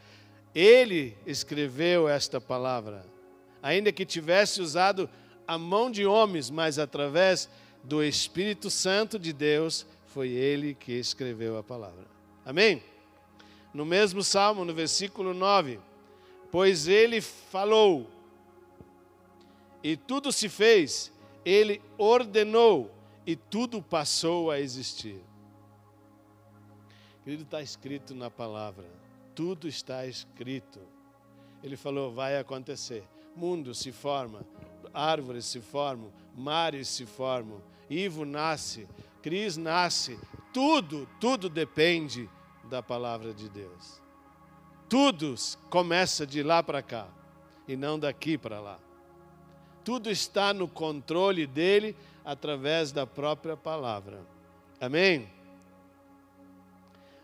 Ele 0.54 1.16
escreveu 1.26 2.08
esta 2.08 2.40
palavra. 2.40 3.04
Ainda 3.62 3.92
que 3.92 4.04
tivesse 4.04 4.60
usado 4.60 5.08
a 5.46 5.56
mão 5.56 5.90
de 5.90 6.04
homens, 6.04 6.50
mas 6.50 6.78
através 6.78 7.48
do 7.82 8.02
Espírito 8.02 8.70
Santo 8.70 9.18
de 9.18 9.32
Deus, 9.32 9.86
foi 10.06 10.30
ele 10.30 10.74
que 10.74 10.92
escreveu 10.92 11.56
a 11.56 11.62
palavra. 11.62 12.06
Amém? 12.44 12.82
no 13.72 13.84
mesmo 13.84 14.22
salmo, 14.22 14.64
no 14.64 14.74
versículo 14.74 15.32
9: 15.32 15.80
Pois 16.50 16.86
ele 16.86 17.20
falou, 17.20 18.08
e 19.82 19.96
tudo 19.96 20.30
se 20.30 20.48
fez, 20.48 21.12
ele 21.44 21.80
ordenou, 21.96 22.90
e 23.26 23.34
tudo 23.34 23.82
passou 23.82 24.50
a 24.50 24.60
existir. 24.60 25.20
Querido, 27.24 27.44
está 27.44 27.62
escrito 27.62 28.14
na 28.14 28.30
palavra, 28.30 28.84
tudo 29.34 29.68
está 29.68 30.06
escrito. 30.06 30.80
Ele 31.62 31.76
falou: 31.76 32.12
vai 32.12 32.38
acontecer. 32.38 33.04
Mundo 33.34 33.74
se 33.74 33.92
forma, 33.92 34.44
árvores 34.92 35.46
se 35.46 35.60
formam, 35.60 36.12
mares 36.36 36.88
se 36.88 37.06
formam, 37.06 37.62
Ivo 37.88 38.24
nasce, 38.24 38.86
Cris 39.22 39.56
nasce, 39.56 40.18
tudo, 40.52 41.08
tudo 41.18 41.48
depende 41.48 42.28
da 42.64 42.82
palavra 42.82 43.32
de 43.32 43.48
Deus. 43.48 44.02
Tudo 44.88 45.34
começa 45.70 46.26
de 46.26 46.42
lá 46.42 46.62
para 46.62 46.82
cá 46.82 47.08
e 47.66 47.76
não 47.76 47.98
daqui 47.98 48.36
para 48.36 48.60
lá. 48.60 48.78
Tudo 49.82 50.10
está 50.10 50.52
no 50.52 50.68
controle 50.68 51.46
dele 51.46 51.96
através 52.24 52.92
da 52.92 53.06
própria 53.06 53.56
palavra. 53.56 54.20
Amém? 54.80 55.28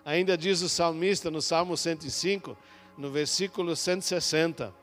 Ainda 0.09 0.39
diz 0.39 0.63
o 0.63 0.69
salmista 0.69 1.31
no 1.31 1.43
Salmo 1.43 1.77
105, 1.77 2.57
no 2.97 3.11
versículo 3.11 3.77
160: 3.77 4.75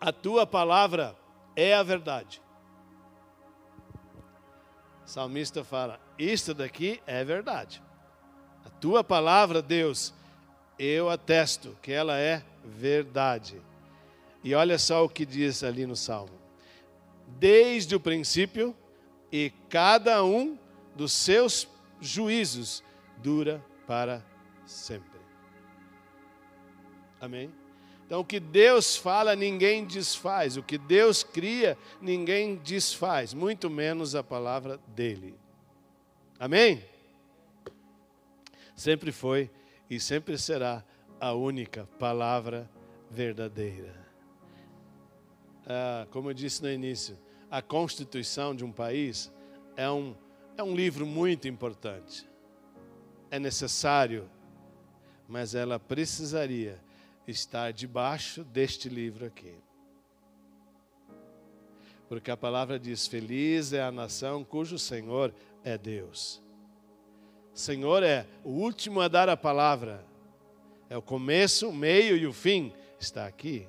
A 0.00 0.12
tua 0.12 0.46
palavra 0.46 1.16
é 1.54 1.74
a 1.74 1.82
verdade. 1.82 2.42
O 5.04 5.08
salmista 5.08 5.62
fala: 5.62 6.00
Isto 6.18 6.52
daqui 6.52 7.00
é 7.06 7.24
verdade 7.24 7.86
tua 8.80 9.02
palavra, 9.02 9.62
Deus, 9.62 10.12
eu 10.78 11.08
atesto 11.08 11.76
que 11.82 11.92
ela 11.92 12.18
é 12.18 12.42
verdade. 12.64 13.60
E 14.44 14.54
olha 14.54 14.78
só 14.78 15.04
o 15.04 15.08
que 15.08 15.24
diz 15.24 15.62
ali 15.62 15.86
no 15.86 15.96
Salmo: 15.96 16.32
desde 17.26 17.94
o 17.94 18.00
princípio, 18.00 18.74
e 19.32 19.52
cada 19.68 20.22
um 20.24 20.58
dos 20.94 21.12
seus 21.12 21.68
juízos 22.00 22.82
dura 23.18 23.64
para 23.86 24.24
sempre. 24.64 25.20
Amém? 27.20 27.52
Então, 28.04 28.20
o 28.20 28.24
que 28.24 28.38
Deus 28.38 28.96
fala, 28.96 29.34
ninguém 29.34 29.84
desfaz. 29.84 30.56
O 30.56 30.62
que 30.62 30.78
Deus 30.78 31.22
cria, 31.22 31.76
ninguém 32.00 32.56
desfaz. 32.56 33.34
Muito 33.34 33.68
menos 33.68 34.14
a 34.14 34.22
palavra 34.22 34.78
dele. 34.94 35.34
Amém? 36.38 36.84
sempre 38.76 39.10
foi 39.10 39.50
e 39.88 39.98
sempre 39.98 40.36
será 40.36 40.84
a 41.18 41.32
única 41.32 41.88
palavra 41.98 42.70
verdadeira. 43.10 44.06
Ah, 45.66 46.06
como 46.10 46.30
eu 46.30 46.34
disse 46.34 46.62
no 46.62 46.70
início, 46.70 47.18
a 47.50 47.62
constituição 47.62 48.54
de 48.54 48.64
um 48.64 48.70
país 48.70 49.32
é 49.76 49.90
um, 49.90 50.14
é 50.56 50.62
um 50.62 50.74
livro 50.74 51.06
muito 51.06 51.48
importante. 51.48 52.28
É 53.30 53.38
necessário, 53.38 54.28
mas 55.28 55.54
ela 55.54 55.78
precisaria 55.78 56.80
estar 57.26 57.72
debaixo 57.72 58.44
deste 58.44 58.88
livro 58.88 59.26
aqui. 59.26 59.54
Porque 62.08 62.30
a 62.30 62.36
palavra 62.36 62.78
diz: 62.78 63.06
Feliz 63.06 63.72
é 63.72 63.82
a 63.82 63.90
nação 63.90 64.44
cujo 64.44 64.78
Senhor 64.78 65.34
é 65.64 65.76
Deus. 65.76 66.40
Senhor 67.52 68.02
é 68.02 68.26
o 68.44 68.50
último 68.50 69.00
a 69.00 69.08
dar 69.08 69.28
a 69.28 69.36
palavra. 69.36 70.04
É 70.88 70.96
o 70.96 71.02
começo, 71.02 71.68
o 71.68 71.74
meio 71.74 72.16
e 72.16 72.26
o 72.26 72.32
fim 72.32 72.72
está 73.00 73.26
aqui. 73.26 73.66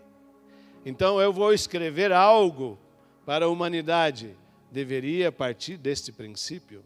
Então 0.85 1.19
eu 1.19 1.33
vou 1.33 1.51
escrever 1.51 2.11
algo 2.11 2.77
para 3.25 3.45
a 3.45 3.49
humanidade. 3.49 4.37
Deveria 4.71 5.31
partir 5.31 5.77
deste 5.77 6.11
princípio. 6.11 6.83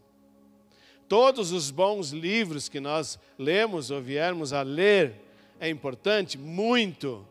Todos 1.12 1.52
os 1.52 1.70
bons 1.70 2.08
livros 2.08 2.70
que 2.70 2.80
nós 2.80 3.18
lemos 3.38 3.90
ou 3.90 4.00
viermos 4.00 4.54
a 4.54 4.62
ler 4.62 5.20
é 5.60 5.68
importante 5.68 6.38
muito. 6.38 7.28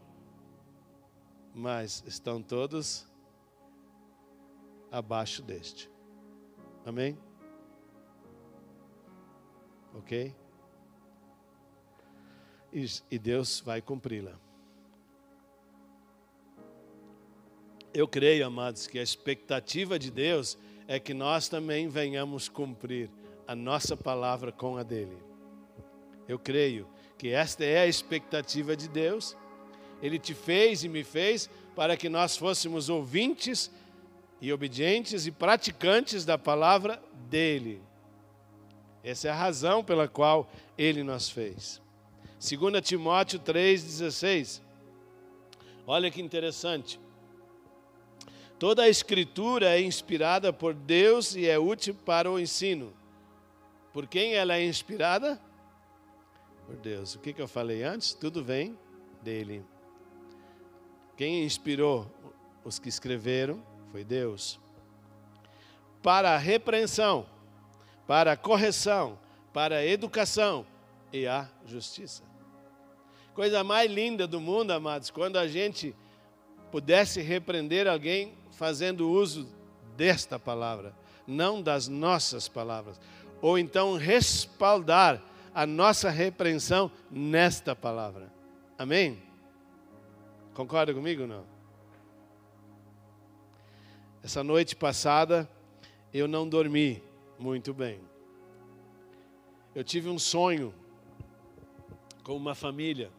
mas 1.56 2.04
estão 2.06 2.44
todos 2.44 3.08
abaixo 4.91 5.41
deste. 5.41 5.89
Amém? 6.86 7.17
Ok? 9.96 10.32
E, 12.72 12.86
e 13.10 13.17
Deus 13.17 13.62
vai 13.62 13.82
cumpri-la. 13.82 14.39
Eu 17.91 18.08
creio, 18.08 18.46
amados, 18.46 18.86
que 18.86 19.00
a 19.00 19.04
expectativa 19.04 19.98
de 19.98 20.12
Deus 20.12 20.56
é 20.88 21.00
que 21.00 21.15
nós 21.15 21.50
também 21.50 21.89
venhamos 21.89 22.48
cumprir 22.48 23.10
a 23.47 23.56
nossa 23.56 23.95
palavra 23.97 24.51
com 24.51 24.77
a 24.77 24.84
dele. 24.84 25.17
Eu 26.27 26.39
creio 26.39 26.88
que 27.17 27.30
esta 27.30 27.63
é 27.63 27.80
a 27.80 27.88
expectativa 27.88 28.75
de 28.75 28.88
Deus. 28.88 29.36
Ele 30.01 30.17
te 30.17 30.34
fez 30.34 30.84
e 30.84 30.89
me 30.89 31.04
fez 31.04 31.49
para 31.75 31.95
que 31.95 32.10
nós 32.10 32.38
fôssemos 32.38 32.89
ouvintes 32.89 33.71
e 34.39 34.51
obedientes 34.51 35.27
e 35.27 35.32
praticantes 35.32 36.25
da 36.25 36.38
palavra 36.38 37.01
dele. 37.30 37.82
Essa 39.04 39.27
é 39.27 39.32
a 39.32 39.36
razão 39.36 39.84
pela 39.84 40.08
qual 40.08 40.49
ele 40.77 41.04
nos 41.04 41.30
fez. 41.30 41.82
2 42.39 42.82
Timóteo 42.82 43.39
3,16. 43.39 44.62
Olha 45.86 46.10
que 46.10 46.21
interessante. 46.21 46.99
Toda 48.58 48.84
a 48.84 48.89
escritura 48.89 49.75
é 49.75 49.82
inspirada 49.82 50.54
por 50.54 50.73
Deus 50.73 51.36
e 51.36 51.47
é 51.47 51.58
útil 51.58 51.95
para 52.06 52.32
o 52.32 52.39
ensino. 52.39 52.93
Por 53.93 54.08
quem 54.08 54.34
ela 54.34 54.56
é 54.56 54.65
inspirada? 54.65 55.39
Por 56.65 56.75
Deus. 56.77 57.15
O 57.15 57.19
que, 57.19 57.36
eu 57.38 57.47
falei 57.47 57.84
antes? 57.84 58.13
Tudo 58.13 58.43
vem 58.43 58.77
dele. 59.21 59.65
Quem 61.17 61.43
inspirou 61.43 62.10
os 62.63 62.80
que 62.80 62.89
escreveram 62.89 63.62
foi 63.91 64.04
Deus. 64.04 64.60
Para 66.01 66.32
a 66.32 66.38
repreensão, 66.38 67.25
para 68.08 68.32
a 68.32 68.38
correção, 68.38 69.19
para 69.54 69.77
a 69.77 69.86
educação 69.86 70.65
e 71.12 71.27
a 71.27 71.49
justiça. 71.65 72.23
Coisa 73.34 73.63
mais 73.63 73.91
linda 73.91 74.25
do 74.25 74.39
mundo, 74.39 74.71
amados, 74.71 75.10
quando 75.10 75.38
a 75.38 75.47
gente 75.47 75.95
pudesse 76.71 77.21
repreender 77.21 77.88
alguém 77.88 78.34
fazendo 78.51 79.10
uso 79.10 79.47
desta 79.95 80.39
palavra, 80.39 80.95
não 81.27 81.62
das 81.62 81.88
nossas 81.88 82.47
palavras, 82.47 82.99
ou 83.41 83.58
então 83.58 83.97
respaldar 83.97 85.21
a 85.54 85.65
nossa 85.65 86.10
repreensão 86.10 86.91
nesta 87.10 87.75
palavra. 87.75 88.32
Amém? 88.77 89.21
Concorda 90.54 90.93
comigo 90.93 91.23
ou 91.23 91.27
não? 91.27 91.45
Essa 94.23 94.43
noite 94.43 94.75
passada 94.75 95.49
eu 96.13 96.27
não 96.27 96.47
dormi 96.47 97.01
muito 97.39 97.73
bem. 97.73 97.99
Eu 99.73 99.84
tive 99.84 100.10
um 100.10 100.19
sonho 100.19 100.73
com 102.23 102.36
uma 102.36 102.54
família 102.54 103.10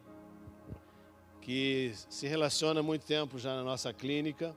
que 1.41 1.91
se 2.09 2.25
relaciona 2.25 2.79
há 2.79 2.83
muito 2.83 3.05
tempo 3.05 3.37
já 3.37 3.53
na 3.55 3.63
nossa 3.63 3.91
clínica 3.91 4.55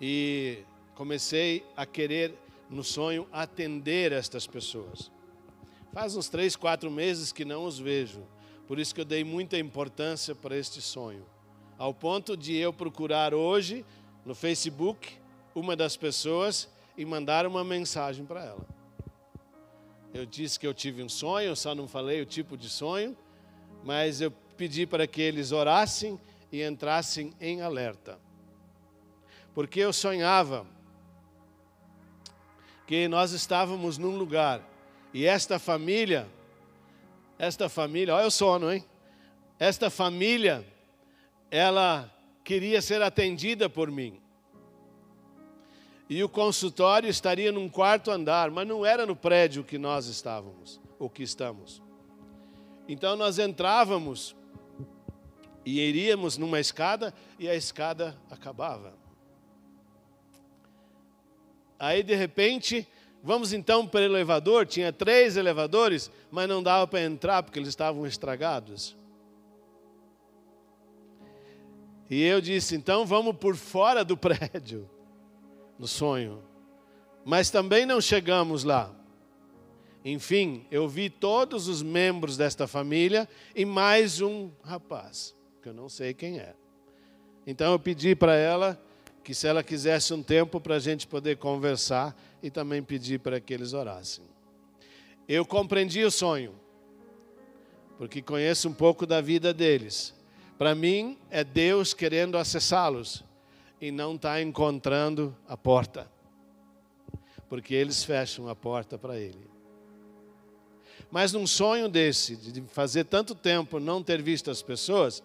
e 0.00 0.58
comecei 0.94 1.66
a 1.76 1.84
querer, 1.84 2.32
no 2.70 2.82
sonho, 2.84 3.26
atender 3.32 4.12
estas 4.12 4.46
pessoas. 4.46 5.10
Faz 5.92 6.16
uns 6.16 6.28
três, 6.28 6.54
quatro 6.54 6.90
meses 6.90 7.32
que 7.32 7.44
não 7.44 7.64
os 7.64 7.78
vejo, 7.78 8.22
por 8.66 8.78
isso 8.78 8.94
que 8.94 9.00
eu 9.00 9.04
dei 9.04 9.24
muita 9.24 9.58
importância 9.58 10.34
para 10.34 10.56
este 10.56 10.80
sonho, 10.80 11.26
ao 11.76 11.92
ponto 11.92 12.36
de 12.36 12.56
eu 12.56 12.72
procurar 12.72 13.34
hoje 13.34 13.84
no 14.24 14.34
Facebook 14.34 15.14
uma 15.54 15.74
das 15.74 15.96
pessoas 15.96 16.68
e 16.96 17.04
mandar 17.04 17.44
uma 17.46 17.64
mensagem 17.64 18.24
para 18.24 18.44
ela. 18.44 18.66
Eu 20.14 20.24
disse 20.24 20.58
que 20.58 20.66
eu 20.66 20.72
tive 20.72 21.02
um 21.02 21.08
sonho, 21.08 21.56
só 21.56 21.74
não 21.74 21.88
falei 21.88 22.20
o 22.22 22.26
tipo 22.26 22.56
de 22.56 22.70
sonho, 22.70 23.16
mas 23.84 24.20
eu 24.20 24.30
pedi 24.56 24.86
para 24.86 25.06
que 25.06 25.20
eles 25.20 25.50
orassem 25.50 26.18
e 26.52 26.62
entrassem 26.62 27.32
em 27.40 27.60
alerta 27.60 28.18
porque 29.54 29.80
eu 29.80 29.92
sonhava 29.92 30.66
que 32.90 33.06
nós 33.06 33.30
estávamos 33.30 33.98
num 33.98 34.16
lugar 34.16 34.68
e 35.14 35.24
esta 35.24 35.60
família, 35.60 36.26
esta 37.38 37.68
família, 37.68 38.16
olha 38.16 38.26
o 38.26 38.32
sono, 38.32 38.72
hein? 38.72 38.84
Esta 39.60 39.88
família, 39.88 40.66
ela 41.52 42.12
queria 42.42 42.82
ser 42.82 43.00
atendida 43.00 43.70
por 43.70 43.92
mim. 43.92 44.20
E 46.08 46.20
o 46.24 46.28
consultório 46.28 47.08
estaria 47.08 47.52
num 47.52 47.68
quarto 47.68 48.10
andar, 48.10 48.50
mas 48.50 48.66
não 48.66 48.84
era 48.84 49.06
no 49.06 49.14
prédio 49.14 49.62
que 49.62 49.78
nós 49.78 50.06
estávamos, 50.06 50.80
ou 50.98 51.08
que 51.08 51.22
estamos. 51.22 51.80
Então 52.88 53.14
nós 53.14 53.38
entrávamos 53.38 54.34
e 55.64 55.78
iríamos 55.78 56.36
numa 56.36 56.58
escada 56.58 57.14
e 57.38 57.48
a 57.48 57.54
escada 57.54 58.20
acabava. 58.28 58.99
Aí 61.80 62.02
de 62.02 62.14
repente, 62.14 62.86
vamos 63.22 63.54
então 63.54 63.86
para 63.86 64.00
o 64.00 64.04
elevador. 64.04 64.66
Tinha 64.66 64.92
três 64.92 65.38
elevadores, 65.38 66.10
mas 66.30 66.46
não 66.46 66.62
dava 66.62 66.86
para 66.86 67.00
entrar 67.00 67.42
porque 67.42 67.58
eles 67.58 67.70
estavam 67.70 68.06
estragados. 68.06 68.94
E 72.10 72.22
eu 72.22 72.38
disse: 72.38 72.76
então 72.76 73.06
vamos 73.06 73.34
por 73.34 73.56
fora 73.56 74.04
do 74.04 74.14
prédio, 74.18 74.88
no 75.78 75.86
sonho. 75.86 76.42
Mas 77.24 77.48
também 77.48 77.86
não 77.86 77.98
chegamos 77.98 78.62
lá. 78.62 78.94
Enfim, 80.04 80.66
eu 80.70 80.86
vi 80.86 81.08
todos 81.08 81.66
os 81.66 81.82
membros 81.82 82.36
desta 82.36 82.66
família 82.66 83.26
e 83.54 83.64
mais 83.64 84.20
um 84.20 84.50
rapaz, 84.62 85.34
que 85.62 85.68
eu 85.70 85.74
não 85.74 85.88
sei 85.88 86.12
quem 86.12 86.38
é. 86.38 86.54
Então 87.46 87.72
eu 87.72 87.78
pedi 87.78 88.14
para 88.14 88.34
ela 88.34 88.78
que 89.22 89.34
se 89.34 89.46
ela 89.46 89.62
quisesse 89.62 90.12
um 90.14 90.22
tempo 90.22 90.60
para 90.60 90.76
a 90.76 90.78
gente 90.78 91.06
poder 91.06 91.36
conversar 91.36 92.16
e 92.42 92.50
também 92.50 92.82
pedir 92.82 93.20
para 93.20 93.40
que 93.40 93.52
eles 93.52 93.72
orassem. 93.72 94.24
Eu 95.28 95.44
compreendi 95.44 96.02
o 96.04 96.10
sonho, 96.10 96.54
porque 97.98 98.22
conheço 98.22 98.68
um 98.68 98.72
pouco 98.72 99.06
da 99.06 99.20
vida 99.20 99.52
deles. 99.52 100.14
Para 100.58 100.74
mim, 100.74 101.18
é 101.30 101.44
Deus 101.44 101.94
querendo 101.94 102.36
acessá-los 102.36 103.24
e 103.80 103.90
não 103.90 104.14
está 104.14 104.42
encontrando 104.42 105.36
a 105.48 105.56
porta, 105.56 106.10
porque 107.48 107.74
eles 107.74 108.04
fecham 108.04 108.48
a 108.48 108.54
porta 108.54 108.98
para 108.98 109.18
Ele. 109.18 109.48
Mas 111.10 111.32
num 111.32 111.46
sonho 111.46 111.88
desse, 111.88 112.36
de 112.36 112.62
fazer 112.62 113.04
tanto 113.04 113.34
tempo 113.34 113.80
não 113.80 114.02
ter 114.02 114.22
visto 114.22 114.50
as 114.50 114.62
pessoas, 114.62 115.22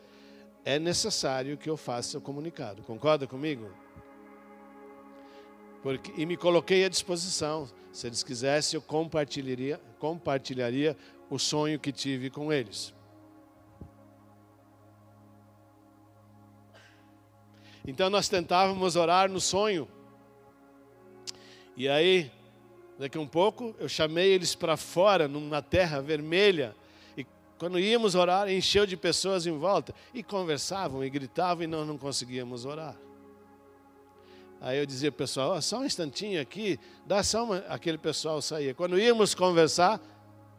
é 0.63 0.79
necessário 0.79 1.57
que 1.57 1.69
eu 1.69 1.77
faça 1.77 2.17
o 2.17 2.21
comunicado. 2.21 2.81
Concorda 2.83 3.27
comigo? 3.27 3.69
Porque, 5.85 6.11
e 6.19 6.25
me 6.25 6.35
coloquei 6.35 6.83
à 6.83 6.89
disposição. 6.89 7.69
Se 7.93 8.07
eles 8.07 8.23
quisessem, 8.23 8.75
eu 8.75 8.81
compartilharia, 8.81 9.79
compartilharia 9.99 10.97
o 11.29 11.37
sonho 11.37 11.79
que 11.79 11.91
tive 11.91 12.31
com 12.31 12.51
eles. 12.51 12.91
Então 17.85 18.09
nós 18.09 18.27
tentávamos 18.27 18.95
orar 18.95 19.29
no 19.29 19.39
sonho. 19.39 19.87
E 21.77 21.87
aí, 21.87 22.31
daqui 22.97 23.19
um 23.19 23.27
pouco, 23.27 23.75
eu 23.77 23.87
chamei 23.87 24.31
eles 24.31 24.55
para 24.55 24.75
fora, 24.75 25.27
numa 25.27 25.61
terra 25.61 26.01
vermelha. 26.01 26.75
E 27.15 27.23
quando 27.59 27.77
íamos 27.77 28.15
orar, 28.15 28.51
encheu 28.51 28.87
de 28.87 28.97
pessoas 28.97 29.45
em 29.45 29.55
volta. 29.55 29.93
E 30.15 30.23
conversavam 30.23 31.05
e 31.05 31.09
gritavam 31.11 31.63
e 31.63 31.67
nós 31.67 31.87
não 31.87 31.95
conseguíamos 31.95 32.65
orar. 32.65 32.97
Aí 34.61 34.79
eu 34.79 34.85
dizia 34.85 35.11
pessoal, 35.11 35.55
oh, 35.55 35.61
só 35.61 35.79
um 35.79 35.85
instantinho 35.85 36.41
aqui, 36.41 36.79
dá 37.05 37.21
só 37.21 37.43
uma... 37.43 37.57
aquele 37.67 37.97
pessoal 37.97 38.41
saía. 38.41 38.73
Quando 38.73 38.97
íamos 38.97 39.35
conversar, 39.35 40.01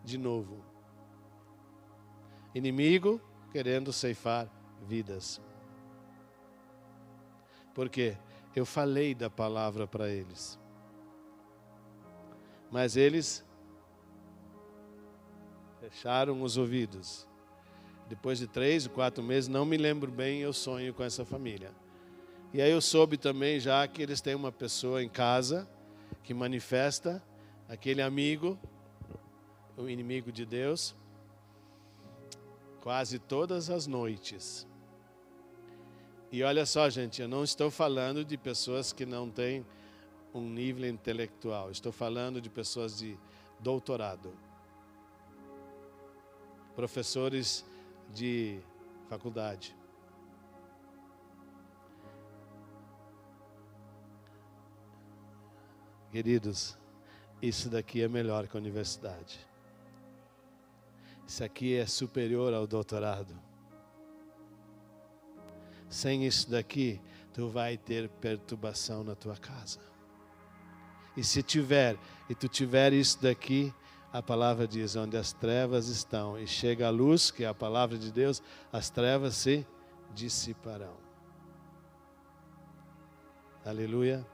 de 0.05 0.17
novo. 0.17 0.65
Inimigo 2.55 3.21
querendo 3.51 3.93
ceifar 3.93 4.49
vidas. 4.87 5.41
Porque 7.75 8.17
eu 8.55 8.65
falei 8.65 9.15
da 9.15 9.29
palavra 9.29 9.87
para 9.87 10.09
eles. 10.09 10.59
Mas 12.71 12.97
eles 12.97 13.45
fecharam 15.81 16.43
os 16.43 16.57
ouvidos. 16.57 17.27
Depois 18.09 18.39
de 18.39 18.47
três 18.47 18.87
ou 18.87 18.93
quatro 18.93 19.23
meses, 19.23 19.49
não 19.49 19.65
me 19.65 19.77
lembro 19.77 20.11
bem, 20.11 20.41
eu 20.41 20.53
sonho 20.53 20.95
com 20.95 21.03
essa 21.03 21.25
família. 21.25 21.73
E 22.57 22.63
aí 22.63 22.71
eu 22.71 22.81
soube 22.81 23.19
também 23.19 23.61
já 23.61 23.87
que 23.87 24.01
eles 24.01 24.23
têm 24.23 24.35
uma 24.35 24.51
pessoa 24.51 25.03
em 25.05 25.11
casa 25.11 25.69
que 26.25 26.33
manifesta 26.33 27.23
aquele 27.69 28.01
amigo, 28.01 28.59
o 29.77 29.87
inimigo 29.91 30.33
de 30.33 30.47
Deus, 30.47 30.97
quase 32.81 33.19
todas 33.19 33.69
as 33.69 33.87
noites. 33.87 34.67
E 36.33 36.43
olha 36.43 36.65
só, 36.65 36.89
gente, 36.89 37.21
eu 37.21 37.29
não 37.29 37.45
estou 37.45 37.71
falando 37.71 38.25
de 38.25 38.39
pessoas 38.39 38.91
que 38.91 39.05
não 39.05 39.29
têm 39.29 39.63
um 40.33 40.49
nível 40.49 40.89
intelectual, 40.89 41.71
estou 41.71 41.93
falando 41.93 42.41
de 42.41 42.49
pessoas 42.49 42.97
de 42.97 43.19
doutorado, 43.61 44.33
professores 46.75 47.67
de 48.15 48.59
faculdade. 49.11 49.77
Queridos, 56.17 56.79
isso 57.43 57.69
daqui 57.69 58.01
é 58.01 58.09
melhor 58.09 58.47
que 58.47 58.57
a 58.57 58.59
universidade. 58.59 59.39
Isso 61.27 61.45
aqui 61.45 61.77
é 61.77 61.85
superior 61.85 62.55
ao 62.55 62.67
doutorado. 62.67 63.39
Sem 65.91 66.25
isso 66.27 66.51
daqui, 66.51 67.03
tu 67.35 67.51
vai 67.51 67.77
ter 67.77 68.09
perturbação 68.09 69.05
na 69.05 69.15
tua 69.15 69.37
casa. 69.37 69.79
E 71.15 71.23
se 71.23 71.43
tiver, 71.43 71.99
e 72.31 72.35
tu 72.35 72.49
tiver 72.49 72.95
isso 72.95 73.21
daqui, 73.21 73.71
a 74.11 74.23
palavra 74.23 74.67
diz: 74.67 74.97
onde 74.97 75.19
as 75.19 75.35
trevas 75.35 75.89
estão 75.89 76.39
e 76.39 76.47
chega 76.47 76.87
a 76.87 76.91
luz, 76.91 77.31
que 77.31 77.45
é 77.45 77.47
a 77.47 77.53
palavra 77.53 77.99
de 77.99 78.11
Deus, 78.11 78.43
as 78.73 78.89
trevas 78.89 79.35
se 79.35 79.67
dissiparão. 80.15 80.97
Aleluia. 83.63 84.27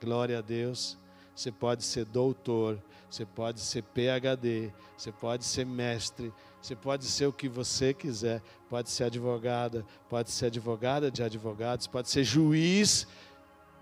Glória 0.00 0.38
a 0.38 0.42
Deus. 0.42 0.98
Você 1.34 1.50
pode 1.50 1.84
ser 1.84 2.04
doutor, 2.04 2.78
você 3.08 3.24
pode 3.24 3.60
ser 3.60 3.82
PhD, 3.82 4.72
você 4.96 5.10
pode 5.10 5.44
ser 5.44 5.64
mestre, 5.64 6.32
você 6.60 6.76
pode 6.76 7.04
ser 7.04 7.26
o 7.26 7.32
que 7.32 7.48
você 7.48 7.94
quiser, 7.94 8.42
pode 8.68 8.90
ser 8.90 9.04
advogada, 9.04 9.84
pode 10.08 10.30
ser 10.30 10.46
advogada 10.46 11.10
de 11.10 11.22
advogados, 11.22 11.86
pode 11.86 12.10
ser 12.10 12.24
juiz 12.24 13.06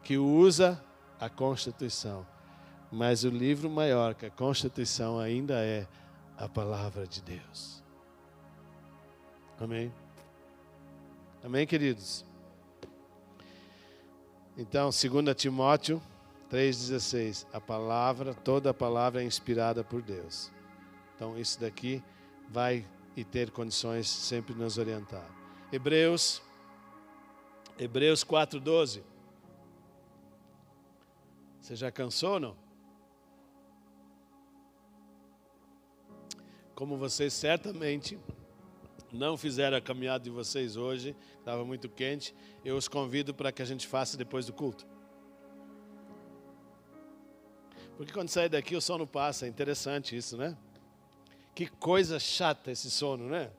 que 0.03 0.17
usa 0.17 0.83
a 1.19 1.29
Constituição. 1.29 2.27
Mas 2.91 3.25
o 3.25 3.29
livro 3.29 3.69
maior 3.69 4.15
que 4.15 4.27
a 4.27 4.31
Constituição 4.31 5.19
ainda 5.19 5.55
é 5.61 5.87
a 6.37 6.49
palavra 6.49 7.07
de 7.07 7.21
Deus. 7.21 7.83
Amém? 9.59 9.93
Amém, 11.43 11.67
queridos? 11.67 12.28
Então, 14.59 14.91
2 14.91 15.37
Timóteo 15.37 16.03
3,16. 16.51 17.47
A 17.53 17.61
palavra, 17.61 18.35
toda 18.35 18.71
a 18.71 18.75
palavra 18.75 19.23
é 19.23 19.25
inspirada 19.25 19.85
por 19.85 20.03
Deus. 20.03 20.51
Então, 21.15 21.39
isso 21.39 21.61
daqui 21.61 22.03
vai 22.49 22.85
e 23.17 23.23
ter 23.23 23.53
condições 23.53 24.09
sempre 24.09 24.55
nos 24.55 24.77
orientar. 24.77 25.25
Hebreus, 25.73 26.43
Hebreus 27.79 28.25
4,12. 28.25 29.03
Você 31.61 31.77
já 31.77 31.93
cansou, 31.93 32.41
não? 32.41 32.57
Como 36.75 36.97
vocês 36.97 37.33
certamente 37.33 38.19
não 39.13 39.37
fizeram 39.37 39.77
a 39.77 39.81
caminhada 39.81 40.25
de 40.25 40.31
vocês 40.31 40.77
hoje, 40.77 41.17
estava 41.39 41.65
muito 41.65 41.89
quente, 41.89 42.35
eu 42.65 42.77
os 42.77 42.89
convido 42.89 43.35
para 43.35 43.51
que 43.51 43.63
a 43.63 43.65
gente 43.65 43.87
faça 43.87 44.17
depois 44.17 44.47
do 44.47 44.53
culto. 44.53 44.87
Porque 47.97 48.13
quando 48.13 48.29
sai 48.29 48.49
daqui 48.49 48.77
o 48.77 48.81
sono 48.81 49.07
passa, 49.07 49.47
é 49.47 49.49
interessante 49.49 50.17
isso, 50.17 50.37
né? 50.37 50.57
Que 51.55 51.67
coisa 51.67 52.21
chata 52.21 52.71
esse 52.71 52.91
sono, 52.91 53.29
né? 53.29 53.51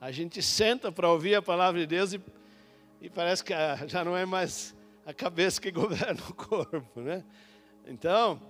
A 0.00 0.10
gente 0.10 0.42
senta 0.42 0.90
para 0.90 1.08
ouvir 1.08 1.36
a 1.36 1.42
palavra 1.42 1.80
de 1.80 1.86
Deus 1.86 2.12
e, 2.12 2.20
e 3.00 3.08
parece 3.08 3.44
que 3.44 3.52
já 3.86 4.04
não 4.04 4.16
é 4.16 4.26
mais 4.26 4.74
a 5.06 5.14
cabeça 5.14 5.60
que 5.60 5.70
governa 5.72 6.20
o 6.28 6.34
corpo, 6.34 7.00
né? 7.00 7.24
Então, 7.86 8.40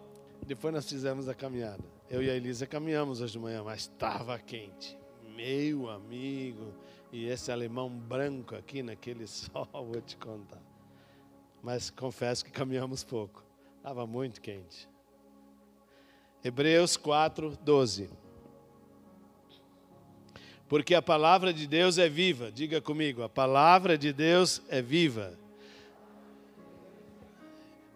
depois 0.47 0.73
nós 0.73 0.89
fizemos 0.89 1.29
a 1.29 1.35
caminhada. 1.35 1.85
Eu 2.09 2.23
e 2.23 2.31
a 2.31 2.35
Elisa 2.35 2.67
caminhamos 2.67 3.21
hoje 3.21 3.33
de 3.33 3.39
manhã, 3.39 3.63
mas 3.63 3.83
estava 3.83 4.39
quente. 4.39 5.02
Meu 5.35 5.89
amigo, 5.91 6.73
e 7.11 7.27
esse 7.27 7.51
alemão 7.51 7.89
branco 7.91 8.55
aqui 8.55 8.83
naquele 8.83 9.27
sol, 9.29 9.69
vou 9.73 10.01
te 10.01 10.17
contar. 10.17 10.63
Mas 11.63 11.91
confesso 11.91 12.45
que 12.45 12.51
caminhamos 12.51 13.05
pouco. 13.05 13.45
Estava 13.77 14.07
muito 14.07 14.41
quente. 14.41 14.89
Hebreus 16.45 16.97
4, 16.97 17.57
12. 17.63 18.11
Porque 20.69 20.95
a 20.95 21.03
palavra 21.03 21.53
de 21.53 21.67
Deus 21.67 21.99
é 21.99 22.09
viva. 22.09 22.51
Diga 22.51 22.81
comigo, 22.81 23.23
a 23.23 23.29
palavra 23.29 23.99
de 23.99 24.13
Deus 24.13 24.63
é 24.69 24.81
viva. 24.81 25.39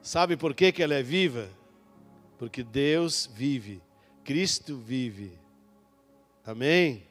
Sabe 0.02 0.36
por 0.36 0.54
que, 0.54 0.70
que 0.70 0.82
ela 0.82 0.94
é 0.94 1.02
viva? 1.02 1.48
Porque 2.38 2.62
Deus 2.62 3.28
vive, 3.32 3.82
Cristo 4.22 4.76
vive. 4.76 5.38
Amém? 6.44 7.05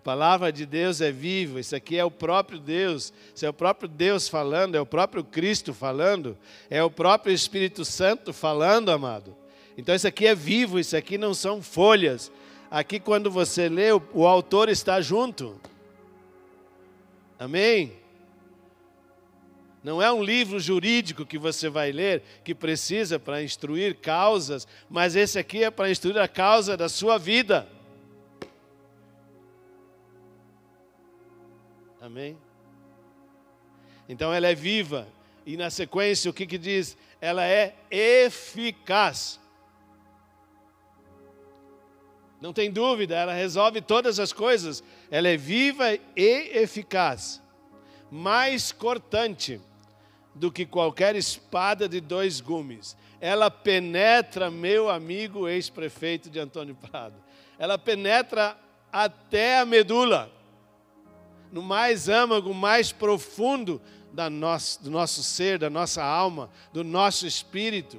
A 0.00 0.02
palavra 0.02 0.50
de 0.50 0.64
Deus 0.64 1.02
é 1.02 1.12
viva, 1.12 1.60
isso 1.60 1.76
aqui 1.76 1.98
é 1.98 2.02
o 2.02 2.10
próprio 2.10 2.58
Deus, 2.58 3.12
isso 3.34 3.44
é 3.44 3.50
o 3.50 3.52
próprio 3.52 3.86
Deus 3.86 4.30
falando, 4.30 4.74
é 4.74 4.80
o 4.80 4.86
próprio 4.86 5.22
Cristo 5.22 5.74
falando, 5.74 6.38
é 6.70 6.82
o 6.82 6.90
próprio 6.90 7.34
Espírito 7.34 7.84
Santo 7.84 8.32
falando, 8.32 8.88
amado. 8.90 9.36
Então 9.76 9.94
isso 9.94 10.08
aqui 10.08 10.26
é 10.26 10.34
vivo, 10.34 10.78
isso 10.78 10.96
aqui 10.96 11.18
não 11.18 11.34
são 11.34 11.60
folhas. 11.60 12.32
Aqui 12.70 12.98
quando 12.98 13.30
você 13.30 13.68
lê, 13.68 13.92
o, 13.92 14.02
o 14.14 14.26
autor 14.26 14.70
está 14.70 15.02
junto. 15.02 15.60
Amém? 17.38 17.92
Não 19.84 20.00
é 20.00 20.10
um 20.10 20.22
livro 20.22 20.58
jurídico 20.58 21.26
que 21.26 21.36
você 21.36 21.68
vai 21.68 21.92
ler, 21.92 22.22
que 22.42 22.54
precisa 22.54 23.18
para 23.18 23.42
instruir 23.42 23.96
causas, 23.96 24.66
mas 24.88 25.14
esse 25.14 25.38
aqui 25.38 25.62
é 25.62 25.70
para 25.70 25.90
instruir 25.90 26.16
a 26.16 26.26
causa 26.26 26.74
da 26.74 26.88
sua 26.88 27.18
vida. 27.18 27.68
Amém? 32.10 32.36
Então 34.08 34.34
ela 34.34 34.48
é 34.48 34.54
viva. 34.54 35.06
E 35.46 35.56
na 35.56 35.70
sequência, 35.70 36.28
o 36.28 36.34
que, 36.34 36.44
que 36.44 36.58
diz? 36.58 36.96
Ela 37.20 37.46
é 37.46 37.76
eficaz. 37.88 39.38
Não 42.40 42.52
tem 42.52 42.68
dúvida, 42.68 43.14
ela 43.14 43.32
resolve 43.32 43.80
todas 43.80 44.18
as 44.18 44.32
coisas. 44.32 44.82
Ela 45.08 45.28
é 45.28 45.36
viva 45.36 45.94
e 46.16 46.58
eficaz, 46.58 47.40
mais 48.10 48.72
cortante 48.72 49.60
do 50.34 50.50
que 50.50 50.66
qualquer 50.66 51.14
espada 51.14 51.88
de 51.88 52.00
dois 52.00 52.40
gumes. 52.40 52.96
Ela 53.20 53.52
penetra, 53.52 54.50
meu 54.50 54.90
amigo 54.90 55.48
ex-prefeito 55.48 56.28
de 56.28 56.40
Antônio 56.40 56.74
Prado. 56.74 57.14
Ela 57.56 57.78
penetra 57.78 58.58
até 58.92 59.60
a 59.60 59.64
medula, 59.64 60.39
no 61.52 61.62
mais 61.62 62.08
âmago, 62.08 62.54
mais 62.54 62.92
profundo 62.92 63.80
da 64.12 64.28
nosso, 64.28 64.82
do 64.82 64.90
nosso 64.90 65.22
ser, 65.22 65.58
da 65.58 65.70
nossa 65.70 66.02
alma, 66.02 66.50
do 66.72 66.82
nosso 66.84 67.26
espírito. 67.26 67.98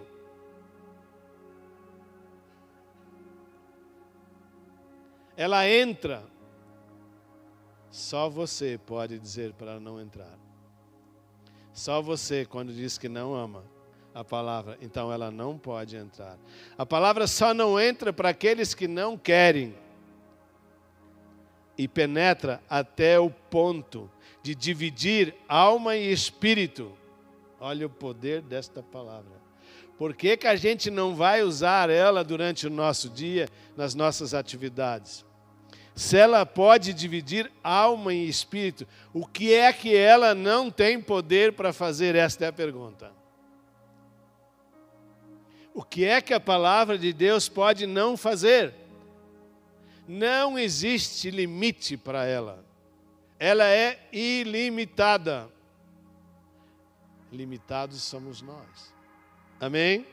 ela 5.42 5.68
entra. 5.68 6.24
Só 7.90 8.30
você 8.30 8.80
pode 8.86 9.18
dizer 9.18 9.54
para 9.54 9.80
não 9.80 10.00
entrar. 10.00 10.38
Só 11.74 12.00
você, 12.00 12.46
quando 12.46 12.72
diz 12.72 12.98
que 12.98 13.10
não 13.10 13.34
ama 13.34 13.64
a 14.14 14.24
palavra, 14.24 14.78
então 14.82 15.12
ela 15.12 15.32
não 15.32 15.58
pode 15.58 15.96
entrar. 15.96 16.38
A 16.78 16.86
palavra 16.86 17.26
só 17.26 17.54
não 17.54 17.80
entra 17.80 18.14
para 18.14 18.30
aqueles 18.30 18.76
que 18.76 18.88
não 18.88 19.18
querem. 19.18 19.76
E 21.82 21.88
penetra 21.88 22.62
até 22.70 23.20
o 23.20 23.30
ponto 23.30 24.08
de 24.44 24.54
dividir 24.54 25.34
alma 25.48 25.96
e 25.96 26.12
espírito. 26.12 26.92
Olha 27.60 27.88
o 27.88 27.90
poder 27.90 28.42
desta 28.42 28.84
palavra. 28.84 29.42
Por 29.98 30.16
que, 30.16 30.38
que 30.38 30.48
a 30.48 30.56
gente 30.56 30.92
não 30.92 31.16
vai 31.16 31.42
usar 31.42 31.90
ela 31.90 32.24
durante 32.24 32.68
o 32.68 32.70
nosso 32.70 33.10
dia, 33.10 33.48
nas 33.76 33.96
nossas 33.96 34.34
atividades? 34.36 35.26
se 35.96 36.18
ela 36.18 36.46
pode 36.46 36.94
dividir 36.94 37.52
alma 37.64 38.14
e 38.14 38.28
espírito, 38.28 38.88
o 39.14 39.26
que 39.26 39.54
é 39.54 39.72
que 39.74 39.96
ela 39.96 40.34
não 40.34 40.72
tem 40.72 41.02
poder 41.02 41.54
para 41.54 41.74
fazer? 41.74 42.16
Esta 42.16 42.46
é 42.46 42.48
a 42.48 42.54
pergunta. 42.54 43.12
O 45.74 45.84
que 45.84 46.06
é 46.06 46.22
que 46.22 46.34
a 46.34 46.40
palavra 46.40 46.98
de 46.98 47.14
Deus 47.14 47.48
pode 47.48 47.86
não 47.86 48.18
fazer? 48.18 48.74
Não 50.08 50.58
existe 50.58 51.30
limite 51.30 51.96
para 51.98 52.26
ela. 52.26 52.64
Ela 53.40 53.66
é 53.66 54.08
ilimitada. 54.12 55.50
Limitados 57.32 58.02
somos 58.02 58.42
nós. 58.42 58.94
Amém? 59.60 60.06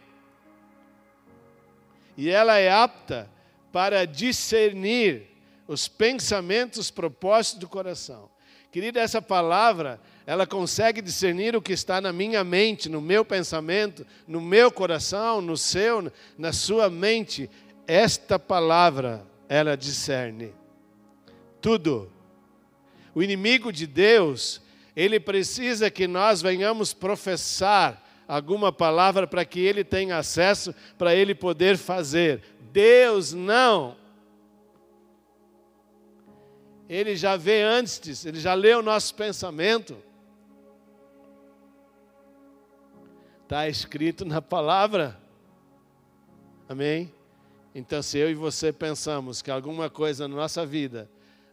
E 2.16 2.30
ela 2.30 2.58
é 2.58 2.70
apta 2.70 3.30
para 3.72 4.04
discernir 4.04 5.26
os 5.66 5.86
pensamentos, 5.86 6.78
os 6.78 6.90
propósitos 6.90 7.60
do 7.60 7.68
coração. 7.68 8.30
Querida, 8.72 9.00
essa 9.00 9.22
palavra, 9.22 10.00
ela 10.26 10.46
consegue 10.46 11.00
discernir 11.00 11.54
o 11.54 11.62
que 11.62 11.72
está 11.72 12.00
na 12.00 12.12
minha 12.12 12.42
mente, 12.44 12.88
no 12.88 13.00
meu 13.00 13.24
pensamento, 13.24 14.06
no 14.26 14.40
meu 14.40 14.70
coração, 14.70 15.40
no 15.40 15.56
seu, 15.56 16.12
na 16.36 16.52
sua 16.52 16.90
mente. 16.90 17.48
Esta 17.86 18.38
palavra, 18.38 19.26
ela 19.48 19.76
discerne 19.76 20.54
tudo. 21.60 22.12
O 23.14 23.22
inimigo 23.22 23.72
de 23.72 23.86
Deus, 23.86 24.60
ele 24.94 25.18
precisa 25.18 25.90
que 25.90 26.06
nós 26.06 26.42
venhamos 26.42 26.92
professar 26.92 28.04
alguma 28.26 28.70
palavra 28.70 29.26
para 29.26 29.44
que 29.44 29.60
ele 29.60 29.82
tenha 29.82 30.18
acesso, 30.18 30.74
para 30.96 31.14
ele 31.14 31.34
poder 31.34 31.76
fazer. 31.76 32.42
Deus 32.72 33.32
não. 33.32 33.96
Ele 36.88 37.16
já 37.16 37.36
vê 37.36 37.62
antes, 37.62 38.24
ele 38.24 38.40
já 38.40 38.54
lê 38.54 38.74
o 38.74 38.82
nosso 38.82 39.14
pensamento. 39.14 39.96
Está 43.42 43.68
escrito 43.68 44.24
na 44.24 44.42
palavra. 44.42 45.18
Amém? 46.68 47.12
Então, 47.74 48.02
se 48.02 48.18
eu 48.18 48.30
e 48.30 48.34
você 48.34 48.72
pensamos 48.72 49.42
que 49.42 49.50
alguma 49.50 49.90
coisa 49.90 50.26
na 50.26 50.34
nossa 50.34 50.64
vida 50.64 51.08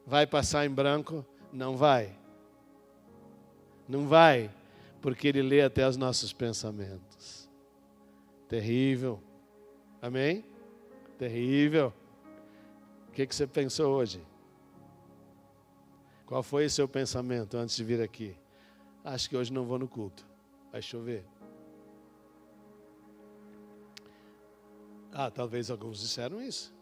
vai 0.05 0.25
passar 0.25 0.65
em 0.65 0.69
branco, 0.69 1.25
não 1.51 1.75
vai. 1.75 2.17
Não 3.87 4.07
vai, 4.07 4.49
porque 5.01 5.27
Ele 5.27 5.41
lê 5.41 5.61
até 5.61 5.87
os 5.87 5.97
nossos 5.97 6.33
pensamentos. 6.33 7.49
Terrível. 8.47 9.21
Amém? 10.01 10.43
Terrível. 11.17 11.93
O 13.09 13.11
que, 13.11 13.25
que 13.25 13.35
você 13.35 13.47
pensou 13.47 13.93
hoje? 13.95 14.21
Qual 16.25 16.41
foi 16.41 16.65
o 16.65 16.69
seu 16.69 16.87
pensamento 16.87 17.55
antes 17.57 17.75
de 17.75 17.83
vir 17.83 18.01
aqui? 18.01 18.35
Acho 19.03 19.29
que 19.29 19.37
hoje 19.37 19.53
não 19.53 19.65
vou 19.65 19.77
no 19.77 19.87
culto. 19.87 20.25
Vai 20.71 20.81
chover. 20.81 21.23
Ah, 25.17 25.31
talvez 25.31 25.71
alguns 25.71 26.01
disseram 26.01 26.41
isso. 26.41 26.75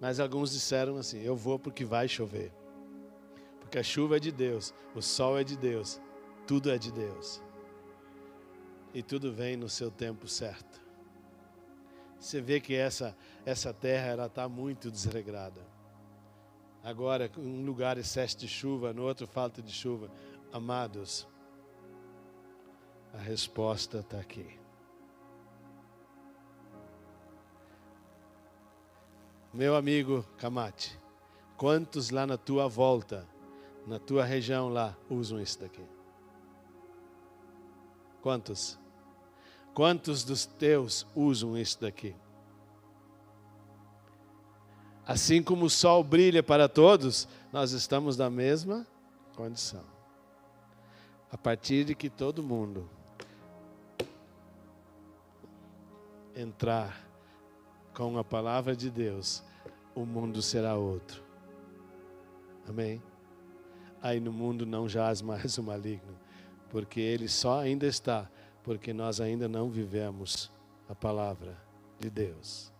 Mas 0.00 0.18
alguns 0.18 0.50
disseram 0.50 0.96
assim: 0.96 1.20
eu 1.20 1.36
vou 1.36 1.60
porque 1.60 1.84
vai 1.84 2.08
chover. 2.08 2.52
Porque 3.60 3.78
a 3.78 3.84
chuva 3.84 4.16
é 4.16 4.20
de 4.20 4.32
Deus, 4.32 4.74
o 4.96 5.00
sol 5.00 5.38
é 5.38 5.44
de 5.44 5.56
Deus, 5.56 6.00
tudo 6.44 6.72
é 6.72 6.76
de 6.76 6.90
Deus. 6.90 7.40
E 8.92 9.00
tudo 9.00 9.32
vem 9.32 9.56
no 9.56 9.68
seu 9.68 9.92
tempo 9.92 10.26
certo. 10.26 10.82
Você 12.18 12.40
vê 12.40 12.60
que 12.60 12.74
essa, 12.74 13.16
essa 13.46 13.72
terra 13.72 14.08
ela 14.08 14.26
está 14.26 14.48
muito 14.48 14.90
desregrada. 14.90 15.60
Agora, 16.82 17.30
um 17.38 17.64
lugar 17.64 17.96
excesso 17.96 18.38
de 18.38 18.48
chuva, 18.48 18.92
no 18.92 19.04
outro 19.04 19.26
falta 19.26 19.62
de 19.62 19.70
chuva. 19.72 20.10
Amados, 20.52 21.28
a 23.12 23.18
resposta 23.18 24.00
está 24.00 24.18
aqui. 24.18 24.63
Meu 29.54 29.76
amigo 29.76 30.26
Kamate, 30.36 30.98
quantos 31.56 32.10
lá 32.10 32.26
na 32.26 32.36
tua 32.36 32.66
volta, 32.66 33.24
na 33.86 34.00
tua 34.00 34.24
região 34.24 34.68
lá, 34.68 34.96
usam 35.08 35.40
isso 35.40 35.60
daqui? 35.60 35.84
Quantos? 38.20 38.76
Quantos 39.72 40.24
dos 40.24 40.44
teus 40.44 41.06
usam 41.14 41.56
isso 41.56 41.80
daqui? 41.80 42.16
Assim 45.06 45.40
como 45.40 45.66
o 45.66 45.70
sol 45.70 46.02
brilha 46.02 46.42
para 46.42 46.68
todos, 46.68 47.28
nós 47.52 47.70
estamos 47.70 48.16
na 48.16 48.28
mesma 48.28 48.84
condição. 49.36 49.84
A 51.30 51.38
partir 51.38 51.84
de 51.84 51.94
que 51.94 52.10
todo 52.10 52.42
mundo 52.42 52.90
entrar 56.34 57.04
com 57.94 58.18
a 58.18 58.24
palavra 58.24 58.74
de 58.74 58.90
Deus, 58.90 59.42
o 59.94 60.04
mundo 60.04 60.42
será 60.42 60.76
outro. 60.76 61.22
Amém? 62.68 63.00
Aí 64.02 64.20
no 64.20 64.32
mundo 64.32 64.66
não 64.66 64.88
jaz 64.88 65.22
mais 65.22 65.56
o 65.58 65.62
maligno, 65.62 66.18
porque 66.68 67.00
ele 67.00 67.28
só 67.28 67.60
ainda 67.60 67.86
está, 67.86 68.28
porque 68.62 68.92
nós 68.92 69.20
ainda 69.20 69.48
não 69.48 69.70
vivemos 69.70 70.50
a 70.88 70.94
palavra 70.94 71.56
de 71.98 72.10
Deus 72.10 72.72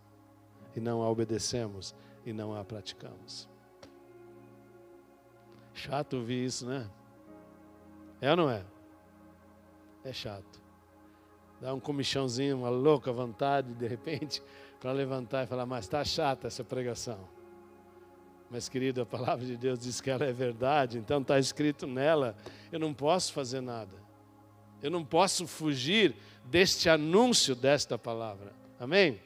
e 0.75 0.81
não 0.81 1.03
a 1.03 1.09
obedecemos 1.09 1.95
e 2.27 2.33
não 2.33 2.55
a 2.55 2.65
praticamos. 2.65 3.49
Chato 5.73 6.17
ouvir 6.17 6.45
isso, 6.45 6.67
né? 6.67 6.91
É 8.21 8.31
ou 8.31 8.37
não 8.37 8.51
é? 8.51 8.65
É 10.05 10.13
chato. 10.13 10.63
Dá 11.61 11.73
um 11.73 11.81
comichãozinho, 11.81 12.59
uma 12.59 12.69
louca 12.69 13.13
vontade, 13.13 13.75
de 13.75 13.87
repente, 13.87 14.43
para 14.85 14.93
levantar 14.93 15.45
e 15.45 15.47
falar, 15.47 15.65
mas 15.65 15.87
está 15.87 16.05
chata 16.05 16.47
essa 16.47 16.63
pregação. 16.63 17.19
Mas, 18.51 18.69
querido, 18.69 19.01
a 19.01 19.07
palavra 19.07 19.47
de 19.47 19.57
Deus 19.57 19.79
diz 19.79 19.99
que 19.99 20.11
ela 20.11 20.27
é 20.27 20.33
verdade, 20.35 20.99
então 20.99 21.23
está 21.23 21.39
escrito 21.39 21.87
nela, 21.87 22.37
eu 22.71 22.79
não 22.79 22.93
posso 22.93 23.33
fazer 23.33 23.63
nada. 23.63 23.97
Eu 24.83 24.91
não 24.91 25.03
posso 25.03 25.47
fugir 25.47 26.15
deste 26.45 26.91
anúncio 26.91 27.55
desta 27.55 27.97
palavra. 27.97 28.53
Amém? 28.79 29.23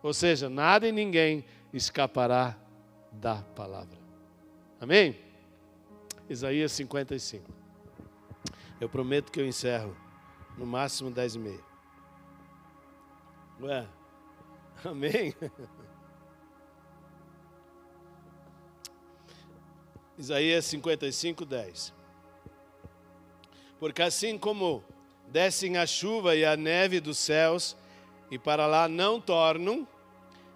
Ou 0.00 0.14
seja, 0.14 0.48
nada 0.48 0.86
e 0.86 0.92
ninguém 0.92 1.44
escapará 1.72 2.56
da 3.10 3.42
palavra. 3.56 3.98
Amém? 4.80 5.18
Isaías 6.28 6.70
55. 6.70 7.50
Eu 8.80 8.88
prometo 8.88 9.32
que 9.32 9.40
eu 9.40 9.46
encerro 9.48 9.96
no 10.56 10.64
máximo 10.64 11.10
10 11.10 11.34
e 11.34 11.38
meia. 11.40 11.64
Ué, 13.60 13.88
Amém? 14.84 15.34
Isaías 20.16 20.64
55, 20.66 21.44
10. 21.44 21.94
Porque 23.78 24.02
assim 24.02 24.38
como 24.38 24.84
descem 25.28 25.76
a 25.76 25.86
chuva 25.86 26.34
e 26.34 26.44
a 26.44 26.56
neve 26.56 27.00
dos 27.00 27.18
céus, 27.18 27.76
e 28.30 28.38
para 28.38 28.66
lá 28.66 28.88
não 28.88 29.20
tornam, 29.20 29.86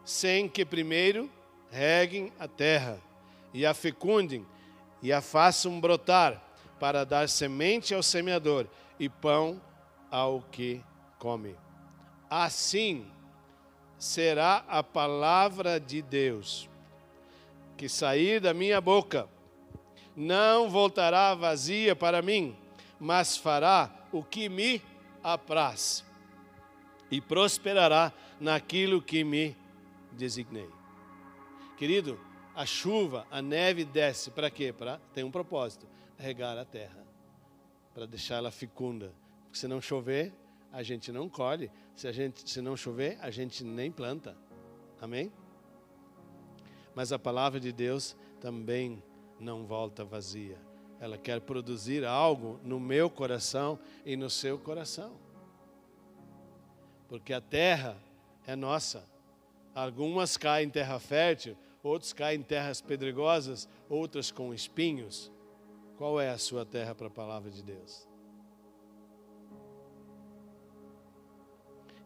sem 0.04 0.48
que 0.48 0.64
primeiro 0.64 1.30
reguem 1.70 2.32
a 2.38 2.46
terra, 2.46 3.00
e 3.52 3.64
a 3.64 3.72
fecundem, 3.72 4.46
e 5.02 5.12
a 5.12 5.20
façam 5.20 5.80
brotar, 5.80 6.42
para 6.78 7.04
dar 7.04 7.28
semente 7.28 7.94
ao 7.94 8.02
semeador 8.02 8.66
e 8.98 9.08
pão 9.08 9.60
ao 10.10 10.42
que 10.42 10.82
come. 11.18 11.56
Assim 12.28 13.06
será 13.98 14.64
a 14.68 14.82
palavra 14.82 15.78
de 15.80 16.02
Deus 16.02 16.68
que 17.76 17.88
sair 17.88 18.40
da 18.40 18.54
minha 18.54 18.80
boca. 18.80 19.28
Não 20.16 20.70
voltará 20.70 21.34
vazia 21.34 21.96
para 21.96 22.22
mim, 22.22 22.56
mas 23.00 23.36
fará 23.36 23.90
o 24.12 24.22
que 24.22 24.48
me 24.48 24.80
apraz 25.22 26.04
e 27.10 27.20
prosperará 27.20 28.12
naquilo 28.40 29.02
que 29.02 29.24
me 29.24 29.56
designei. 30.12 30.68
Querido, 31.76 32.18
a 32.54 32.64
chuva, 32.64 33.26
a 33.30 33.42
neve 33.42 33.84
desce 33.84 34.30
para 34.30 34.50
quê? 34.50 34.72
Para 34.72 35.00
tem 35.12 35.24
um 35.24 35.30
propósito, 35.30 35.86
regar 36.16 36.56
a 36.56 36.64
terra, 36.64 37.04
para 37.92 38.06
deixá-la 38.06 38.50
fecunda. 38.50 39.12
Porque 39.44 39.58
se 39.58 39.66
não 39.66 39.80
chover, 39.80 40.32
a 40.72 40.82
gente 40.82 41.10
não 41.10 41.28
colhe. 41.28 41.70
Se, 41.94 42.08
a 42.08 42.12
gente, 42.12 42.48
se 42.48 42.60
não 42.60 42.76
chover, 42.76 43.18
a 43.20 43.30
gente 43.30 43.64
nem 43.64 43.90
planta. 43.90 44.36
Amém? 45.00 45.32
Mas 46.94 47.12
a 47.12 47.18
palavra 47.18 47.60
de 47.60 47.72
Deus 47.72 48.16
também 48.40 49.02
não 49.38 49.64
volta 49.64 50.04
vazia. 50.04 50.58
Ela 51.00 51.18
quer 51.18 51.40
produzir 51.40 52.04
algo 52.04 52.58
no 52.62 52.80
meu 52.80 53.10
coração 53.10 53.78
e 54.04 54.16
no 54.16 54.30
seu 54.30 54.58
coração. 54.58 55.12
Porque 57.08 57.32
a 57.32 57.40
terra 57.40 57.96
é 58.46 58.56
nossa. 58.56 59.08
Algumas 59.74 60.36
caem 60.36 60.68
em 60.68 60.70
terra 60.70 60.98
fértil, 60.98 61.56
outros 61.82 62.12
caem 62.12 62.40
em 62.40 62.42
terras 62.42 62.80
pedregosas, 62.80 63.68
outras 63.88 64.30
com 64.30 64.54
espinhos. 64.54 65.30
Qual 65.96 66.20
é 66.20 66.30
a 66.30 66.38
sua 66.38 66.64
terra 66.64 66.94
para 66.94 67.08
a 67.08 67.10
palavra 67.10 67.50
de 67.50 67.62
Deus? 67.62 68.08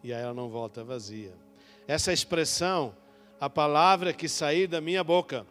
E 0.03 0.13
aí 0.13 0.23
ela 0.23 0.35
não 0.35 0.49
volta 0.49 0.85
vazia. 0.85 1.35
Essa 1.87 2.13
expressão, 2.13 2.95
a 3.41 3.49
palavra 3.49 4.13
que 4.13 4.29
sair 4.29 4.67
da 4.67 4.81
minha 4.81 5.03
boca, 5.03 5.47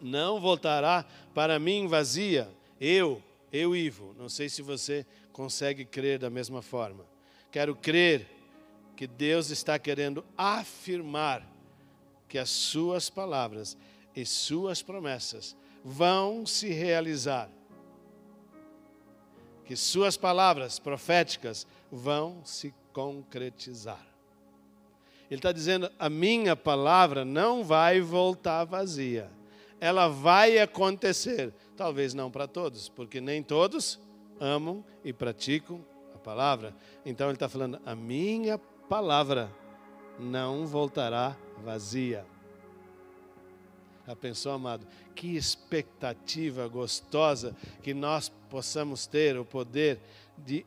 não 0.00 0.40
voltará 0.40 1.04
para 1.34 1.58
mim 1.58 1.86
vazia. 1.86 2.48
Eu, 2.80 3.22
eu, 3.52 3.74
Ivo, 3.74 4.14
não 4.18 4.28
sei 4.28 4.48
se 4.48 4.62
você 4.62 5.06
consegue 5.32 5.84
crer 5.84 6.18
da 6.18 6.30
mesma 6.30 6.62
forma. 6.62 7.04
Quero 7.50 7.74
crer 7.74 8.28
que 8.96 9.06
Deus 9.06 9.50
está 9.50 9.78
querendo 9.78 10.24
afirmar 10.36 11.46
que 12.28 12.38
as 12.38 12.50
suas 12.50 13.08
palavras 13.08 13.76
e 14.14 14.24
suas 14.24 14.82
promessas 14.82 15.56
vão 15.84 16.46
se 16.46 16.68
realizar. 16.68 17.50
Que 19.64 19.76
suas 19.76 20.16
palavras 20.16 20.78
proféticas 20.78 21.66
vão 21.90 22.40
se 22.44 22.74
concretizar. 22.96 24.00
Ele 25.30 25.38
está 25.38 25.52
dizendo: 25.52 25.90
a 25.98 26.08
minha 26.08 26.56
palavra 26.56 27.26
não 27.26 27.62
vai 27.62 28.00
voltar 28.00 28.64
vazia. 28.64 29.30
Ela 29.78 30.08
vai 30.08 30.58
acontecer. 30.58 31.52
Talvez 31.76 32.14
não 32.14 32.30
para 32.30 32.48
todos, 32.48 32.88
porque 32.88 33.20
nem 33.20 33.42
todos 33.42 34.00
amam 34.40 34.82
e 35.04 35.12
praticam 35.12 35.84
a 36.14 36.18
palavra. 36.18 36.74
Então 37.04 37.26
ele 37.26 37.36
está 37.36 37.50
falando: 37.50 37.78
a 37.84 37.94
minha 37.94 38.56
palavra 38.56 39.52
não 40.18 40.66
voltará 40.66 41.36
vazia. 41.62 42.24
Já 44.06 44.16
pensou, 44.16 44.52
amado? 44.52 44.86
Que 45.14 45.36
expectativa 45.36 46.66
gostosa 46.66 47.54
que 47.82 47.92
nós 47.92 48.30
possamos 48.48 49.06
ter 49.06 49.36
o 49.36 49.44
poder 49.44 50.00
de 50.38 50.64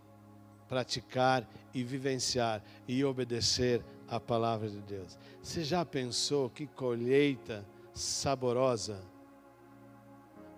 praticar 0.67 1.47
e 1.73 1.83
vivenciar 1.83 2.63
e 2.87 3.03
obedecer 3.03 3.83
a 4.07 4.19
palavra 4.19 4.69
de 4.69 4.79
Deus. 4.81 5.17
Você 5.41 5.63
já 5.63 5.85
pensou 5.85 6.49
que 6.49 6.65
colheita 6.67 7.65
saborosa? 7.93 9.01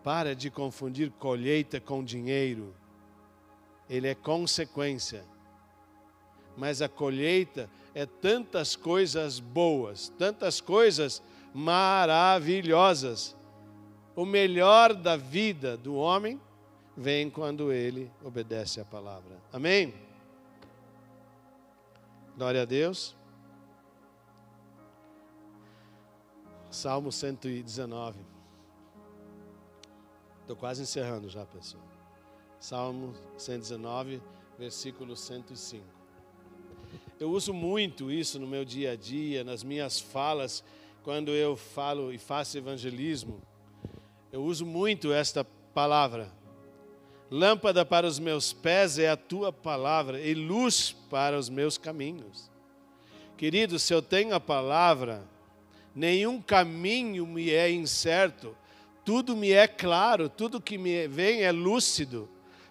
Para 0.03 0.35
de 0.35 0.49
confundir 0.49 1.11
colheita 1.11 1.79
com 1.79 2.03
dinheiro. 2.03 2.73
Ele 3.89 4.07
é 4.07 4.15
consequência. 4.15 5.23
Mas 6.57 6.81
a 6.81 6.89
colheita 6.89 7.69
é 7.93 8.05
tantas 8.05 8.75
coisas 8.75 9.39
boas, 9.39 10.09
tantas 10.17 10.59
coisas 10.59 11.21
maravilhosas. 11.53 13.35
O 14.15 14.25
melhor 14.25 14.93
da 14.93 15.15
vida 15.15 15.77
do 15.77 15.95
homem 15.95 16.39
vem 16.95 17.29
quando 17.29 17.71
ele 17.71 18.11
obedece 18.23 18.79
a 18.79 18.85
palavra. 18.85 19.41
Amém? 19.51 19.93
Glória 22.37 22.61
a 22.61 22.65
Deus. 22.65 23.15
Salmo 26.69 27.11
119. 27.11 28.19
Estou 30.41 30.55
quase 30.55 30.81
encerrando 30.81 31.29
já, 31.29 31.45
pessoal. 31.45 31.83
Salmo 32.59 33.13
119, 33.37 34.21
versículo 34.57 35.15
105. 35.15 35.83
Eu 37.19 37.31
uso 37.31 37.53
muito 37.53 38.11
isso 38.11 38.39
no 38.39 38.47
meu 38.47 38.65
dia 38.65 38.91
a 38.91 38.95
dia, 38.95 39.43
nas 39.43 39.63
minhas 39.63 39.99
falas 39.99 40.63
quando 41.03 41.31
eu 41.31 41.55
falo 41.55 42.13
e 42.13 42.17
faço 42.17 42.57
evangelismo, 42.57 43.41
eu 44.31 44.43
uso 44.43 44.65
muito 44.65 45.11
esta 45.11 45.43
palavra. 45.43 46.31
Lâmpada 47.31 47.85
para 47.85 48.05
os 48.05 48.19
meus 48.19 48.51
pés 48.51 48.99
é 48.99 49.09
a 49.09 49.15
tua 49.15 49.53
palavra 49.53 50.19
e 50.19 50.33
luz 50.33 50.93
para 51.09 51.39
os 51.39 51.49
meus 51.49 51.77
caminhos. 51.77 52.51
Querido, 53.37 53.79
se 53.79 53.93
eu 53.93 54.01
tenho 54.01 54.35
a 54.35 54.39
palavra, 54.39 55.23
nenhum 55.95 56.41
caminho 56.41 57.25
me 57.25 57.49
é 57.49 57.71
incerto, 57.71 58.53
tudo 59.05 59.33
me 59.33 59.51
é 59.51 59.65
claro, 59.65 60.27
tudo 60.27 60.59
que 60.59 60.77
me 60.77 61.07
vem 61.07 61.43
é 61.43 61.53
lúcido, 61.53 62.27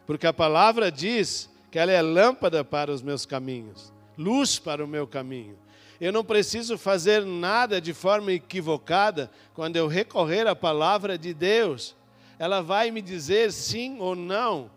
porque 0.06 0.26
a 0.26 0.32
palavra 0.32 0.92
diz 0.92 1.48
que 1.70 1.78
ela 1.78 1.90
é 1.90 2.02
lâmpada 2.02 2.62
para 2.62 2.92
os 2.92 3.00
meus 3.00 3.24
caminhos, 3.24 3.90
luz 4.18 4.58
para 4.58 4.84
o 4.84 4.88
meu 4.88 5.06
caminho. 5.06 5.58
Eu 5.98 6.12
não 6.12 6.24
preciso 6.24 6.76
fazer 6.76 7.24
nada 7.24 7.80
de 7.80 7.94
forma 7.94 8.32
equivocada 8.32 9.30
quando 9.54 9.76
eu 9.76 9.86
recorrer 9.86 10.46
à 10.46 10.54
palavra 10.54 11.16
de 11.16 11.32
Deus. 11.32 11.96
Ela 12.40 12.60
vai 12.60 12.90
me 12.90 13.02
dizer 13.02 13.52
sim 13.52 14.00
ou 14.00 14.16
não. 14.16 14.68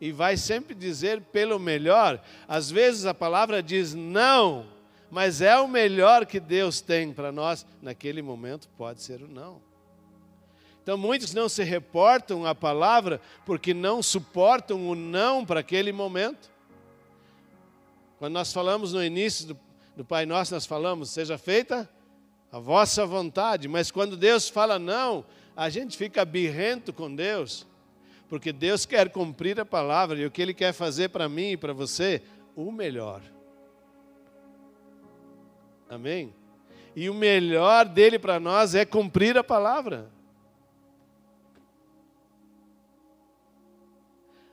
E 0.00 0.10
vai 0.10 0.36
sempre 0.36 0.74
dizer 0.74 1.20
pelo 1.20 1.58
melhor. 1.58 2.22
Às 2.48 2.70
vezes 2.70 3.04
a 3.04 3.12
palavra 3.12 3.62
diz 3.62 3.92
não, 3.92 4.66
mas 5.10 5.42
é 5.42 5.58
o 5.58 5.68
melhor 5.68 6.24
que 6.24 6.40
Deus 6.40 6.80
tem 6.80 7.12
para 7.12 7.30
nós. 7.30 7.66
Naquele 7.82 8.22
momento 8.22 8.68
pode 8.78 9.02
ser 9.02 9.20
o 9.20 9.28
não. 9.28 9.60
Então 10.80 10.96
muitos 10.96 11.34
não 11.34 11.48
se 11.48 11.64
reportam 11.64 12.46
à 12.46 12.54
palavra 12.54 13.20
porque 13.44 13.74
não 13.74 14.02
suportam 14.02 14.88
o 14.88 14.94
não 14.94 15.44
para 15.44 15.60
aquele 15.60 15.92
momento. 15.92 16.50
Quando 18.18 18.32
nós 18.32 18.52
falamos 18.52 18.92
no 18.92 19.02
início 19.02 19.48
do 19.48 19.58
no 19.96 20.04
Pai 20.04 20.24
Nosso 20.24 20.54
nós 20.54 20.64
falamos, 20.64 21.10
seja 21.10 21.36
feita 21.36 21.88
a 22.50 22.58
vossa 22.58 23.04
vontade, 23.06 23.68
mas 23.68 23.90
quando 23.90 24.16
Deus 24.16 24.48
fala 24.48 24.78
não, 24.78 25.24
a 25.56 25.68
gente 25.68 25.96
fica 25.96 26.24
birrento 26.24 26.92
com 26.92 27.14
Deus, 27.14 27.66
porque 28.28 28.52
Deus 28.52 28.86
quer 28.86 29.10
cumprir 29.10 29.60
a 29.60 29.64
palavra 29.64 30.18
e 30.18 30.26
o 30.26 30.30
que 30.30 30.40
Ele 30.40 30.54
quer 30.54 30.72
fazer 30.72 31.10
para 31.10 31.28
mim 31.28 31.52
e 31.52 31.56
para 31.56 31.72
você, 31.72 32.22
o 32.56 32.72
melhor. 32.72 33.22
Amém? 35.88 36.34
E 36.96 37.10
o 37.10 37.14
melhor 37.14 37.86
dele 37.86 38.18
para 38.18 38.40
nós 38.40 38.74
é 38.74 38.84
cumprir 38.84 39.36
a 39.36 39.44
palavra. 39.44 40.10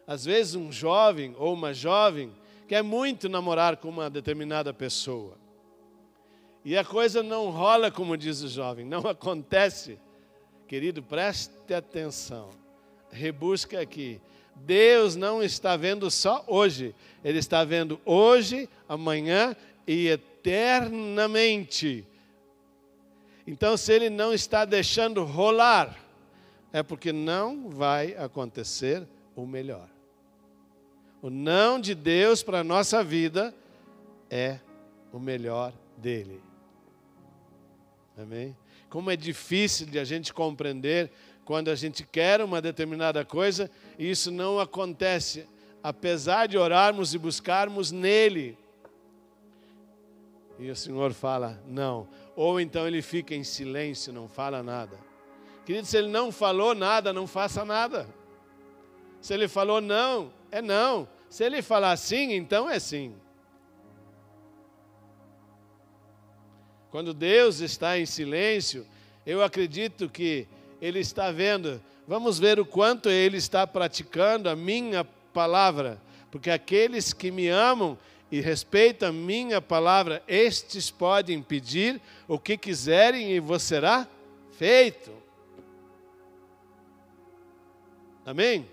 Às 0.05 0.25
vezes, 0.25 0.55
um 0.55 0.71
jovem 0.71 1.35
ou 1.37 1.53
uma 1.53 1.73
jovem 1.73 2.31
quer 2.67 2.81
muito 2.81 3.29
namorar 3.29 3.77
com 3.77 3.89
uma 3.89 4.09
determinada 4.09 4.73
pessoa. 4.73 5.37
E 6.65 6.77
a 6.77 6.83
coisa 6.83 7.23
não 7.23 7.49
rola 7.51 7.89
como 7.89 8.17
diz 8.17 8.41
o 8.41 8.47
jovem, 8.47 8.85
não 8.85 9.01
acontece. 9.07 9.99
Querido, 10.69 11.01
preste 11.01 11.73
atenção. 11.73 12.51
Rebusca 13.11 13.81
aqui. 13.81 14.21
Deus 14.55 15.15
não 15.15 15.41
está 15.41 15.75
vendo 15.75 16.11
só 16.11 16.43
hoje, 16.45 16.93
Ele 17.23 17.39
está 17.39 17.63
vendo 17.63 17.99
hoje, 18.05 18.69
amanhã 18.87 19.55
e 19.87 20.09
eternamente. 20.09 22.05
Então, 23.47 23.75
se 23.75 23.91
Ele 23.93 24.11
não 24.11 24.31
está 24.31 24.63
deixando 24.63 25.23
rolar, 25.23 25.97
é 26.71 26.83
porque 26.83 27.11
não 27.11 27.71
vai 27.71 28.13
acontecer 28.15 29.07
o 29.35 29.47
melhor. 29.47 29.89
O 31.19 31.31
não 31.31 31.79
de 31.79 31.95
Deus 31.95 32.43
para 32.43 32.59
a 32.59 32.63
nossa 32.63 33.03
vida 33.03 33.55
é 34.29 34.59
o 35.11 35.17
melhor 35.17 35.73
dele. 35.97 36.39
Amém? 38.15 38.55
Como 38.89 39.11
é 39.11 39.15
difícil 39.15 39.85
de 39.85 39.99
a 39.99 40.03
gente 40.03 40.33
compreender 40.33 41.11
quando 41.45 41.69
a 41.69 41.75
gente 41.75 42.03
quer 42.03 42.41
uma 42.41 42.61
determinada 42.61 43.23
coisa 43.23 43.69
e 43.97 44.09
isso 44.09 44.31
não 44.31 44.59
acontece, 44.59 45.47
apesar 45.81 46.47
de 46.47 46.57
orarmos 46.57 47.13
e 47.13 47.17
buscarmos 47.17 47.91
nele. 47.91 48.57
E 50.57 50.69
o 50.69 50.75
Senhor 50.75 51.13
fala, 51.13 51.61
não. 51.65 52.07
Ou 52.35 52.59
então 52.59 52.87
ele 52.87 53.01
fica 53.01 53.33
em 53.33 53.43
silêncio, 53.43 54.11
não 54.11 54.27
fala 54.27 54.61
nada. 54.61 54.97
Querido, 55.65 55.87
se 55.87 55.97
ele 55.97 56.09
não 56.09 56.31
falou 56.31 56.73
nada, 56.73 57.13
não 57.13 57.27
faça 57.27 57.63
nada. 57.63 58.07
Se 59.21 59.33
ele 59.33 59.47
falou 59.47 59.79
não, 59.79 60.31
é 60.51 60.61
não. 60.61 61.07
Se 61.29 61.43
ele 61.43 61.61
falar 61.61 61.95
sim, 61.95 62.33
então 62.33 62.69
é 62.69 62.79
sim. 62.79 63.13
Quando 66.91 67.13
Deus 67.13 67.59
está 67.59 67.99
em 67.99 68.05
silêncio, 68.05 68.85
eu 69.25 69.43
acredito 69.43 70.09
que 70.09 70.47
Ele 70.81 70.99
está 70.99 71.31
vendo. 71.31 71.81
Vamos 72.07 72.39
ver 72.39 72.59
o 72.59 72.65
quanto 72.65 73.09
Ele 73.09 73.37
está 73.37 73.67
praticando 73.67 74.49
a 74.49 74.55
minha 74.55 75.03
palavra. 75.33 76.01
Porque 76.31 76.49
aqueles 76.49 77.13
que 77.13 77.31
me 77.31 77.47
amam 77.47 77.97
e 78.31 78.41
respeitam 78.41 79.09
a 79.09 79.13
minha 79.13 79.61
palavra, 79.61 80.23
estes 80.27 80.91
podem 80.91 81.41
pedir 81.41 81.99
o 82.27 82.37
que 82.37 82.57
quiserem 82.57 83.31
e 83.31 83.39
vos 83.39 83.63
será 83.63 84.07
feito. 84.51 85.11
Amém? 88.25 88.67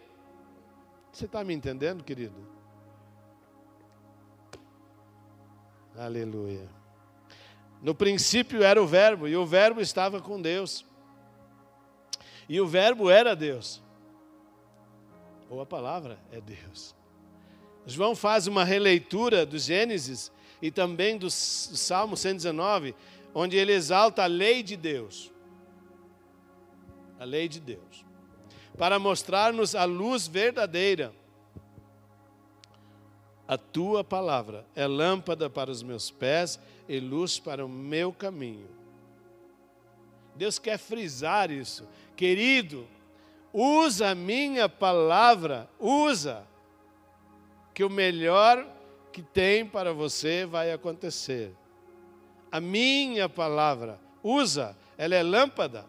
Você 1.12 1.24
está 1.24 1.42
me 1.42 1.54
entendendo, 1.54 2.04
querido? 2.04 2.34
Aleluia. 5.96 6.75
No 7.82 7.94
princípio 7.94 8.62
era 8.62 8.82
o 8.82 8.86
Verbo, 8.86 9.28
e 9.28 9.36
o 9.36 9.46
Verbo 9.46 9.80
estava 9.80 10.20
com 10.20 10.40
Deus. 10.40 10.84
E 12.48 12.60
o 12.60 12.66
Verbo 12.66 13.10
era 13.10 13.34
Deus. 13.34 13.82
Ou 15.48 15.60
a 15.60 15.66
palavra 15.66 16.18
é 16.32 16.40
Deus. 16.40 16.94
João 17.86 18.16
faz 18.16 18.46
uma 18.46 18.64
releitura 18.64 19.46
do 19.46 19.58
Gênesis 19.58 20.32
e 20.60 20.70
também 20.70 21.16
do 21.16 21.30
Salmo 21.30 22.16
119, 22.16 22.94
onde 23.34 23.56
ele 23.56 23.72
exalta 23.72 24.24
a 24.24 24.26
lei 24.26 24.62
de 24.62 24.76
Deus. 24.76 25.32
A 27.18 27.24
lei 27.24 27.48
de 27.48 27.60
Deus 27.60 28.06
para 28.76 28.98
mostrar-nos 28.98 29.74
a 29.74 29.84
luz 29.84 30.26
verdadeira. 30.26 31.12
A 33.48 33.56
tua 33.56 34.02
palavra 34.02 34.66
é 34.74 34.86
lâmpada 34.86 35.48
para 35.48 35.70
os 35.70 35.82
meus 35.82 36.10
pés 36.10 36.60
e 36.88 37.00
luz 37.00 37.38
para 37.38 37.64
o 37.64 37.68
meu 37.68 38.12
caminho. 38.12 38.68
Deus 40.34 40.58
quer 40.58 40.78
frisar 40.78 41.50
isso. 41.50 41.88
Querido, 42.14 42.86
Usa 43.58 44.10
a 44.10 44.14
minha 44.14 44.68
palavra, 44.68 45.66
usa, 45.80 46.46
que 47.72 47.82
o 47.82 47.88
melhor 47.88 48.66
que 49.10 49.22
tem 49.22 49.64
para 49.64 49.94
você 49.94 50.44
vai 50.44 50.70
acontecer. 50.70 51.54
A 52.52 52.60
minha 52.60 53.30
palavra, 53.30 53.98
usa, 54.22 54.76
ela 54.98 55.14
é 55.14 55.22
lâmpada, 55.22 55.86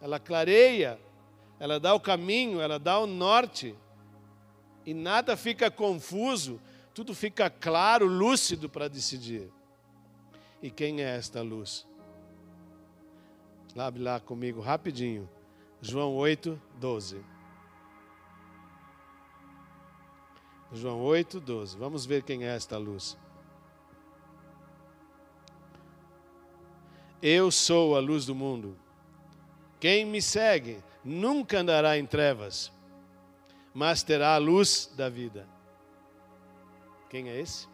ela 0.00 0.20
clareia, 0.20 1.00
ela 1.58 1.80
dá 1.80 1.94
o 1.94 1.98
caminho, 1.98 2.60
ela 2.60 2.78
dá 2.78 3.00
o 3.00 3.08
norte, 3.08 3.74
e 4.86 4.94
nada 4.94 5.36
fica 5.36 5.68
confuso, 5.68 6.60
tudo 6.94 7.12
fica 7.12 7.50
claro, 7.50 8.06
lúcido 8.06 8.68
para 8.68 8.86
decidir. 8.86 9.50
E 10.62 10.70
quem 10.70 11.00
é 11.00 11.16
esta 11.16 11.40
luz? 11.42 11.86
Abre 13.76 14.02
lá 14.02 14.20
comigo 14.20 14.60
rapidinho. 14.60 15.28
João 15.80 16.14
8, 16.16 16.60
12. 16.78 17.24
João 20.72 21.00
8, 21.00 21.40
12. 21.40 21.76
Vamos 21.78 22.04
ver 22.04 22.22
quem 22.22 22.44
é 22.44 22.54
esta 22.54 22.76
luz. 22.76 23.16
Eu 27.22 27.50
sou 27.50 27.96
a 27.96 28.00
luz 28.00 28.26
do 28.26 28.34
mundo. 28.34 28.76
Quem 29.78 30.04
me 30.04 30.20
segue 30.20 30.82
nunca 31.04 31.60
andará 31.60 31.96
em 31.96 32.04
trevas, 32.04 32.70
mas 33.72 34.02
terá 34.02 34.34
a 34.34 34.38
luz 34.38 34.90
da 34.94 35.08
vida. 35.08 35.48
Quem 37.08 37.28
é 37.28 37.40
esse? 37.40 37.66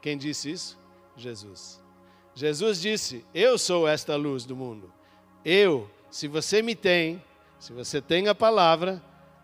Quem 0.00 0.16
disse 0.16 0.50
isso? 0.50 0.78
Jesus. 1.16 1.81
Jesus 2.34 2.80
disse: 2.80 3.24
Eu 3.34 3.58
sou 3.58 3.86
esta 3.86 4.16
luz 4.16 4.44
do 4.44 4.56
mundo. 4.56 4.92
Eu, 5.44 5.90
se 6.10 6.28
você 6.28 6.62
me 6.62 6.74
tem, 6.74 7.22
se 7.58 7.72
você 7.72 8.00
tem 8.00 8.28
a 8.28 8.34
palavra, 8.34 9.02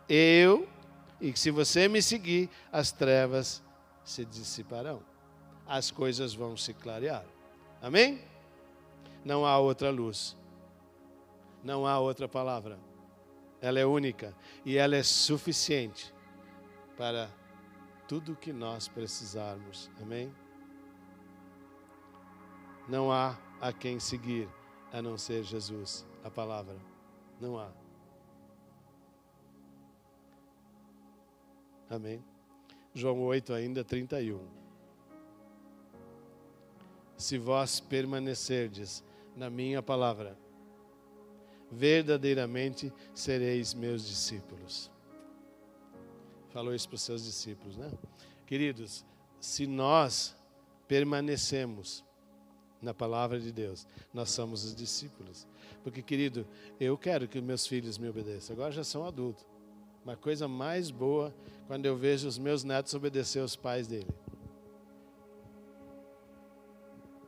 eu, 0.08 0.68
e 1.20 1.36
se 1.36 1.50
você 1.50 1.88
me 1.88 2.00
seguir, 2.00 2.48
as 2.72 2.92
trevas 2.92 3.62
se 4.04 4.24
dissiparão. 4.24 5.02
As 5.66 5.90
coisas 5.90 6.32
vão 6.32 6.56
se 6.56 6.72
clarear. 6.72 7.24
Amém? 7.82 8.20
Não 9.24 9.44
há 9.44 9.58
outra 9.58 9.90
luz. 9.90 10.36
Não 11.62 11.86
há 11.86 11.98
outra 11.98 12.28
palavra. 12.28 12.78
Ela 13.60 13.80
é 13.80 13.84
única 13.84 14.34
e 14.64 14.76
ela 14.76 14.96
é 14.96 15.02
suficiente 15.02 16.14
para 16.96 17.28
tudo 18.06 18.32
o 18.32 18.36
que 18.36 18.52
nós 18.52 18.88
precisarmos. 18.88 19.90
Amém? 20.00 20.32
Não 22.88 23.12
há 23.12 23.38
a 23.60 23.72
quem 23.72 24.00
seguir 24.00 24.48
a 24.92 25.02
não 25.02 25.18
ser 25.18 25.44
Jesus, 25.44 26.06
a 26.24 26.30
palavra. 26.30 26.76
Não 27.40 27.58
há. 27.58 27.70
Amém. 31.90 32.24
João 32.94 33.20
8, 33.20 33.52
ainda 33.52 33.84
31. 33.84 34.40
Se 37.16 37.36
vós 37.36 37.80
permanecerdes 37.80 39.04
na 39.36 39.50
minha 39.50 39.82
palavra, 39.82 40.36
verdadeiramente 41.70 42.92
sereis 43.14 43.74
meus 43.74 44.06
discípulos. 44.06 44.90
Falou 46.50 46.74
isso 46.74 46.88
para 46.88 46.96
os 46.96 47.02
seus 47.02 47.24
discípulos, 47.24 47.76
né? 47.76 47.90
Queridos, 48.46 49.04
se 49.38 49.66
nós 49.66 50.34
permanecemos 50.86 52.04
na 52.80 52.94
palavra 52.94 53.40
de 53.40 53.50
Deus, 53.50 53.86
nós 54.12 54.30
somos 54.30 54.64
os 54.64 54.74
discípulos. 54.74 55.46
Porque, 55.82 56.02
querido, 56.02 56.46
eu 56.78 56.96
quero 56.96 57.26
que 57.26 57.40
meus 57.40 57.66
filhos 57.66 57.98
me 57.98 58.08
obedeçam. 58.08 58.54
Agora 58.54 58.72
já 58.72 58.84
são 58.84 59.04
adultos. 59.04 59.44
Uma 60.04 60.16
coisa 60.16 60.46
mais 60.48 60.90
boa 60.90 61.34
quando 61.66 61.86
eu 61.86 61.96
vejo 61.96 62.26
os 62.26 62.38
meus 62.38 62.64
netos 62.64 62.94
obedecer 62.94 63.40
aos 63.40 63.56
pais 63.56 63.86
dele. 63.86 64.08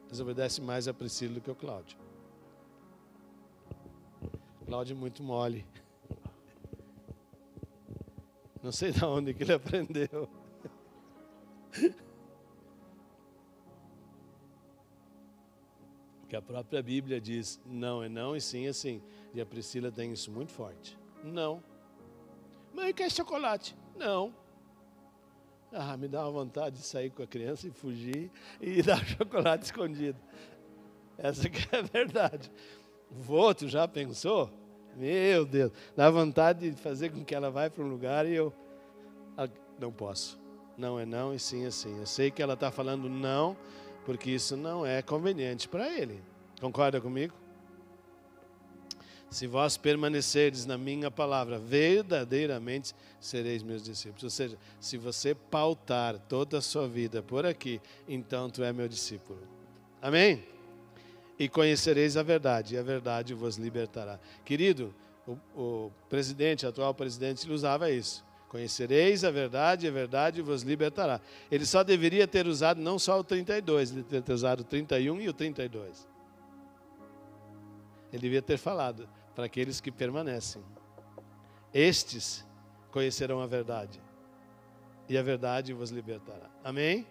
Eles 0.06 0.20
obedecem 0.20 0.64
mais 0.64 0.88
a 0.88 0.94
Priscila 0.94 1.34
do 1.34 1.40
que 1.40 1.50
o 1.50 1.54
Cláudio. 1.54 1.96
Cláudio 4.66 4.94
é 4.94 4.96
muito 4.96 5.22
mole. 5.22 5.66
Não 8.62 8.72
sei 8.72 8.92
de 8.92 9.04
onde 9.04 9.32
que 9.34 9.42
ele 9.42 9.52
aprendeu. 9.54 10.28
Que 16.30 16.36
a 16.36 16.40
própria 16.40 16.80
Bíblia 16.80 17.20
diz 17.20 17.60
não 17.66 18.04
é 18.04 18.08
não 18.08 18.36
e 18.36 18.40
sim 18.40 18.68
é 18.68 18.72
sim. 18.72 19.02
E 19.34 19.40
a 19.40 19.44
Priscila 19.44 19.90
tem 19.90 20.12
isso 20.12 20.30
muito 20.30 20.52
forte. 20.52 20.96
Não. 21.24 21.60
Mãe, 22.72 22.94
quer 22.94 23.10
chocolate? 23.10 23.76
Não. 23.96 24.32
Ah, 25.72 25.96
me 25.96 26.06
dá 26.06 26.22
uma 26.22 26.30
vontade 26.30 26.76
de 26.76 26.82
sair 26.82 27.10
com 27.10 27.24
a 27.24 27.26
criança 27.26 27.66
e 27.66 27.72
fugir 27.72 28.30
e 28.60 28.80
dar 28.80 29.04
chocolate 29.04 29.64
escondido. 29.64 30.18
Essa 31.18 31.50
que 31.50 31.68
é 31.74 31.80
a 31.80 31.82
verdade. 31.82 32.50
O 33.28 33.32
outro 33.32 33.68
já 33.68 33.88
pensou? 33.88 34.48
Meu 34.96 35.44
Deus, 35.44 35.72
dá 35.96 36.08
vontade 36.10 36.70
de 36.70 36.80
fazer 36.80 37.10
com 37.10 37.24
que 37.24 37.34
ela 37.34 37.50
vá 37.50 37.68
para 37.68 37.82
um 37.82 37.88
lugar 37.88 38.24
e 38.26 38.36
eu 38.36 38.52
ah, 39.36 39.48
não 39.80 39.92
posso. 39.92 40.40
Não 40.78 40.98
é 40.98 41.04
não 41.04 41.34
e 41.34 41.40
sim 41.40 41.66
é 41.66 41.70
sim. 41.72 41.98
Eu 41.98 42.06
sei 42.06 42.30
que 42.30 42.40
ela 42.40 42.54
está 42.54 42.70
falando 42.70 43.08
não, 43.08 43.56
porque 44.10 44.32
isso 44.32 44.56
não 44.56 44.84
é 44.84 45.00
conveniente 45.02 45.68
para 45.68 45.88
ele. 45.88 46.20
Concorda 46.60 47.00
comigo? 47.00 47.32
Se 49.30 49.46
vós 49.46 49.76
permanecerdes 49.76 50.66
na 50.66 50.76
minha 50.76 51.12
palavra, 51.12 51.60
verdadeiramente 51.60 52.92
sereis 53.20 53.62
meus 53.62 53.84
discípulos. 53.84 54.24
Ou 54.24 54.30
seja, 54.30 54.58
se 54.80 54.96
você 54.98 55.32
pautar 55.32 56.18
toda 56.18 56.58
a 56.58 56.60
sua 56.60 56.88
vida 56.88 57.22
por 57.22 57.46
aqui, 57.46 57.80
então 58.08 58.50
tu 58.50 58.64
é 58.64 58.72
meu 58.72 58.88
discípulo. 58.88 59.38
Amém? 60.02 60.44
E 61.38 61.48
conhecereis 61.48 62.16
a 62.16 62.24
verdade, 62.24 62.74
e 62.74 62.78
a 62.78 62.82
verdade 62.82 63.32
vos 63.32 63.58
libertará. 63.58 64.18
Querido, 64.44 64.92
o, 65.24 65.38
o 65.54 65.92
presidente, 66.08 66.66
atual 66.66 66.92
presidente, 66.92 67.46
ele 67.46 67.54
usava 67.54 67.92
isso. 67.92 68.24
Conhecereis 68.50 69.22
a 69.22 69.30
verdade, 69.30 69.86
a 69.86 69.92
verdade 69.92 70.42
vos 70.42 70.62
libertará. 70.62 71.20
Ele 71.48 71.64
só 71.64 71.84
deveria 71.84 72.26
ter 72.26 72.48
usado 72.48 72.80
não 72.80 72.98
só 72.98 73.20
o 73.20 73.22
32, 73.22 73.92
ele 73.92 74.02
deveria 74.02 74.22
ter 74.22 74.32
usado 74.32 74.60
o 74.62 74.64
31 74.64 75.20
e 75.20 75.28
o 75.28 75.32
32. 75.32 76.08
Ele 78.12 78.20
devia 78.20 78.42
ter 78.42 78.58
falado 78.58 79.08
para 79.36 79.44
aqueles 79.44 79.80
que 79.80 79.92
permanecem. 79.92 80.64
Estes 81.72 82.44
conhecerão 82.90 83.40
a 83.40 83.46
verdade, 83.46 84.02
e 85.08 85.16
a 85.16 85.22
verdade 85.22 85.72
vos 85.72 85.90
libertará. 85.90 86.50
Amém? 86.64 87.06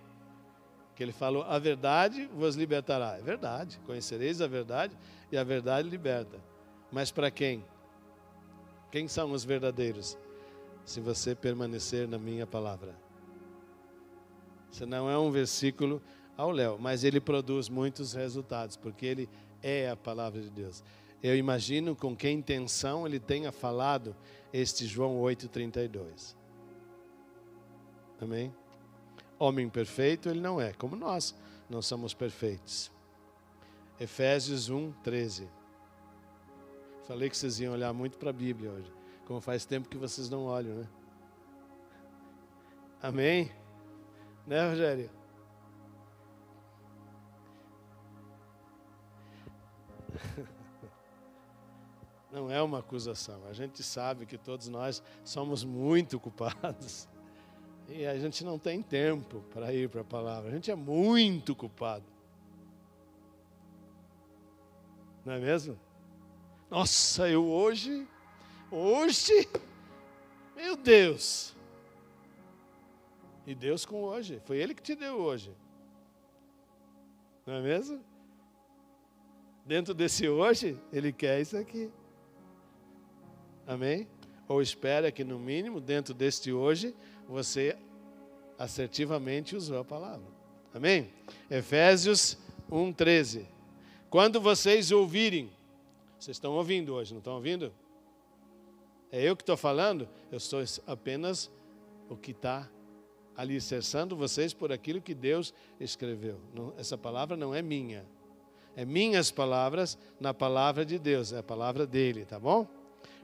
Que 0.94 1.04
ele 1.04 1.14
falou: 1.14 1.44
a 1.44 1.58
verdade 1.58 2.30
vos 2.34 2.58
libertará. 2.58 3.18
É 3.18 3.22
verdade, 3.22 3.80
conhecereis 3.86 4.42
a 4.42 4.48
verdade, 4.48 4.94
e 5.32 5.38
a 5.38 5.44
verdade 5.46 5.88
liberta. 5.88 6.38
Mas 6.92 7.12
para 7.12 7.32
quem? 7.32 7.64
Quem 8.92 9.08
são 9.08 9.32
os 9.32 9.46
verdadeiros? 9.46 10.18
Se 10.86 11.00
você 11.00 11.36
permanecer 11.36 12.08
na 12.08 12.18
minha 12.18 12.48
palavra. 12.48 12.96
Isso 14.72 14.86
não 14.86 15.10
é 15.10 15.18
um 15.18 15.32
versículo 15.32 16.02
ao 16.38 16.52
léu, 16.52 16.78
mas 16.80 17.04
ele 17.04 17.20
produz 17.20 17.70
muitos 17.70 18.14
resultados, 18.14 18.78
porque 18.78 19.06
ele 19.06 19.30
é 19.62 19.90
a 19.90 19.96
palavra 19.96 20.42
de 20.42 20.50
Deus. 20.50 20.84
Eu 21.22 21.36
imagino 21.36 21.96
com 21.96 22.16
que 22.16 22.30
intenção 22.30 23.06
ele 23.06 23.20
tenha 23.20 23.52
falado 23.52 24.16
este 24.54 24.86
João 24.86 25.20
8,32. 25.22 26.36
Amém? 28.22 28.54
Homem 29.38 29.70
perfeito 29.70 30.30
ele 30.30 30.40
não 30.40 30.60
é, 30.60 30.74
como 30.74 30.96
nós 30.96 31.36
não 31.70 31.82
somos 31.82 32.14
perfeitos. 32.14 32.92
Efésios 34.00 34.70
1, 34.70 34.92
13. 35.04 35.48
Falei 37.06 37.30
que 37.30 37.38
vocês 37.38 37.60
iam 37.60 37.74
olhar 37.74 37.94
muito 37.94 38.18
para 38.18 38.30
a 38.30 38.34
Bíblia 38.34 38.72
hoje. 38.72 38.99
Como 39.30 39.40
faz 39.40 39.64
tempo 39.64 39.88
que 39.88 39.96
vocês 39.96 40.28
não 40.28 40.46
olham, 40.46 40.74
né? 40.74 40.88
Amém? 43.00 43.52
Né, 44.48 44.68
Rogério? 44.68 45.12
Não 52.32 52.50
é 52.50 52.60
uma 52.60 52.80
acusação. 52.80 53.46
A 53.48 53.54
gente 53.54 53.84
sabe 53.84 54.26
que 54.26 54.36
todos 54.36 54.68
nós 54.68 55.04
somos 55.24 55.64
muito 55.64 56.20
culpados. 56.20 57.08
E 57.88 58.08
a 58.08 58.18
gente 58.18 58.44
não 58.44 58.58
tem 58.58 58.82
tempo 58.82 59.42
para 59.54 59.72
ir 59.72 59.90
para 59.90 60.02
a 60.02 60.06
palavra. 60.06 60.50
A 60.50 60.54
gente 60.54 60.72
é 60.72 60.76
muito 60.76 61.56
culpado. 61.56 62.06
Não 65.24 65.34
é 65.34 65.40
mesmo? 65.40 65.80
Nossa, 66.70 67.30
eu 67.30 67.46
hoje, 67.48 68.08
hoje, 68.72 69.48
meu 70.56 70.76
Deus. 70.76 71.56
E 73.46 73.56
Deus 73.56 73.86
com 73.86 74.04
hoje. 74.04 74.42
Foi 74.46 74.58
Ele 74.58 74.74
que 74.74 74.82
te 74.82 74.96
deu 74.96 75.16
hoje. 75.20 75.52
Não 77.46 77.56
é 77.56 77.62
mesmo? 77.62 78.04
Dentro 79.66 79.94
desse 79.94 80.28
hoje, 80.28 80.80
Ele 80.92 81.12
quer 81.12 81.42
isso 81.42 81.58
aqui. 81.58 81.92
Amém? 83.66 84.08
ou 84.50 84.64
espera 84.64 85.12
que, 85.12 85.24
no 85.24 85.38
mínimo, 85.38 85.80
dentro 85.80 86.12
deste 86.12 86.52
hoje, 86.52 86.96
você 87.28 87.78
assertivamente 88.58 89.56
usou 89.56 89.78
a 89.78 89.86
palavra. 89.86 90.26
Amém? 90.74 91.14
Efésios 91.52 92.36
1,13. 92.70 93.46
Quando 94.10 94.42
vocês 94.42 94.92
ouvirem, 94.92 95.52
vocês 96.20 96.36
estão 96.36 96.54
ouvindo 96.54 96.96
hoje, 96.96 97.14
não 97.14 97.20
estão 97.20 97.36
ouvindo? 97.36 97.72
É 99.12 99.22
eu 99.22 99.36
que 99.36 99.42
estou 99.42 99.58
falando? 99.58 100.08
Eu 100.32 100.40
sou 100.40 100.64
apenas 100.86 101.50
o 102.10 102.16
que 102.16 102.32
está 102.32 102.70
alicerçando 103.36 104.16
vocês 104.16 104.54
por 104.54 104.72
aquilo 104.72 105.02
que 105.02 105.14
Deus 105.14 105.54
escreveu. 105.80 106.40
Não, 106.54 106.74
essa 106.78 106.98
palavra 106.98 107.38
não 107.38 107.56
é 107.56 107.62
minha. 107.62 108.06
É 108.76 108.86
minhas 108.86 109.32
palavras 109.32 109.98
na 110.20 110.34
palavra 110.34 110.86
de 110.86 111.00
Deus, 111.00 111.32
é 111.32 111.40
a 111.40 111.44
palavra 111.44 111.88
dele, 111.88 112.26
tá 112.26 112.40
bom? 112.40 112.68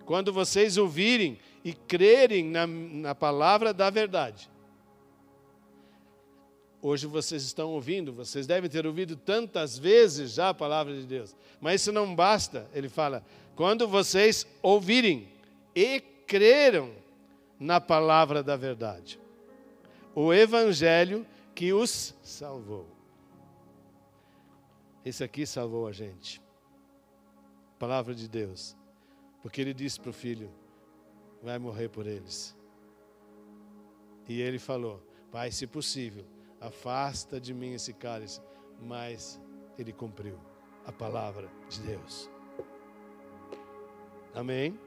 Quando 0.05 0.31
vocês 0.31 0.77
ouvirem 0.77 1.37
e 1.63 1.73
crerem 1.73 2.45
na, 2.45 2.65
na 2.65 3.15
palavra 3.15 3.73
da 3.73 3.89
verdade. 3.89 4.49
Hoje 6.81 7.07
vocês 7.07 7.43
estão 7.43 7.71
ouvindo, 7.71 8.13
vocês 8.13 8.45
devem 8.45 8.69
ter 8.69 8.85
ouvido 8.85 9.15
tantas 9.15 9.77
vezes 9.77 10.33
já 10.33 10.49
a 10.49 10.53
palavra 10.53 10.93
de 10.93 11.05
Deus, 11.05 11.35
mas 11.59 11.81
isso 11.81 11.91
não 11.91 12.13
basta. 12.13 12.69
Ele 12.73 12.87
fala: 12.87 13.25
quando 13.55 13.87
vocês 13.87 14.45
ouvirem 14.61 15.27
e 15.75 15.99
creram 15.99 16.93
na 17.59 17.81
palavra 17.81 18.41
da 18.41 18.55
verdade 18.55 19.19
o 20.15 20.33
evangelho 20.33 21.27
que 21.53 21.73
os 21.73 22.15
salvou. 22.23 22.87
Esse 25.03 25.23
aqui 25.23 25.45
salvou 25.45 25.87
a 25.87 25.91
gente. 25.91 26.41
Palavra 27.77 28.15
de 28.15 28.27
Deus. 28.27 28.75
Porque 29.41 29.59
ele 29.61 29.73
disse 29.73 29.99
para 29.99 30.09
o 30.09 30.13
filho: 30.13 30.49
vai 31.43 31.59
morrer 31.59 31.89
por 31.89 32.07
eles. 32.07 32.55
E 34.27 34.41
ele 34.41 34.57
falou: 34.57 35.03
Pai, 35.31 35.51
se 35.51 35.67
possível, 35.67 36.25
afasta 36.59 37.39
de 37.39 37.53
mim 37.53 37.73
esse 37.73 37.93
cálice. 37.93 38.41
Mas 38.81 39.39
ele 39.77 39.93
cumpriu 39.93 40.39
a 40.85 40.91
palavra 40.91 41.49
de 41.69 41.81
Deus. 41.81 42.29
Amém? 44.33 44.77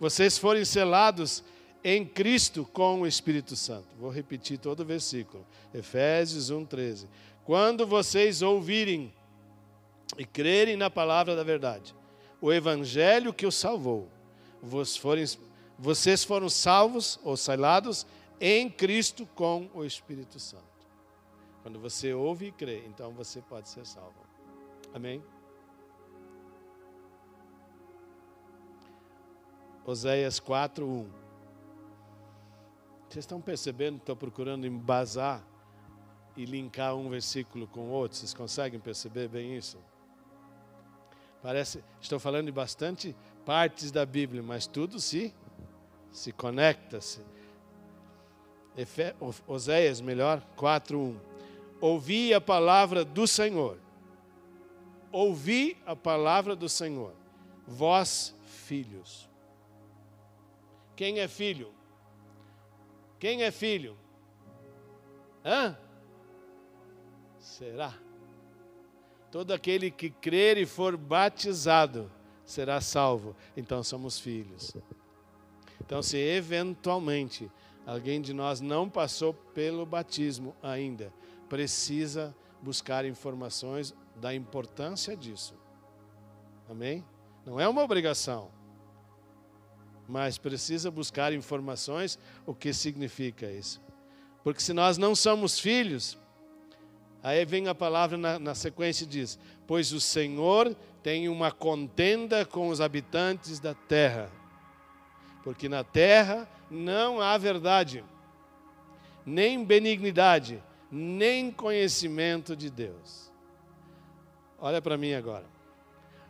Vocês 0.00 0.36
forem 0.36 0.64
selados 0.64 1.42
em 1.84 2.04
Cristo 2.04 2.64
com 2.72 3.00
o 3.00 3.06
Espírito 3.06 3.56
Santo. 3.56 3.88
Vou 3.98 4.10
repetir 4.10 4.58
todo 4.58 4.80
o 4.80 4.84
versículo. 4.84 5.44
Efésios 5.74 6.50
1:13. 6.50 7.06
Quando 7.44 7.86
vocês 7.86 8.42
ouvirem 8.42 9.12
e 10.16 10.24
crerem 10.24 10.76
na 10.76 10.90
palavra 10.90 11.34
da 11.34 11.42
verdade, 11.42 11.94
o 12.40 12.52
evangelho 12.52 13.32
que 13.32 13.46
os 13.46 13.54
salvou, 13.54 14.08
vocês 15.78 16.24
foram 16.24 16.48
salvos 16.48 17.18
ou 17.24 17.36
selados 17.36 18.06
em 18.40 18.68
Cristo 18.68 19.26
com 19.34 19.68
o 19.74 19.84
Espírito 19.84 20.38
Santo. 20.38 20.62
Quando 21.62 21.78
você 21.78 22.12
ouve 22.12 22.46
e 22.46 22.52
crê, 22.52 22.82
então 22.86 23.12
você 23.12 23.40
pode 23.40 23.68
ser 23.68 23.86
salvo. 23.86 24.14
Amém? 24.92 25.22
Oséias 29.84 30.38
4, 30.38 30.86
1. 30.86 31.06
Vocês 33.08 33.24
estão 33.24 33.40
percebendo? 33.40 33.96
Estou 33.96 34.16
procurando 34.16 34.66
embasar 34.66 35.42
e 36.36 36.44
linkar 36.44 36.94
um 36.94 37.10
versículo 37.10 37.66
com 37.66 37.80
o 37.80 37.90
outro. 37.90 38.16
Vocês 38.16 38.32
conseguem 38.32 38.78
perceber 38.78 39.28
bem 39.28 39.56
isso? 39.56 39.78
Parece, 41.42 41.82
estou 42.00 42.20
falando 42.20 42.46
de 42.46 42.52
bastante 42.52 43.16
partes 43.44 43.90
da 43.90 44.06
Bíblia, 44.06 44.42
mas 44.42 44.66
tudo 44.66 45.00
se 45.00 45.34
se 46.12 46.30
conecta. 46.30 46.98
-se. 46.98 47.20
Efe, 48.76 49.14
Oséias, 49.46 50.00
melhor, 50.00 50.42
4:1. 50.56 51.16
Ouvi 51.80 52.32
a 52.32 52.40
palavra 52.40 53.04
do 53.04 53.26
Senhor. 53.26 53.78
Ouvi 55.10 55.76
a 55.84 55.96
palavra 55.96 56.54
do 56.54 56.68
Senhor. 56.68 57.12
Vós, 57.66 58.34
filhos. 58.44 59.31
Quem 60.94 61.20
é 61.20 61.28
filho? 61.28 61.72
Quem 63.18 63.42
é 63.42 63.50
filho? 63.50 63.96
Hã? 65.44 65.76
Será? 67.38 67.94
Todo 69.30 69.52
aquele 69.52 69.90
que 69.90 70.10
crer 70.10 70.58
e 70.58 70.66
for 70.66 70.96
batizado 70.96 72.10
será 72.44 72.80
salvo. 72.80 73.34
Então 73.56 73.82
somos 73.82 74.18
filhos. 74.18 74.76
Então, 75.80 76.02
se 76.02 76.16
eventualmente 76.16 77.50
alguém 77.86 78.20
de 78.20 78.32
nós 78.32 78.60
não 78.60 78.88
passou 78.88 79.34
pelo 79.34 79.84
batismo 79.84 80.54
ainda, 80.62 81.12
precisa 81.48 82.34
buscar 82.60 83.04
informações 83.04 83.94
da 84.16 84.34
importância 84.34 85.16
disso. 85.16 85.54
Amém? 86.68 87.04
Não 87.44 87.58
é 87.58 87.68
uma 87.68 87.82
obrigação 87.82 88.50
mas 90.12 90.36
precisa 90.36 90.90
buscar 90.90 91.32
informações 91.32 92.18
o 92.44 92.54
que 92.54 92.74
significa 92.74 93.50
isso. 93.50 93.80
Porque 94.44 94.60
se 94.60 94.74
nós 94.74 94.98
não 94.98 95.14
somos 95.14 95.58
filhos, 95.58 96.18
aí 97.22 97.46
vem 97.46 97.66
a 97.66 97.74
palavra 97.74 98.18
na, 98.18 98.38
na 98.38 98.54
sequência 98.54 99.04
e 99.04 99.06
diz: 99.06 99.38
Pois 99.66 99.90
o 99.90 99.98
Senhor 99.98 100.76
tem 101.02 101.30
uma 101.30 101.50
contenda 101.50 102.44
com 102.44 102.68
os 102.68 102.78
habitantes 102.78 103.58
da 103.58 103.72
terra, 103.72 104.30
porque 105.42 105.66
na 105.66 105.82
terra 105.82 106.46
não 106.70 107.18
há 107.18 107.38
verdade, 107.38 108.04
nem 109.24 109.64
benignidade, 109.64 110.62
nem 110.90 111.50
conhecimento 111.50 112.54
de 112.54 112.68
Deus. 112.68 113.32
Olha 114.60 114.82
para 114.82 114.98
mim 114.98 115.14
agora. 115.14 115.46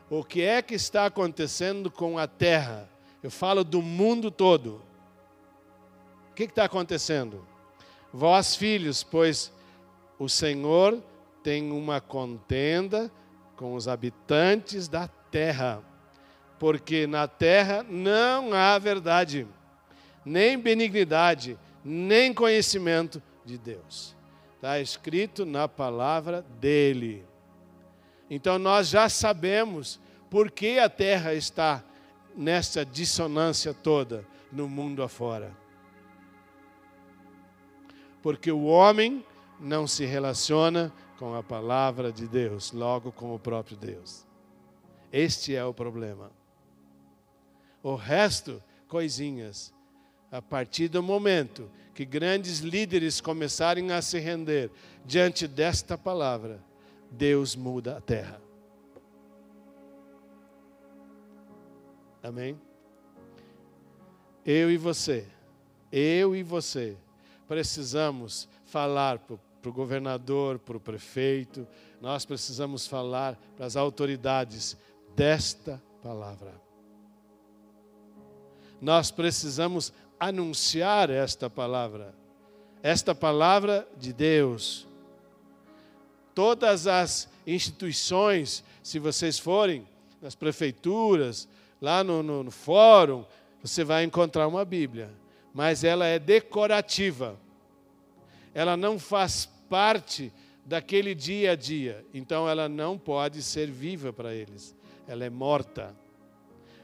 O 0.08 0.22
que 0.22 0.42
é 0.42 0.62
que 0.62 0.74
está 0.74 1.04
acontecendo 1.06 1.90
com 1.90 2.16
a 2.16 2.28
terra? 2.28 2.91
Eu 3.22 3.30
falo 3.30 3.62
do 3.62 3.80
mundo 3.80 4.30
todo. 4.30 4.82
O 6.30 6.34
que 6.34 6.44
está 6.44 6.64
acontecendo? 6.64 7.46
Vós, 8.12 8.56
filhos, 8.56 9.02
pois 9.02 9.52
o 10.18 10.28
Senhor 10.28 11.02
tem 11.42 11.70
uma 11.70 12.00
contenda 12.00 13.10
com 13.56 13.74
os 13.74 13.86
habitantes 13.86 14.88
da 14.88 15.06
terra, 15.06 15.82
porque 16.58 17.06
na 17.06 17.28
terra 17.28 17.84
não 17.88 18.52
há 18.52 18.78
verdade, 18.78 19.46
nem 20.24 20.58
benignidade, 20.58 21.58
nem 21.84 22.34
conhecimento 22.34 23.22
de 23.44 23.56
Deus. 23.56 24.16
Está 24.56 24.80
escrito 24.80 25.44
na 25.44 25.68
palavra 25.68 26.42
dele. 26.60 27.24
Então 28.30 28.58
nós 28.58 28.88
já 28.88 29.08
sabemos 29.08 30.00
por 30.30 30.50
que 30.50 30.78
a 30.78 30.88
terra 30.88 31.34
está 31.34 31.84
nessa 32.36 32.84
dissonância 32.84 33.72
toda 33.74 34.24
no 34.50 34.68
mundo 34.68 35.02
afora. 35.02 35.52
Porque 38.22 38.52
o 38.52 38.64
homem 38.64 39.24
não 39.58 39.86
se 39.86 40.04
relaciona 40.04 40.92
com 41.18 41.34
a 41.34 41.42
palavra 41.42 42.12
de 42.12 42.26
Deus, 42.26 42.72
logo 42.72 43.12
com 43.12 43.34
o 43.34 43.38
próprio 43.38 43.76
Deus. 43.76 44.26
Este 45.12 45.54
é 45.54 45.64
o 45.64 45.74
problema. 45.74 46.30
O 47.82 47.94
resto, 47.94 48.62
coisinhas. 48.88 49.72
A 50.30 50.40
partir 50.40 50.88
do 50.88 51.02
momento 51.02 51.70
que 51.94 52.04
grandes 52.04 52.60
líderes 52.60 53.20
começarem 53.20 53.92
a 53.92 54.00
se 54.00 54.18
render 54.18 54.70
diante 55.04 55.46
desta 55.46 55.98
palavra, 55.98 56.62
Deus 57.10 57.54
muda 57.54 57.98
a 57.98 58.00
terra. 58.00 58.40
Amém? 62.22 62.56
Eu 64.46 64.70
e 64.70 64.76
você, 64.76 65.26
eu 65.90 66.36
e 66.36 66.42
você, 66.42 66.96
precisamos 67.48 68.48
falar 68.64 69.18
para 69.18 69.70
o 69.70 69.72
governador, 69.72 70.58
para 70.58 70.76
o 70.76 70.80
prefeito, 70.80 71.66
nós 72.00 72.24
precisamos 72.24 72.86
falar 72.86 73.38
para 73.56 73.66
as 73.66 73.76
autoridades 73.76 74.76
desta 75.16 75.82
palavra. 76.02 76.52
Nós 78.80 79.10
precisamos 79.10 79.92
anunciar 80.18 81.10
esta 81.10 81.50
palavra, 81.50 82.14
esta 82.82 83.14
palavra 83.14 83.86
de 83.96 84.12
Deus. 84.12 84.88
Todas 86.34 86.86
as 86.86 87.28
instituições, 87.46 88.64
se 88.82 88.98
vocês 88.98 89.38
forem 89.38 89.86
nas 90.20 90.34
prefeituras, 90.34 91.48
lá 91.82 92.04
no, 92.04 92.22
no, 92.22 92.44
no 92.44 92.50
fórum, 92.52 93.24
você 93.60 93.82
vai 93.82 94.04
encontrar 94.04 94.46
uma 94.46 94.64
Bíblia, 94.64 95.10
mas 95.52 95.82
ela 95.82 96.06
é 96.06 96.16
decorativa. 96.16 97.36
Ela 98.54 98.76
não 98.76 99.00
faz 99.00 99.46
parte 99.68 100.32
daquele 100.64 101.12
dia 101.12 101.52
a 101.52 101.56
dia, 101.56 102.04
então 102.14 102.48
ela 102.48 102.68
não 102.68 102.96
pode 102.96 103.42
ser 103.42 103.68
viva 103.68 104.12
para 104.12 104.32
eles. 104.32 104.76
Ela 105.08 105.24
é 105.24 105.30
morta. 105.30 105.92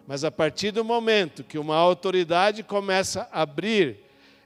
Mas 0.04 0.24
a 0.24 0.32
partir 0.32 0.72
do 0.72 0.84
momento 0.84 1.44
que 1.44 1.58
uma 1.58 1.76
autoridade 1.76 2.64
começa 2.64 3.28
a 3.30 3.42
abrir, 3.42 3.98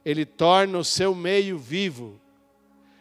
ele 0.05 0.23
torna 0.23 0.77
o 0.77 0.83
seu 0.83 1.15
meio 1.15 1.57
vivo 1.57 2.19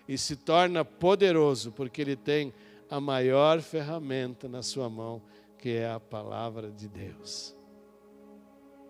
e 0.08 0.16
se 0.16 0.36
torna 0.36 0.84
poderoso, 0.84 1.70
porque 1.72 2.00
ele 2.00 2.16
tem 2.16 2.54
a 2.88 3.00
maior 3.00 3.60
ferramenta 3.60 4.48
na 4.48 4.62
sua 4.62 4.88
mão, 4.88 5.20
que 5.62 5.76
é 5.76 5.88
a 5.88 6.00
palavra 6.00 6.72
de 6.72 6.88
Deus. 6.88 7.56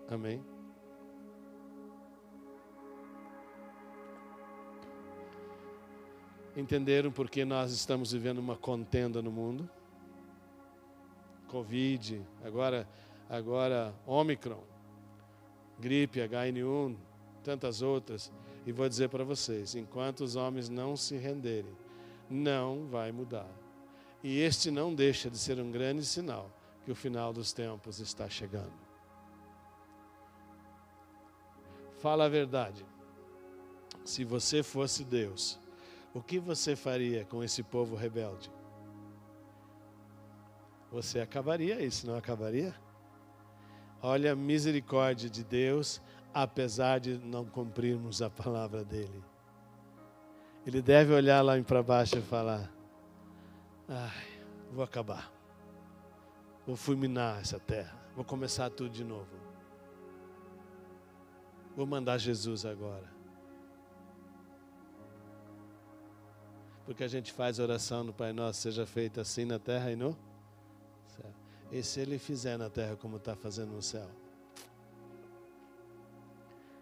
Amém? 0.09 0.43
Entenderam 6.57 7.11
por 7.11 7.29
que 7.29 7.45
nós 7.45 7.71
estamos 7.71 8.11
vivendo 8.11 8.39
uma 8.39 8.57
contenda 8.57 9.21
no 9.21 9.31
mundo? 9.31 9.69
Covid, 11.47 12.25
agora, 12.43 12.89
agora 13.29 13.93
Omicron, 14.07 14.63
gripe, 15.79 16.21
H1N1, 16.21 16.97
tantas 17.43 17.83
outras. 17.83 18.33
E 18.65 18.71
vou 18.71 18.89
dizer 18.89 19.09
para 19.09 19.23
vocês: 19.23 19.75
enquanto 19.75 20.21
os 20.21 20.35
homens 20.35 20.69
não 20.69 20.97
se 20.97 21.17
renderem, 21.17 21.77
não 22.27 22.87
vai 22.87 23.11
mudar. 23.11 23.51
E 24.23 24.39
este 24.39 24.71
não 24.71 24.95
deixa 24.95 25.29
de 25.29 25.37
ser 25.37 25.59
um 25.59 25.69
grande 25.69 26.03
sinal 26.03 26.49
que 26.83 26.91
o 26.91 26.95
final 26.95 27.31
dos 27.31 27.53
tempos 27.53 27.99
está 27.99 28.29
chegando. 28.29 28.73
Fala 31.99 32.25
a 32.25 32.29
verdade. 32.29 32.85
Se 34.03 34.25
você 34.25 34.61
fosse 34.61 35.03
Deus, 35.03 35.59
o 36.13 36.21
que 36.21 36.39
você 36.39 36.75
faria 36.75 37.23
com 37.25 37.43
esse 37.43 37.63
povo 37.63 37.95
rebelde? 37.95 38.51
Você 40.91 41.19
acabaria 41.19 41.81
isso, 41.81 42.05
não 42.05 42.15
acabaria? 42.15 42.75
Olha 44.01 44.33
a 44.33 44.35
misericórdia 44.35 45.29
de 45.29 45.43
Deus, 45.43 46.01
apesar 46.33 46.99
de 46.99 47.17
não 47.17 47.45
cumprirmos 47.45 48.21
a 48.21 48.29
palavra 48.29 48.83
dele. 48.83 49.23
Ele 50.65 50.81
deve 50.81 51.13
olhar 51.13 51.41
lá 51.41 51.61
para 51.63 51.81
baixo 51.81 52.17
e 52.17 52.21
falar: 52.21 52.69
Ai, 53.87 54.43
vou 54.71 54.83
acabar. 54.83 55.31
Vou 56.65 56.75
fulminar 56.75 57.41
essa 57.41 57.59
terra. 57.59 57.97
Vou 58.15 58.23
começar 58.23 58.69
tudo 58.69 58.89
de 58.89 59.03
novo. 59.03 59.29
Vou 61.75 61.85
mandar 61.85 62.17
Jesus 62.17 62.65
agora. 62.65 63.11
Porque 66.85 67.03
a 67.03 67.07
gente 67.07 67.31
faz 67.31 67.59
oração 67.59 68.03
no 68.03 68.13
Pai 68.13 68.33
Nosso, 68.33 68.61
seja 68.61 68.85
feita 68.85 69.21
assim 69.21 69.45
na 69.45 69.57
terra 69.57 69.91
e 69.91 69.95
no 69.95 70.17
céu. 71.07 71.31
E 71.71 71.81
se 71.81 71.99
Ele 72.01 72.19
fizer 72.19 72.57
na 72.57 72.69
terra 72.69 72.95
como 72.95 73.17
está 73.17 73.35
fazendo 73.35 73.71
no 73.71 73.81
céu? 73.81 74.09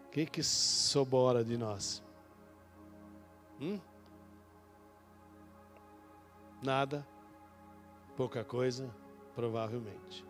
O 0.08 0.10
que, 0.12 0.26
que 0.26 0.44
sobora 0.44 1.44
de 1.44 1.56
nós? 1.58 2.04
Hum? 3.62 3.80
Nada, 6.62 7.08
pouca 8.18 8.44
coisa, 8.44 8.94
provavelmente. 9.36 10.26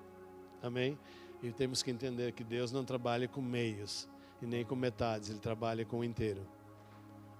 Amém? 0.61 0.97
E 1.41 1.51
temos 1.51 1.81
que 1.81 1.89
entender 1.89 2.31
que 2.33 2.43
Deus 2.43 2.71
não 2.71 2.85
trabalha 2.85 3.27
com 3.27 3.41
meios 3.41 4.07
e 4.41 4.45
nem 4.45 4.63
com 4.63 4.75
metades, 4.75 5.29
Ele 5.29 5.39
trabalha 5.39 5.85
com 5.85 5.99
o 5.99 6.03
inteiro. 6.03 6.45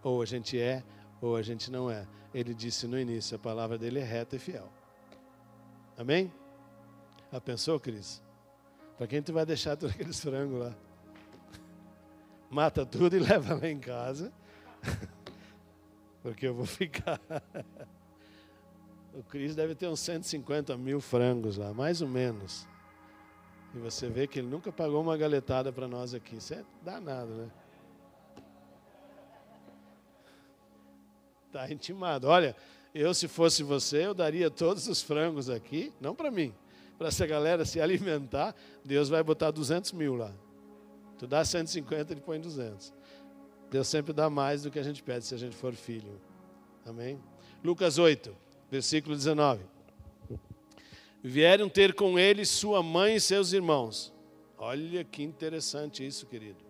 Ou 0.03 0.21
a 0.21 0.25
gente 0.25 0.59
é, 0.59 0.83
ou 1.21 1.35
a 1.35 1.41
gente 1.41 1.71
não 1.71 1.89
é. 1.89 2.07
Ele 2.33 2.53
disse 2.53 2.87
no 2.87 2.99
início: 2.99 3.35
a 3.35 3.39
palavra 3.39 3.77
dele 3.77 3.99
é 3.99 4.03
reta 4.03 4.35
e 4.35 4.39
fiel. 4.39 4.71
Amém? 5.97 6.33
Já 7.31 7.39
pensou, 7.39 7.79
Cris? 7.79 8.21
Para 8.97 9.07
quem 9.07 9.21
tu 9.21 9.33
vai 9.33 9.45
deixar 9.45 9.75
todos 9.75 9.95
aqueles 9.95 10.19
frangos 10.19 10.59
lá? 10.59 10.75
Mata 12.49 12.85
tudo 12.85 13.15
e 13.15 13.19
leva 13.23 13.55
lá 13.55 13.67
em 13.67 13.79
casa. 13.79 14.33
Porque 16.21 16.47
eu 16.47 16.53
vou 16.53 16.65
ficar. 16.65 17.19
O 19.13 19.23
Cris 19.23 19.55
deve 19.55 19.75
ter 19.75 19.87
uns 19.87 19.99
150 19.99 20.77
mil 20.77 21.01
frangos 21.01 21.57
lá, 21.57 21.73
mais 21.73 22.01
ou 22.01 22.07
menos. 22.07 22.67
E 23.73 23.79
você 23.79 24.09
vê 24.09 24.27
que 24.27 24.39
ele 24.39 24.47
nunca 24.47 24.71
pagou 24.71 25.01
uma 25.01 25.17
galetada 25.17 25.71
para 25.71 25.87
nós 25.87 26.13
aqui. 26.13 26.37
Isso 26.37 26.53
é 26.53 26.63
danado, 26.83 27.31
né? 27.31 27.51
Está 31.47 31.71
intimado. 31.71 32.27
Olha, 32.27 32.55
eu 32.93 33.13
se 33.13 33.27
fosse 33.27 33.63
você, 33.63 34.05
eu 34.05 34.13
daria 34.13 34.49
todos 34.49 34.87
os 34.87 35.01
frangos 35.01 35.49
aqui, 35.49 35.93
não 35.99 36.15
para 36.15 36.31
mim, 36.31 36.53
para 36.97 37.09
essa 37.09 37.25
galera 37.25 37.65
se 37.65 37.79
alimentar. 37.81 38.55
Deus 38.83 39.09
vai 39.09 39.23
botar 39.23 39.51
200 39.51 39.91
mil 39.93 40.15
lá. 40.15 40.33
Tu 41.17 41.27
dá 41.27 41.43
150, 41.43 42.13
ele 42.13 42.21
põe 42.21 42.39
200. 42.39 42.93
Deus 43.69 43.87
sempre 43.87 44.11
dá 44.11 44.29
mais 44.29 44.63
do 44.63 44.71
que 44.71 44.79
a 44.79 44.83
gente 44.83 45.01
pede 45.03 45.25
se 45.25 45.35
a 45.35 45.37
gente 45.37 45.55
for 45.55 45.73
filho. 45.73 46.19
Amém? 46.85 47.21
Lucas 47.63 47.97
8, 47.97 48.35
versículo 48.71 49.15
19. 49.15 49.65
Vieram 51.21 51.67
ter 51.67 51.93
com 51.93 52.17
ele 52.17 52.45
sua 52.45 52.81
mãe 52.81 53.15
e 53.15 53.21
seus 53.21 53.51
irmãos. 53.51 54.13
Olha 54.57 55.03
que 55.03 55.21
interessante 55.21 56.05
isso, 56.05 56.25
querido. 56.25 56.63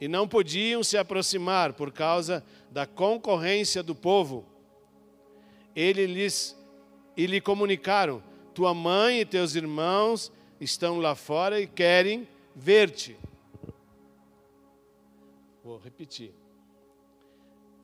E 0.00 0.06
não 0.08 0.26
podiam 0.26 0.82
se 0.82 0.96
aproximar 0.96 1.72
por 1.72 1.92
causa 1.92 2.44
da 2.70 2.86
concorrência 2.86 3.82
do 3.82 3.94
povo. 3.94 4.46
Ele 5.74 6.06
lhes 6.06 6.56
e 7.16 7.26
lhe 7.26 7.40
comunicaram: 7.40 8.22
Tua 8.54 8.72
mãe 8.72 9.20
e 9.20 9.26
teus 9.26 9.54
irmãos 9.54 10.32
estão 10.60 10.98
lá 10.98 11.14
fora 11.14 11.60
e 11.60 11.66
querem 11.66 12.26
ver-te. 12.54 13.16
Vou 15.62 15.78
repetir. 15.78 16.32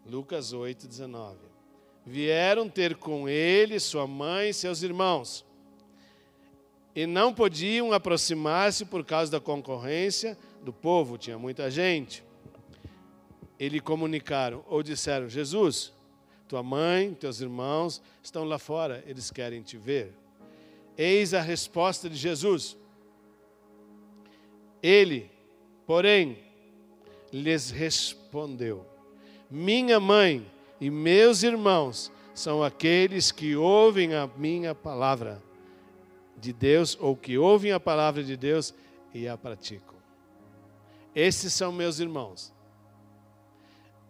Lucas 0.05 0.53
8, 0.53 0.89
19. 0.89 1.48
Vieram 2.09 2.71
ter 2.71 2.97
com 2.97 3.29
ele 3.29 3.79
sua 3.79 4.07
mãe 4.07 4.49
e 4.49 4.55
seus 4.55 4.83
irmãos. 4.83 5.45
E 6.97 7.07
não 7.07 7.35
podiam 7.35 7.93
aproximar-se 7.93 8.87
por 8.87 9.05
causa 9.05 9.31
da 9.31 9.39
concorrência 9.39 10.35
do 10.63 10.73
povo, 10.73 11.19
tinha 11.19 11.39
muita 11.39 11.71
gente. 11.71 12.25
Ele 13.61 13.79
comunicaram 13.79 14.65
ou 14.69 14.83
disseram: 14.83 15.29
Jesus, 15.29 15.93
tua 16.49 16.63
mãe, 16.63 17.13
teus 17.13 17.43
irmãos 17.43 18.01
estão 18.23 18.45
lá 18.45 18.59
fora, 18.59 19.05
eles 19.07 19.31
querem 19.31 19.61
te 19.61 19.77
ver. 19.77 20.15
Eis 20.97 21.35
a 21.35 21.43
resposta 21.43 22.09
de 22.09 22.17
Jesus. 22.17 22.75
Ele, 24.83 25.31
porém, 25.87 26.39
lhes 27.31 27.71
respondeu: 27.71 28.87
Minha 29.51 30.01
mãe 30.01 30.51
e 30.81 30.91
meus 30.91 31.43
irmãos 31.43 32.13
são 32.35 32.63
aqueles 32.63 33.33
que 33.33 33.57
ouvem 33.57 34.15
a 34.15 34.29
minha 34.37 34.75
palavra 34.75 35.43
de 36.37 36.53
Deus 36.53 36.97
ou 37.01 37.17
que 37.17 37.37
ouvem 37.37 37.73
a 37.73 37.81
palavra 37.81 38.23
de 38.23 38.37
Deus 38.37 38.73
e 39.13 39.27
a 39.27 39.37
praticam. 39.37 39.97
Esses 41.15 41.53
são 41.53 41.73
meus 41.73 41.99
irmãos. 41.99 42.53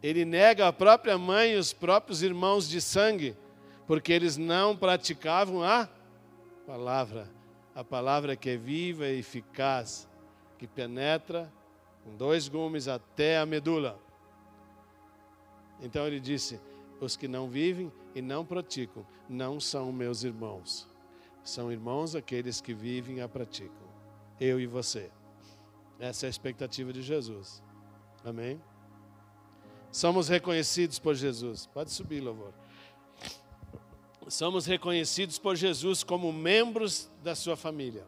Ele 0.02 0.24
nega 0.24 0.68
a 0.68 0.72
própria 0.72 1.16
mãe 1.16 1.52
e 1.52 1.56
os 1.56 1.72
próprios 1.72 2.22
irmãos 2.22 2.68
de 2.68 2.80
sangue, 2.80 3.34
porque 3.86 4.12
eles 4.12 4.36
não 4.36 4.76
praticavam 4.76 5.62
a 5.62 5.88
palavra, 6.66 7.28
a 7.74 7.82
palavra 7.82 8.36
que 8.36 8.50
é 8.50 8.56
viva 8.56 9.08
e 9.08 9.18
eficaz, 9.18 10.06
que 10.58 10.66
penetra 10.66 11.50
com 12.04 12.14
dois 12.14 12.46
gumes 12.46 12.88
até 12.88 13.38
a 13.38 13.46
medula. 13.46 13.98
Então 15.80 16.06
ele 16.06 16.20
disse: 16.20 16.60
Os 17.00 17.16
que 17.16 17.28
não 17.28 17.48
vivem 17.48 17.92
e 18.14 18.22
não 18.22 18.44
praticam 18.44 19.06
não 19.28 19.60
são 19.60 19.92
meus 19.92 20.24
irmãos. 20.24 20.88
São 21.44 21.72
irmãos 21.72 22.14
aqueles 22.14 22.60
que 22.60 22.74
vivem 22.74 23.16
e 23.16 23.20
a 23.20 23.28
praticam. 23.28 23.88
Eu 24.40 24.60
e 24.60 24.66
você. 24.66 25.10
Essa 25.98 26.26
é 26.26 26.28
a 26.28 26.30
expectativa 26.30 26.92
de 26.92 27.02
Jesus. 27.02 27.62
Amém? 28.24 28.60
Somos 29.90 30.28
reconhecidos 30.28 30.98
por 30.98 31.14
Jesus. 31.14 31.66
Pode 31.66 31.90
subir, 31.90 32.20
louvor. 32.20 32.52
Somos 34.28 34.66
reconhecidos 34.66 35.38
por 35.38 35.56
Jesus 35.56 36.04
como 36.04 36.32
membros 36.32 37.10
da 37.22 37.34
sua 37.34 37.56
família. 37.56 38.06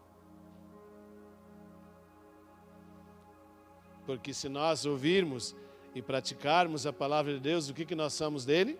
Porque 4.04 4.34
se 4.34 4.48
nós 4.48 4.84
ouvirmos 4.84 5.56
e 5.94 6.00
praticarmos 6.00 6.86
a 6.86 6.92
palavra 6.92 7.34
de 7.34 7.40
Deus, 7.40 7.68
o 7.68 7.74
que, 7.74 7.84
que 7.84 7.94
nós 7.94 8.12
somos 8.12 8.44
dele? 8.44 8.78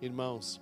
Irmãos, 0.00 0.60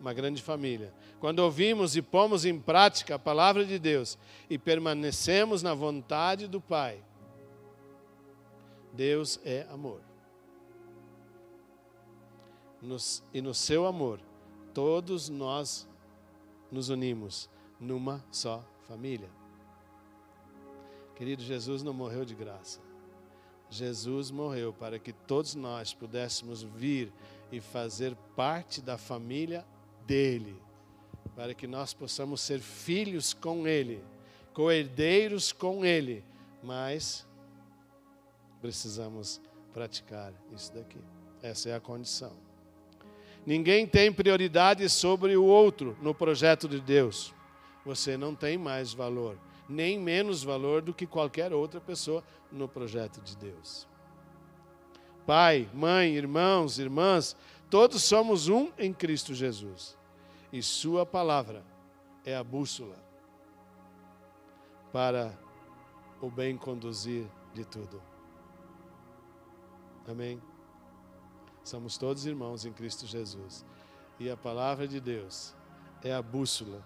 uma 0.00 0.12
grande 0.12 0.42
família. 0.42 0.92
Quando 1.20 1.40
ouvimos 1.40 1.96
e 1.96 2.02
pomos 2.02 2.44
em 2.44 2.58
prática 2.58 3.16
a 3.16 3.18
palavra 3.18 3.64
de 3.64 3.78
Deus 3.78 4.18
e 4.48 4.56
permanecemos 4.58 5.62
na 5.62 5.74
vontade 5.74 6.46
do 6.46 6.60
Pai, 6.60 7.02
Deus 8.92 9.40
é 9.44 9.66
amor. 9.70 10.00
Nos, 12.80 13.24
e 13.34 13.40
no 13.40 13.52
seu 13.52 13.86
amor, 13.86 14.20
todos 14.72 15.28
nós 15.28 15.88
nos 16.70 16.88
unimos 16.88 17.50
numa 17.80 18.24
só 18.30 18.64
Família. 18.86 19.28
Querido, 21.14 21.42
Jesus 21.42 21.82
não 21.82 21.92
morreu 21.92 22.24
de 22.24 22.34
graça. 22.34 22.87
Jesus 23.70 24.30
morreu 24.30 24.72
para 24.72 24.98
que 24.98 25.12
todos 25.12 25.54
nós 25.54 25.92
pudéssemos 25.92 26.62
vir 26.62 27.12
e 27.52 27.60
fazer 27.60 28.14
parte 28.34 28.80
da 28.80 28.96
família 28.96 29.64
dele, 30.06 30.60
para 31.36 31.54
que 31.54 31.66
nós 31.66 31.92
possamos 31.92 32.40
ser 32.40 32.60
filhos 32.60 33.34
com 33.34 33.66
ele, 33.66 34.02
co-herdeiros 34.54 35.52
com 35.52 35.84
ele, 35.84 36.24
mas 36.62 37.26
precisamos 38.60 39.40
praticar 39.72 40.32
isso 40.54 40.72
daqui. 40.74 40.98
Essa 41.42 41.68
é 41.68 41.74
a 41.74 41.80
condição. 41.80 42.32
Ninguém 43.46 43.86
tem 43.86 44.12
prioridade 44.12 44.88
sobre 44.88 45.36
o 45.36 45.44
outro 45.44 45.96
no 46.02 46.14
projeto 46.14 46.68
de 46.68 46.80
Deus. 46.80 47.34
Você 47.84 48.16
não 48.16 48.34
tem 48.34 48.58
mais 48.58 48.92
valor, 48.92 49.38
nem 49.68 49.98
menos 49.98 50.42
valor 50.42 50.80
do 50.80 50.94
que 50.94 51.06
qualquer 51.06 51.52
outra 51.52 51.80
pessoa 51.80 52.24
no 52.50 52.66
projeto 52.66 53.20
de 53.20 53.36
Deus. 53.36 53.86
Pai, 55.26 55.68
mãe, 55.74 56.14
irmãos, 56.14 56.78
irmãs, 56.78 57.36
todos 57.68 58.02
somos 58.02 58.48
um 58.48 58.70
em 58.78 58.92
Cristo 58.92 59.34
Jesus. 59.34 59.96
E 60.50 60.62
Sua 60.62 61.04
palavra 61.04 61.62
é 62.24 62.34
a 62.34 62.42
bússola 62.42 62.96
para 64.90 65.38
o 66.20 66.30
bem 66.30 66.56
conduzir 66.56 67.26
de 67.52 67.64
tudo. 67.64 68.00
Amém? 70.08 70.40
Somos 71.62 71.98
todos 71.98 72.24
irmãos 72.24 72.64
em 72.64 72.72
Cristo 72.72 73.06
Jesus. 73.06 73.66
E 74.18 74.30
a 74.30 74.36
palavra 74.36 74.88
de 74.88 74.98
Deus 74.98 75.54
é 76.02 76.14
a 76.14 76.22
bússola 76.22 76.82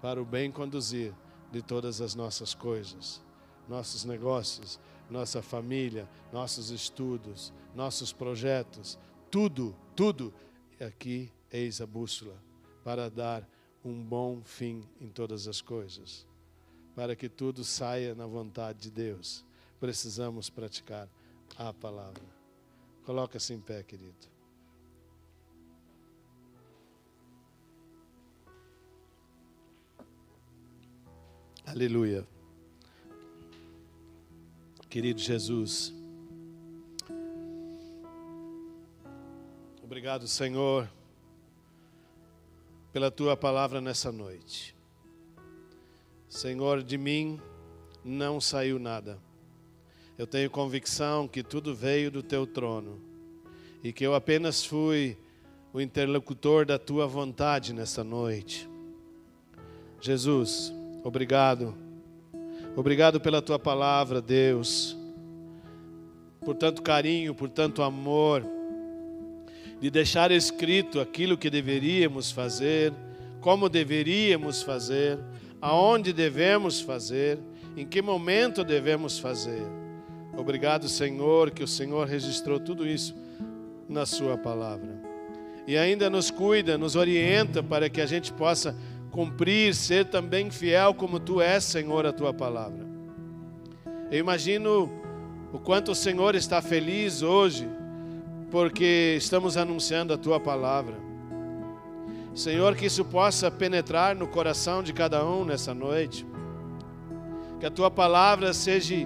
para 0.00 0.22
o 0.22 0.24
bem 0.24 0.52
conduzir 0.52 1.12
de 1.54 1.62
todas 1.62 2.00
as 2.00 2.16
nossas 2.16 2.52
coisas, 2.52 3.22
nossos 3.68 4.04
negócios, 4.04 4.80
nossa 5.08 5.40
família, 5.40 6.08
nossos 6.32 6.70
estudos, 6.70 7.52
nossos 7.76 8.12
projetos, 8.12 8.98
tudo, 9.30 9.72
tudo. 9.94 10.34
Aqui 10.80 11.30
eis 11.52 11.80
a 11.80 11.86
bússola 11.86 12.36
para 12.82 13.08
dar 13.08 13.48
um 13.84 14.02
bom 14.02 14.42
fim 14.42 14.84
em 15.00 15.08
todas 15.08 15.46
as 15.46 15.60
coisas. 15.60 16.26
Para 16.96 17.14
que 17.14 17.28
tudo 17.28 17.62
saia 17.62 18.16
na 18.16 18.26
vontade 18.26 18.80
de 18.80 18.90
Deus, 18.90 19.44
precisamos 19.78 20.50
praticar 20.50 21.08
a 21.56 21.72
palavra. 21.72 22.24
Coloca-se 23.04 23.54
em 23.54 23.60
pé, 23.60 23.84
querido. 23.84 24.33
Aleluia. 31.66 32.26
Querido 34.88 35.20
Jesus, 35.20 35.92
obrigado, 39.82 40.28
Senhor, 40.28 40.88
pela 42.92 43.10
tua 43.10 43.36
palavra 43.36 43.80
nessa 43.80 44.12
noite. 44.12 44.74
Senhor, 46.28 46.82
de 46.82 46.96
mim 46.96 47.40
não 48.04 48.40
saiu 48.40 48.78
nada 48.78 49.18
eu 50.16 50.26
tenho 50.26 50.48
convicção 50.48 51.26
que 51.26 51.42
tudo 51.42 51.74
veio 51.74 52.10
do 52.10 52.22
teu 52.22 52.46
trono 52.46 53.00
e 53.82 53.92
que 53.92 54.06
eu 54.06 54.14
apenas 54.14 54.64
fui 54.64 55.16
o 55.72 55.80
interlocutor 55.80 56.64
da 56.64 56.78
tua 56.78 57.06
vontade 57.06 57.72
nessa 57.72 58.04
noite. 58.04 58.68
Jesus, 60.00 60.72
obrigado. 61.04 61.74
Obrigado 62.74 63.20
pela 63.20 63.40
tua 63.40 63.58
palavra, 63.58 64.20
Deus. 64.20 64.96
Por 66.44 66.56
tanto 66.56 66.82
carinho, 66.82 67.34
por 67.34 67.48
tanto 67.48 67.82
amor, 67.82 68.44
de 69.80 69.90
deixar 69.90 70.32
escrito 70.32 71.00
aquilo 71.00 71.38
que 71.38 71.48
deveríamos 71.48 72.32
fazer, 72.32 72.92
como 73.40 73.68
deveríamos 73.68 74.62
fazer, 74.62 75.18
aonde 75.60 76.12
devemos 76.12 76.80
fazer, 76.80 77.38
em 77.76 77.86
que 77.86 78.02
momento 78.02 78.64
devemos 78.64 79.18
fazer. 79.18 79.62
Obrigado, 80.36 80.88
Senhor, 80.88 81.50
que 81.50 81.62
o 81.62 81.68
Senhor 81.68 82.08
registrou 82.08 82.58
tudo 82.58 82.86
isso 82.86 83.14
na 83.88 84.04
Sua 84.04 84.36
palavra. 84.36 85.00
E 85.66 85.76
ainda 85.78 86.10
nos 86.10 86.30
cuida, 86.30 86.76
nos 86.76 86.96
orienta 86.96 87.62
para 87.62 87.88
que 87.88 88.00
a 88.00 88.06
gente 88.06 88.32
possa 88.32 88.76
cumprir, 89.14 89.76
ser 89.76 90.06
também 90.06 90.50
fiel 90.50 90.92
como 90.92 91.20
Tu 91.20 91.40
és, 91.40 91.62
Senhor, 91.62 92.04
a 92.04 92.12
Tua 92.12 92.34
palavra. 92.34 92.84
Eu 94.10 94.18
imagino 94.18 94.90
o 95.52 95.58
quanto 95.60 95.92
o 95.92 95.94
Senhor 95.94 96.34
está 96.34 96.60
feliz 96.60 97.22
hoje, 97.22 97.68
porque 98.50 99.14
estamos 99.16 99.56
anunciando 99.56 100.12
a 100.12 100.18
Tua 100.18 100.40
palavra. 100.40 100.96
Senhor, 102.34 102.74
que 102.74 102.86
isso 102.86 103.04
possa 103.04 103.52
penetrar 103.52 104.16
no 104.16 104.26
coração 104.26 104.82
de 104.82 104.92
cada 104.92 105.24
um 105.24 105.44
nessa 105.44 105.72
noite. 105.72 106.26
Que 107.60 107.66
a 107.66 107.70
Tua 107.70 107.92
palavra 107.92 108.52
seja 108.52 108.96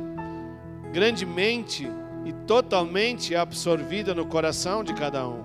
grandemente 0.91 1.87
e 2.25 2.33
totalmente 2.47 3.37
absorvida 3.37 4.15
no 4.15 4.25
coração 4.25 4.83
de 4.83 4.95
cada 4.95 5.29
um. 5.29 5.45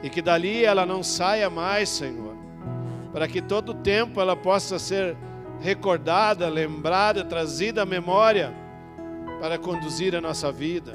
E 0.00 0.08
que 0.08 0.22
dali 0.22 0.64
ela 0.64 0.86
não 0.86 1.02
saia 1.02 1.50
mais, 1.50 1.88
Senhor. 1.88 2.35
Para 3.16 3.26
que 3.26 3.40
todo 3.40 3.70
o 3.70 3.74
tempo 3.74 4.20
ela 4.20 4.36
possa 4.36 4.78
ser 4.78 5.16
recordada, 5.58 6.50
lembrada, 6.50 7.24
trazida 7.24 7.80
à 7.80 7.86
memória 7.86 8.52
para 9.40 9.56
conduzir 9.56 10.14
a 10.14 10.20
nossa 10.20 10.52
vida. 10.52 10.92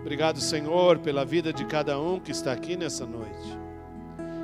Obrigado, 0.00 0.40
Senhor, 0.40 0.98
pela 0.98 1.24
vida 1.24 1.52
de 1.52 1.64
cada 1.64 1.96
um 2.00 2.18
que 2.18 2.32
está 2.32 2.50
aqui 2.50 2.76
nessa 2.76 3.06
noite. 3.06 3.56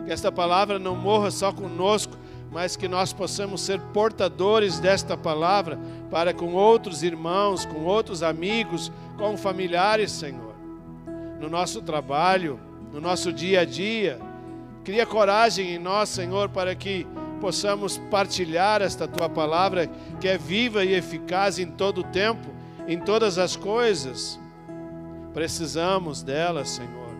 Que 0.04 0.12
esta 0.12 0.30
palavra 0.30 0.78
não 0.78 0.94
morra 0.94 1.32
só 1.32 1.50
conosco, 1.52 2.16
mas 2.48 2.76
que 2.76 2.86
nós 2.86 3.12
possamos 3.12 3.60
ser 3.62 3.80
portadores 3.92 4.78
desta 4.78 5.16
palavra 5.16 5.80
para 6.12 6.32
com 6.32 6.52
outros 6.54 7.02
irmãos, 7.02 7.66
com 7.66 7.80
outros 7.86 8.22
amigos, 8.22 8.92
com 9.18 9.36
familiares, 9.36 10.12
Senhor. 10.12 10.54
No 11.40 11.50
nosso 11.50 11.82
trabalho, 11.82 12.60
no 12.92 13.00
nosso 13.00 13.32
dia 13.32 13.62
a 13.62 13.64
dia. 13.64 14.29
Cria 14.90 15.06
coragem 15.06 15.72
em 15.72 15.78
nós, 15.78 16.08
Senhor, 16.08 16.48
para 16.48 16.74
que 16.74 17.06
possamos 17.40 17.96
partilhar 18.10 18.82
esta 18.82 19.06
tua 19.06 19.28
palavra 19.28 19.86
que 20.20 20.26
é 20.26 20.36
viva 20.36 20.84
e 20.84 20.94
eficaz 20.94 21.60
em 21.60 21.70
todo 21.70 22.00
o 22.00 22.02
tempo, 22.02 22.48
em 22.88 22.98
todas 22.98 23.38
as 23.38 23.54
coisas. 23.54 24.36
Precisamos 25.32 26.24
dela, 26.24 26.64
Senhor. 26.64 27.14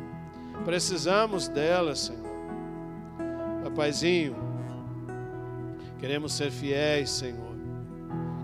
Precisamos 0.64 1.46
dela, 1.46 1.94
Senhor. 1.94 2.18
Papaizinho, 3.62 4.34
Queremos 6.00 6.32
ser 6.32 6.50
fiéis, 6.50 7.08
Senhor. 7.08 7.54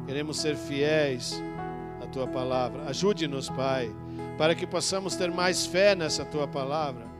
Queremos 0.06 0.36
ser 0.36 0.54
fiéis 0.54 1.42
à 2.00 2.06
tua 2.06 2.28
palavra. 2.28 2.84
Ajude-nos, 2.84 3.50
Pai, 3.50 3.90
para 4.38 4.54
que 4.54 4.68
possamos 4.68 5.16
ter 5.16 5.32
mais 5.32 5.66
fé 5.66 5.96
nessa 5.96 6.24
tua 6.24 6.46
palavra. 6.46 7.15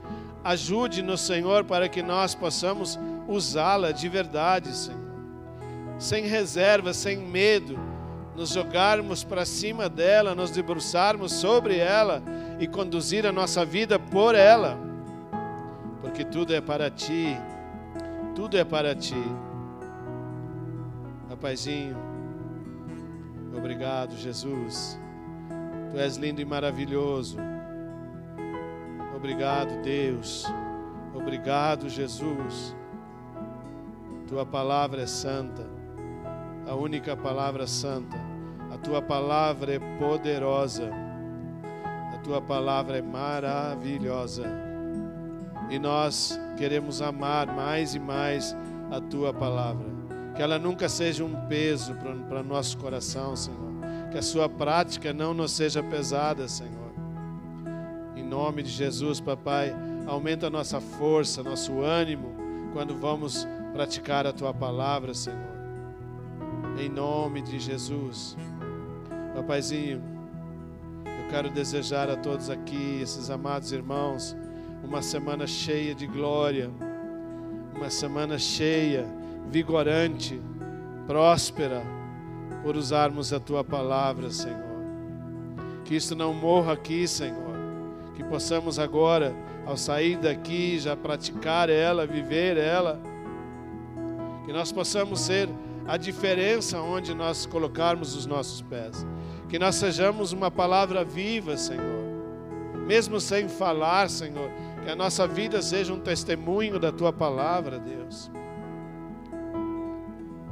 Ajude-nos, 0.47 1.21
Senhor, 1.21 1.65
para 1.65 1.89
que 1.89 2.03
nós 2.03 2.35
possamos 2.35 2.99
usá-la 3.27 3.91
de 3.91 4.09
verdade, 4.09 4.75
Senhor. 4.75 5.01
Sem 5.99 6.27
reserva, 6.27 6.93
sem 6.93 7.17
medo, 7.17 7.79
nos 8.37 8.51
jogarmos 8.51 9.25
para 9.25 9.45
cima 9.45 9.89
dela, 9.89 10.35
nos 10.35 10.51
debruçarmos 10.51 11.33
sobre 11.33 11.79
ela 11.79 12.23
e 12.61 12.67
conduzir 12.67 13.27
a 13.27 13.33
nossa 13.33 13.65
vida 13.65 13.99
por 13.99 14.35
ela. 14.35 14.79
Porque 16.01 16.25
tudo 16.25 16.55
é 16.55 16.61
para 16.61 16.91
ti. 16.91 17.37
Tudo 18.35 18.57
é 18.57 18.65
para 18.65 18.95
ti. 18.95 19.25
Paizinho. 21.41 21.97
Obrigado, 23.57 24.17
Jesus. 24.17 24.99
Tu 25.93 25.99
és 25.99 26.17
lindo 26.17 26.41
e 26.41 26.45
maravilhoso. 26.45 27.39
Obrigado, 29.17 29.81
Deus. 29.83 30.45
Obrigado, 31.15 31.89
Jesus. 31.89 32.77
Tua 34.29 34.45
palavra 34.45 35.03
é 35.03 35.07
santa, 35.07 35.67
a 36.69 36.75
única 36.75 37.17
palavra 37.17 37.67
santa. 37.67 38.17
A 38.71 38.77
tua 38.77 39.01
palavra 39.01 39.75
é 39.75 39.79
poderosa. 39.99 40.91
A 42.15 42.19
tua 42.19 42.43
palavra 42.43 42.99
é 42.99 43.03
maravilhosa. 43.03 44.45
E 45.71 45.79
nós 45.79 46.39
queremos 46.59 47.01
amar 47.01 47.47
mais 47.47 47.95
e 47.95 47.99
mais 47.99 48.55
a 48.91 49.01
tua 49.01 49.33
palavra. 49.33 49.87
Que 50.35 50.43
ela 50.43 50.59
nunca 50.59 50.91
seja 50.91 51.25
um 51.25 51.47
peso 51.47 51.95
para 52.29 52.43
nosso 52.43 52.77
coração, 52.77 53.35
Senhor. 53.35 53.73
Que 54.11 54.19
a 54.19 54.23
sua 54.23 54.47
prática 54.47 55.15
não 55.15 55.33
nos 55.33 55.53
seja 55.53 55.83
pesada, 55.83 56.47
Senhor. 56.49 56.86
Nome 58.27 58.61
de 58.65 58.71
Jesus, 58.71 59.21
papai, 59.21 59.73
aumenta 60.05 60.49
a 60.49 60.51
nossa 60.51 60.81
força, 60.81 61.45
nosso 61.45 61.81
ânimo 61.81 62.35
quando 62.73 62.97
vamos 62.97 63.47
praticar 63.73 64.27
a 64.27 64.33
tua 64.33 64.53
palavra, 64.53 65.15
Senhor. 65.15 65.39
Em 66.77 66.89
nome 66.89 67.41
de 67.41 67.61
Jesus. 67.61 68.37
Papaizinho, 69.33 70.03
eu 71.05 71.31
quero 71.31 71.51
desejar 71.51 72.11
a 72.11 72.17
todos 72.17 72.51
aqui, 72.51 72.99
esses 73.01 73.31
amados 73.31 73.71
irmãos, 73.71 74.37
uma 74.83 75.03
semana 75.03 75.47
cheia 75.47 75.95
de 75.95 76.09
glória, 76.09 76.69
uma 77.77 77.91
semana 77.91 78.39
cheia, 78.39 79.07
vigorante, 79.49 80.41
próspera, 81.07 81.81
por 82.65 82.77
usarmos 82.77 83.33
a 83.33 83.39
tua 83.39 83.63
palavra, 83.63 84.31
Senhor. 84.31 84.67
Que 85.85 85.95
isso 85.95 86.17
não 86.17 86.35
morra 86.35 86.73
aqui, 86.73 87.07
Senhor. 87.07 87.56
Que 88.17 88.25
possamos 88.25 88.79
agora, 88.79 89.35
ao 89.65 89.77
sair 89.77 90.17
daqui, 90.17 90.79
já 90.79 90.97
praticar 90.97 91.71
ela, 91.71 92.07
viver 92.07 92.57
ela. 92.57 93.01
Que 94.45 94.53
nós 94.53 94.73
possamos 94.73 95.21
ser 95.21 95.49
a 95.87 95.97
diferença 95.97 96.81
onde 96.81 97.15
nós 97.15 97.47
colocarmos 97.47 98.17
os 98.17 98.27
nossos 98.27 98.63
pés. 98.63 99.07
Que 99.49 99.59
nós 99.59 99.77
sejamos 99.77 100.33
uma 100.33 100.51
palavra 100.51 101.05
viva, 101.05 101.57
Senhor. 101.57 102.07
Mesmo 102.87 103.21
sem 103.21 103.49
falar, 103.49 104.09
Senhor, 104.09 104.51
que 104.83 104.91
a 104.91 104.97
nossa 104.97 105.27
vida 105.27 105.61
seja 105.61 105.93
um 105.93 106.01
testemunho 106.01 106.79
da 106.79 106.91
tua 106.91 107.13
palavra, 107.13 107.79
Deus. 107.79 108.31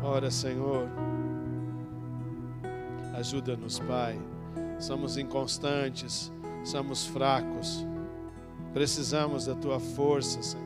Ora, 0.03 0.31
Senhor, 0.31 0.89
ajuda-nos, 3.15 3.79
Pai. 3.79 4.19
Somos 4.79 5.17
inconstantes, 5.17 6.33
somos 6.65 7.07
fracos. 7.07 7.87
Precisamos 8.73 9.47
da 9.47 9.55
tua 9.55 9.79
força, 9.79 10.43
Senhor, 10.43 10.65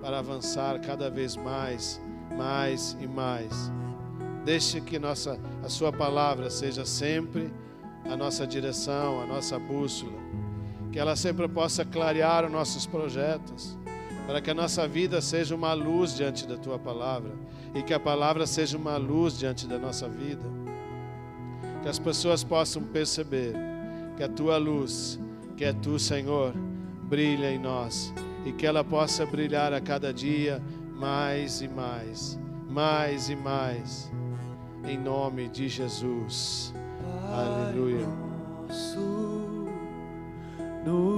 para 0.00 0.18
avançar 0.18 0.78
cada 0.80 1.10
vez 1.10 1.34
mais, 1.34 2.00
mais 2.36 2.96
e 3.00 3.06
mais. 3.06 3.72
Deixe 4.44 4.80
que 4.80 4.98
nossa, 4.98 5.38
a 5.64 5.68
Sua 5.68 5.92
palavra 5.92 6.48
seja 6.50 6.84
sempre 6.84 7.52
a 8.04 8.16
nossa 8.16 8.46
direção, 8.46 9.20
a 9.20 9.26
nossa 9.26 9.58
bússola. 9.58 10.20
Que 10.92 10.98
ela 10.98 11.16
sempre 11.16 11.48
possa 11.48 11.84
clarear 11.84 12.44
os 12.44 12.52
nossos 12.52 12.86
projetos, 12.86 13.76
para 14.26 14.40
que 14.40 14.50
a 14.50 14.54
nossa 14.54 14.86
vida 14.86 15.20
seja 15.20 15.54
uma 15.54 15.72
luz 15.72 16.14
diante 16.14 16.46
da 16.46 16.56
Tua 16.56 16.78
palavra 16.78 17.32
e 17.74 17.82
que 17.82 17.94
a 17.94 18.00
palavra 18.00 18.46
seja 18.46 18.76
uma 18.76 18.96
luz 18.96 19.38
diante 19.38 19.66
da 19.66 19.78
nossa 19.78 20.08
vida. 20.08 20.44
Que 21.82 21.88
as 21.88 21.98
pessoas 21.98 22.44
possam 22.44 22.82
perceber 22.82 23.69
que 24.20 24.24
a 24.24 24.28
Tua 24.28 24.58
luz, 24.58 25.18
que 25.56 25.64
é 25.64 25.72
Tu, 25.72 25.98
Senhor, 25.98 26.52
brilha 27.04 27.50
em 27.50 27.58
nós 27.58 28.12
e 28.44 28.52
que 28.52 28.66
ela 28.66 28.84
possa 28.84 29.24
brilhar 29.24 29.72
a 29.72 29.80
cada 29.80 30.12
dia 30.12 30.62
mais 30.94 31.62
e 31.62 31.68
mais, 31.68 32.38
mais 32.68 33.30
e 33.30 33.36
mais 33.36 34.12
em 34.86 34.98
nome 34.98 35.48
de 35.48 35.70
Jesus. 35.70 36.74
Aleluia. 37.32 38.06
Nosso 38.68 39.70
nos 40.84 41.09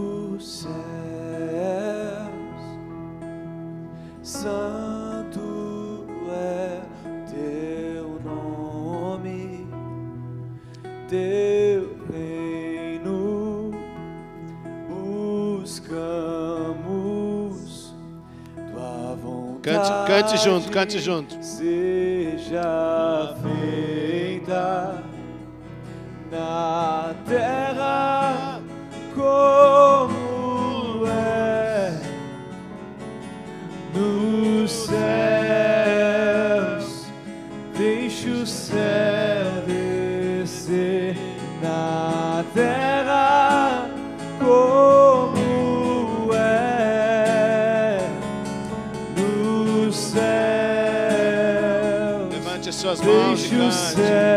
Cante, 20.13 20.37
junto, 20.37 20.71
cante 20.71 20.99
junto. 20.99 21.39
said. 53.73 54.32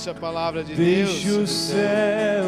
Deixa 0.00 0.12
a 0.12 0.14
palavra 0.14 0.64
de 0.64 0.74
Deus. 0.74 1.10
Deixa 1.10 1.36
o 1.36 1.46
céu 1.46 2.39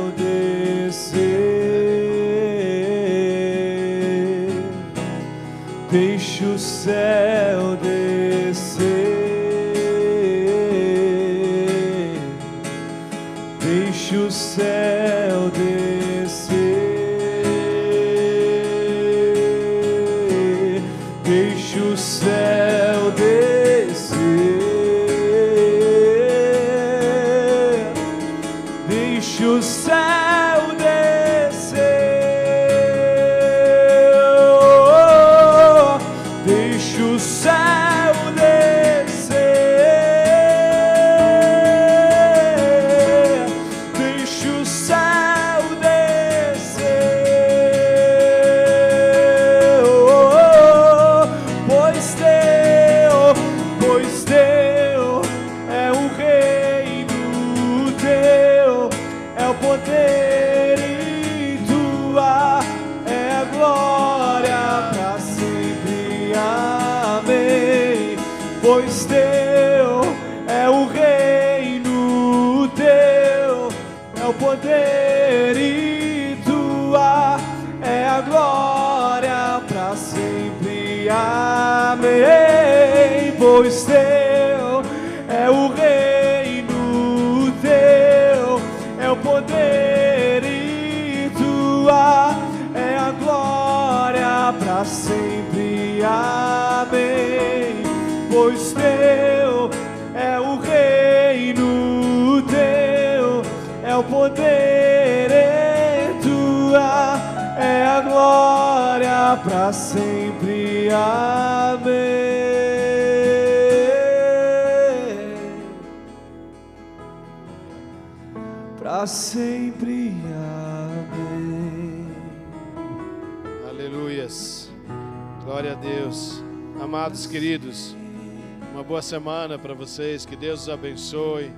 semana 129.12 129.58
para 129.58 129.74
vocês. 129.74 130.24
Que 130.24 130.34
Deus 130.34 130.62
os 130.62 130.68
abençoe. 130.70 131.52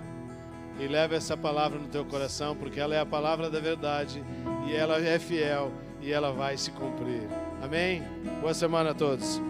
E 0.81 0.89
leve 0.89 1.15
essa 1.15 1.37
palavra 1.37 1.79
no 1.79 1.87
teu 1.87 2.05
coração, 2.05 2.57
porque 2.57 2.81
ela 2.81 2.97
é 2.97 2.99
a 2.99 3.07
palavra 3.07 3.49
da 3.49 3.61
verdade 3.61 4.25
e 4.67 4.75
ela 4.75 5.01
é 5.01 5.21
fiel 5.21 5.71
e 6.03 6.11
ela 6.11 6.33
vai 6.33 6.57
se 6.57 6.73
cumprir. 6.73 7.29
Amém? 7.63 8.03
Boa 8.41 8.53
semana 8.53 8.91
a 8.91 8.95
todos. 8.95 9.41